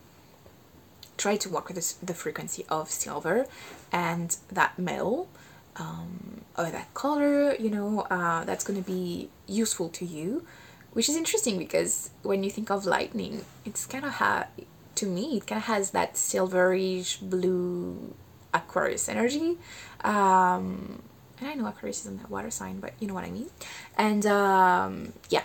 Try 1.17 1.37
to 1.37 1.49
work 1.49 1.67
with 1.67 1.75
this, 1.75 1.93
the 1.93 2.13
frequency 2.13 2.65
of 2.69 2.89
silver 2.89 3.47
and 3.91 4.35
that 4.51 4.77
metal 4.77 5.29
um, 5.77 6.41
or 6.57 6.65
that 6.65 6.93
color, 6.93 7.55
you 7.55 7.69
know, 7.69 8.01
uh, 8.09 8.43
that's 8.45 8.63
going 8.63 8.81
to 8.81 8.85
be 8.85 9.29
useful 9.47 9.89
to 9.89 10.05
you, 10.05 10.45
which 10.93 11.09
is 11.09 11.15
interesting 11.15 11.57
because 11.57 12.11
when 12.23 12.43
you 12.43 12.49
think 12.49 12.69
of 12.69 12.85
lightning, 12.85 13.43
it's 13.65 13.85
kind 13.85 14.05
of 14.05 14.11
ha- 14.13 14.47
to 14.95 15.05
me, 15.05 15.37
it 15.37 15.47
kind 15.47 15.59
of 15.59 15.65
has 15.65 15.91
that 15.91 16.13
silverish 16.13 17.19
blue 17.21 18.13
Aquarius 18.53 19.09
energy. 19.09 19.57
Um, 20.01 21.01
and 21.39 21.49
I 21.49 21.53
know 21.55 21.67
Aquarius 21.67 22.01
isn't 22.01 22.23
a 22.23 22.27
water 22.27 22.49
sign, 22.49 22.79
but 22.79 22.93
you 22.99 23.07
know 23.07 23.13
what 23.13 23.25
I 23.25 23.29
mean. 23.31 23.49
And 23.97 24.25
um, 24.25 25.13
yeah, 25.29 25.43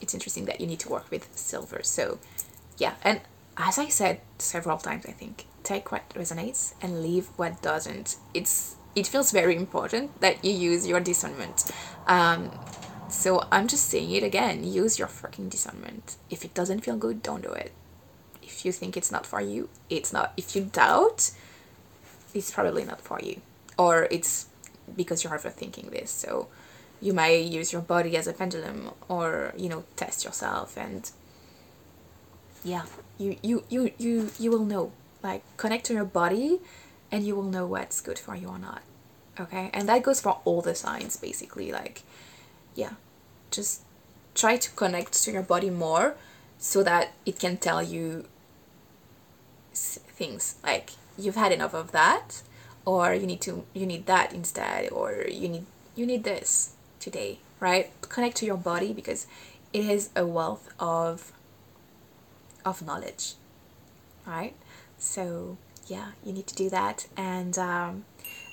it's 0.00 0.14
interesting 0.14 0.46
that 0.46 0.60
you 0.60 0.66
need 0.66 0.80
to 0.80 0.88
work 0.88 1.08
with 1.10 1.28
silver. 1.36 1.80
So 1.84 2.18
yeah, 2.78 2.94
and 3.02 3.20
as 3.58 3.78
I 3.78 3.88
said 3.88 4.20
several 4.38 4.78
times, 4.78 5.04
I 5.06 5.12
think 5.12 5.46
take 5.64 5.90
what 5.90 6.08
resonates 6.10 6.74
and 6.80 7.02
leave 7.02 7.26
what 7.36 7.60
doesn't. 7.60 8.16
It's 8.32 8.76
it 8.94 9.06
feels 9.06 9.32
very 9.32 9.56
important 9.56 10.20
that 10.20 10.44
you 10.44 10.52
use 10.52 10.86
your 10.86 11.00
discernment. 11.00 11.70
Um, 12.06 12.50
so 13.10 13.46
I'm 13.50 13.68
just 13.68 13.88
saying 13.88 14.10
it 14.12 14.22
again. 14.22 14.64
Use 14.64 14.98
your 14.98 15.08
freaking 15.08 15.50
discernment. 15.50 16.16
If 16.30 16.44
it 16.44 16.54
doesn't 16.54 16.80
feel 16.80 16.96
good, 16.96 17.22
don't 17.22 17.42
do 17.42 17.52
it. 17.52 17.72
If 18.42 18.64
you 18.64 18.72
think 18.72 18.96
it's 18.96 19.12
not 19.12 19.26
for 19.26 19.40
you, 19.40 19.68
it's 19.90 20.12
not. 20.12 20.32
If 20.36 20.54
you 20.54 20.64
doubt, 20.64 21.32
it's 22.32 22.50
probably 22.50 22.84
not 22.84 23.00
for 23.00 23.20
you, 23.20 23.40
or 23.76 24.08
it's 24.10 24.46
because 24.96 25.24
you're 25.24 25.36
overthinking 25.36 25.90
this. 25.90 26.10
So 26.10 26.48
you 27.00 27.12
might 27.12 27.44
use 27.44 27.72
your 27.72 27.82
body 27.82 28.16
as 28.16 28.26
a 28.26 28.32
pendulum, 28.32 28.92
or 29.08 29.52
you 29.56 29.68
know, 29.68 29.84
test 29.96 30.24
yourself, 30.24 30.76
and 30.76 31.10
yeah, 32.64 32.86
you 33.18 33.36
you 33.42 33.64
you 33.68 33.92
you 33.98 34.30
you 34.38 34.50
will 34.50 34.64
know. 34.64 34.92
Like 35.20 35.42
connect 35.56 35.86
to 35.86 35.94
your 35.94 36.04
body, 36.04 36.60
and 37.10 37.26
you 37.26 37.34
will 37.34 37.50
know 37.50 37.66
what's 37.66 38.00
good 38.00 38.18
for 38.18 38.36
you 38.36 38.48
or 38.48 38.58
not. 38.58 38.82
Okay, 39.40 39.70
and 39.72 39.88
that 39.88 40.02
goes 40.02 40.20
for 40.20 40.40
all 40.44 40.62
the 40.62 40.74
signs 40.74 41.16
basically. 41.16 41.72
Like, 41.72 42.02
yeah, 42.74 42.92
just 43.50 43.82
try 44.34 44.56
to 44.56 44.70
connect 44.72 45.12
to 45.24 45.32
your 45.32 45.42
body 45.42 45.70
more 45.70 46.14
so 46.58 46.82
that 46.82 47.12
it 47.26 47.38
can 47.38 47.56
tell 47.56 47.82
you 47.82 48.26
things 49.74 50.56
like 50.64 50.90
you've 51.16 51.36
had 51.36 51.52
enough 51.52 51.74
of 51.74 51.92
that 51.92 52.42
or 52.84 53.14
you 53.14 53.26
need 53.26 53.40
to 53.40 53.64
you 53.74 53.86
need 53.86 54.06
that 54.06 54.32
instead 54.32 54.90
or 54.90 55.24
you 55.28 55.48
need 55.48 55.66
you 55.94 56.06
need 56.06 56.24
this 56.24 56.74
today 56.98 57.38
right 57.60 57.90
connect 58.00 58.36
to 58.36 58.46
your 58.46 58.56
body 58.56 58.92
because 58.92 59.26
it 59.72 59.84
is 59.84 60.10
a 60.16 60.26
wealth 60.26 60.68
of 60.80 61.32
of 62.68 62.86
knowledge 62.86 63.34
right 64.26 64.54
so 64.98 65.56
yeah 65.86 66.08
you 66.24 66.32
need 66.32 66.46
to 66.46 66.54
do 66.54 66.68
that 66.68 67.06
and 67.16 67.58
um, 67.58 68.04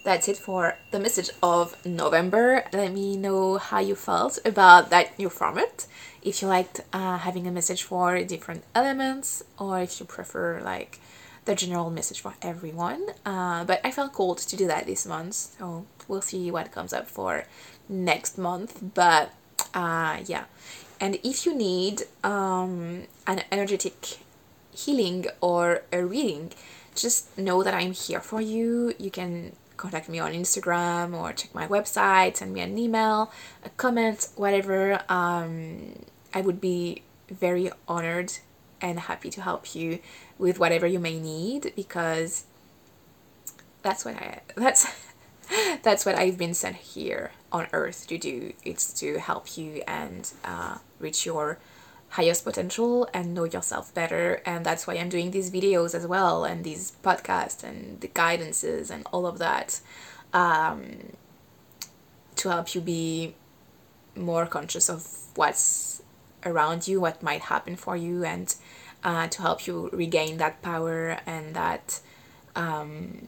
that's 0.06 0.28
it 0.28 0.38
for 0.38 0.78
the 0.92 1.00
message 1.00 1.32
of 1.42 1.84
November. 1.84 2.64
Let 2.72 2.94
me 2.94 3.18
know 3.18 3.58
how 3.58 3.80
you 3.80 3.96
felt 3.96 4.38
about 4.46 4.92
that 4.92 5.18
new 5.18 5.30
format. 5.30 5.88
If 6.22 6.44
you 6.44 6.48
liked 6.48 6.82
uh, 6.94 7.18
having 7.18 7.48
a 7.48 7.52
message 7.52 7.82
for 7.82 8.24
different 8.24 8.64
elements 8.76 9.44
or 9.58 9.80
if 9.80 10.00
you 10.00 10.06
prefer 10.06 10.62
like 10.62 11.00
the 11.46 11.56
general 11.56 11.90
message 11.90 12.22
for 12.22 12.36
everyone. 12.42 13.04
Uh, 13.26 13.64
but 13.64 13.82
I 13.84 13.92
felt 13.92 14.14
called 14.14 14.40
to 14.40 14.56
do 14.56 14.68
that 14.68 14.86
this 14.86 15.06
month, 15.06 15.34
so 15.34 15.86
we'll 16.08 16.22
see 16.22 16.52
what 16.52 16.72
comes 16.72 16.94
up 16.94 17.08
for 17.08 17.46
next 17.90 18.38
month. 18.38 18.80
But 18.94 19.34
uh, 19.74 20.18
yeah, 20.26 20.46
and 21.00 21.20
if 21.24 21.46
you 21.46 21.56
need 21.56 22.04
um, 22.24 23.04
an 23.28 23.44
energetic 23.52 24.18
healing 24.72 25.28
or 25.42 25.84
a 25.92 26.06
reading, 26.06 26.52
just 26.96 27.38
know 27.38 27.64
that 27.64 27.74
I'm 27.74 27.92
here 27.92 28.22
for 28.22 28.42
you. 28.42 28.94
You 28.98 29.12
can 29.12 29.54
contact 29.78 30.08
me 30.10 30.20
on 30.20 30.32
Instagram 30.32 31.14
or 31.14 31.34
check 31.34 31.54
my 31.54 31.68
website, 31.68 32.38
send 32.38 32.54
me 32.54 32.62
an 32.62 32.78
email, 32.78 33.32
a 33.64 33.70
comment, 33.72 34.30
whatever. 34.36 35.02
Um, 35.10 36.06
I 36.34 36.42
would 36.42 36.62
be 36.62 37.04
very 37.30 37.72
honored 37.88 38.34
and 38.82 39.00
happy 39.00 39.30
to 39.32 39.42
help 39.42 39.76
you 39.76 40.00
with 40.38 40.60
whatever 40.60 40.86
you 40.86 41.00
may 41.00 41.20
need 41.20 41.74
because 41.76 42.46
that's 43.82 44.06
what 44.06 44.16
I 44.16 44.42
that's 44.56 44.88
that's 45.84 46.06
what 46.06 46.16
I've 46.16 46.38
been 46.38 46.54
sent 46.54 46.76
here 46.76 47.32
on 47.52 47.68
earth 47.72 48.08
to 48.08 48.18
do. 48.18 48.54
It's 48.64 48.92
to 49.00 49.20
help 49.20 49.58
you 49.58 49.84
and 49.88 50.32
uh, 50.44 50.80
reach 51.00 51.26
your 51.26 51.60
highest 52.10 52.44
potential 52.44 53.08
and 53.14 53.34
know 53.34 53.44
yourself 53.44 53.94
better. 53.94 54.42
And 54.46 54.66
that's 54.66 54.88
why 54.88 54.96
I'm 54.96 55.10
doing 55.10 55.32
these 55.32 55.52
videos 55.52 55.94
as 55.94 56.08
well 56.08 56.46
and 56.46 56.64
these 56.64 56.94
podcasts 57.04 57.64
and 57.64 58.00
the 58.02 58.08
guidances 58.08 58.90
and 58.90 59.06
all 59.12 59.26
of 59.26 59.38
that 59.40 59.82
um, 60.34 61.14
to 62.36 62.50
help 62.50 62.74
you 62.76 62.82
be 62.82 63.36
more 64.16 64.46
conscious 64.46 64.90
of 64.90 65.08
what's 65.36 66.02
around 66.46 66.88
you, 66.88 67.02
what 67.02 67.22
might 67.24 67.42
happen 67.42 67.76
for 67.76 67.98
you, 67.98 68.24
and 68.24 68.56
uh, 69.04 69.28
to 69.28 69.42
help 69.42 69.68
you 69.68 69.90
regain 69.92 70.38
that 70.38 70.62
power 70.62 71.18
and 71.26 71.56
that 71.56 72.00
um, 72.56 73.28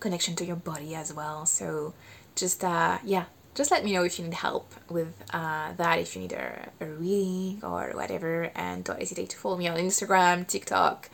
connection 0.00 0.34
to 0.36 0.44
your 0.44 0.56
body 0.56 0.94
as 0.94 1.12
well. 1.12 1.46
So 1.46 1.94
just 2.34 2.64
uh, 2.64 2.98
yeah, 3.04 3.24
just 3.54 3.70
let 3.70 3.84
me 3.84 3.92
know 3.92 4.02
if 4.02 4.18
you 4.18 4.24
need 4.24 4.34
help 4.34 4.72
with 4.88 5.12
uh, 5.32 5.72
that, 5.76 5.98
if 5.98 6.14
you 6.14 6.22
need 6.22 6.32
a, 6.32 6.68
a 6.80 6.86
reading 6.86 7.60
or 7.62 7.90
whatever, 7.94 8.50
and 8.54 8.84
don't 8.84 8.98
hesitate 8.98 9.30
to 9.30 9.36
follow 9.36 9.56
me 9.56 9.68
on 9.68 9.76
Instagram, 9.76 10.46
TikTok, 10.46 11.10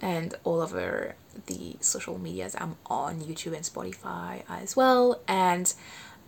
and 0.00 0.34
all 0.44 0.60
over 0.60 1.14
the 1.46 1.76
social 1.80 2.18
medias. 2.18 2.56
I'm 2.58 2.76
on 2.86 3.20
YouTube 3.20 3.54
and 3.54 3.64
Spotify 3.64 4.42
as 4.48 4.74
well. 4.76 5.20
And 5.28 5.72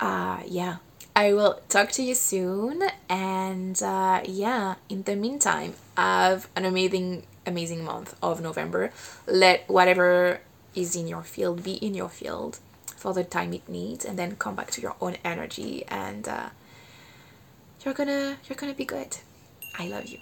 uh, 0.01 0.43
yeah, 0.47 0.77
I 1.17 1.33
will 1.33 1.61
talk 1.69 1.93
to 1.93 2.03
you 2.03 2.15
soon. 2.15 2.83
And 3.09 3.83
uh, 3.83 4.21
yeah, 4.25 4.77
in 4.89 5.03
the 5.05 5.17
meantime, 5.17 5.75
have 5.97 6.49
an 6.55 6.65
amazing, 6.65 7.25
amazing 7.47 7.85
month 7.85 8.17
of 8.23 8.41
November. 8.41 8.93
Let 9.27 9.69
whatever 9.69 10.41
is 10.75 10.95
in 10.95 11.09
your 11.09 11.23
field 11.23 11.65
be 11.65 11.75
in 11.75 11.95
your 11.95 12.09
field 12.09 12.61
for 12.99 13.15
the 13.15 13.25
time 13.25 13.53
it 13.55 13.69
needs 13.69 14.05
and 14.05 14.19
then 14.19 14.37
come 14.37 14.55
back 14.55 14.71
to 14.73 14.81
your 14.81 14.97
own 15.01 15.17
energy 15.25 15.85
and 15.87 16.29
uh, 16.29 16.49
you're 17.85 17.95
gonna 17.95 18.37
you're 18.49 18.57
gonna 18.57 18.75
be 18.75 18.85
good. 18.85 19.17
I 19.79 19.89
love 19.89 20.07
you 20.07 20.19